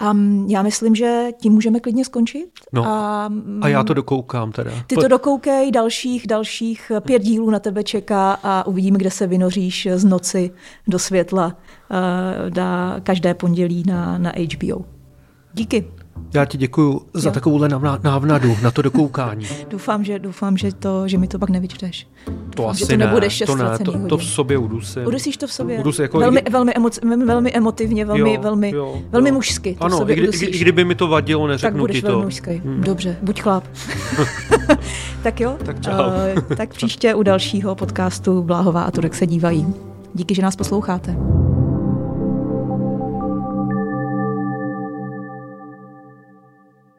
A 0.00 0.16
já 0.46 0.62
myslím, 0.62 0.94
že 0.94 1.28
tím 1.40 1.52
můžeme 1.52 1.80
klidně 1.80 2.04
skončit. 2.04 2.50
No, 2.72 2.86
a, 2.86 3.30
a 3.60 3.68
já 3.68 3.84
to 3.84 3.94
dokoukám 3.94 4.52
teda. 4.52 4.70
Ty 4.86 4.94
to 4.94 5.08
dokoukej, 5.08 5.70
dalších, 5.70 6.26
dalších 6.26 6.92
pět 7.00 7.22
dílů 7.22 7.50
na 7.50 7.58
tebe 7.58 7.82
čeká 7.82 8.32
a 8.42 8.66
uvidíme, 8.66 8.98
kde 8.98 9.10
se 9.10 9.26
vynoříš 9.26 9.88
z 9.94 10.04
noci 10.04 10.50
do 10.88 10.98
světla 10.98 11.46
uh, 11.46 12.50
dá 12.50 13.00
každé 13.02 13.34
pondělí 13.34 13.82
na, 13.86 14.18
na 14.18 14.32
HBO. 14.54 14.84
Díky. 15.54 15.97
Já 16.34 16.44
ti 16.44 16.58
děkuji 16.58 17.00
za 17.14 17.30
takovouhle 17.30 17.68
návnadu 18.02 18.56
na 18.62 18.70
to 18.70 18.82
dokoukání. 18.82 19.46
doufám, 19.70 20.04
že, 20.04 20.18
doufám 20.18 20.56
že, 20.56 20.72
to, 20.72 21.08
že 21.08 21.18
mi 21.18 21.28
to 21.28 21.38
pak 21.38 21.50
nevyčteš. 21.50 22.06
To 22.24 22.32
doufám, 22.56 22.70
asi 22.70 22.80
že 22.80 22.86
to 22.86 22.96
ne, 22.96 23.06
nebudeš 23.06 23.42
to 23.46 23.56
ne, 23.56 23.78
to, 23.78 24.08
to 24.08 24.18
v 24.18 24.24
sobě 24.24 24.58
udusím. 24.58 25.06
Udusíš 25.06 25.36
to 25.36 25.46
v 25.46 25.52
sobě? 25.52 25.78
Udusím, 25.78 26.02
jako 26.02 26.18
velmi, 26.18 26.40
i... 26.40 26.50
velmi, 26.50 26.74
emoci, 26.74 27.00
velmi 27.26 27.52
emotivně, 27.52 28.04
velmi, 28.04 28.34
jo, 28.34 28.40
velmi, 28.42 28.70
jo, 28.70 29.02
velmi 29.10 29.28
jo. 29.28 29.34
mužsky. 29.34 29.74
To 29.74 29.84
ano, 29.84 30.10
i, 30.10 30.14
kdy, 30.14 30.46
i 30.46 30.58
kdyby 30.58 30.84
mi 30.84 30.94
to 30.94 31.08
vadilo, 31.08 31.46
neřeknu 31.46 31.70
tak 31.70 31.80
budeš 31.80 31.96
ti 31.96 32.02
to. 32.02 32.08
velmi 32.08 32.24
mužský. 32.24 32.50
Hmm. 32.50 32.80
Dobře, 32.80 33.16
buď 33.22 33.42
chlap. 33.42 33.64
tak 35.22 35.40
jo, 35.40 35.56
tak, 35.64 35.80
čau. 35.80 35.92
Uh, 35.92 36.56
tak 36.56 36.74
příště 36.74 37.14
u 37.14 37.22
dalšího 37.22 37.74
podcastu 37.74 38.42
Bláhová 38.42 38.82
a 38.82 38.90
Turek 38.90 39.14
se 39.14 39.26
dívají. 39.26 39.66
Díky, 40.14 40.34
že 40.34 40.42
nás 40.42 40.56
posloucháte. 40.56 41.16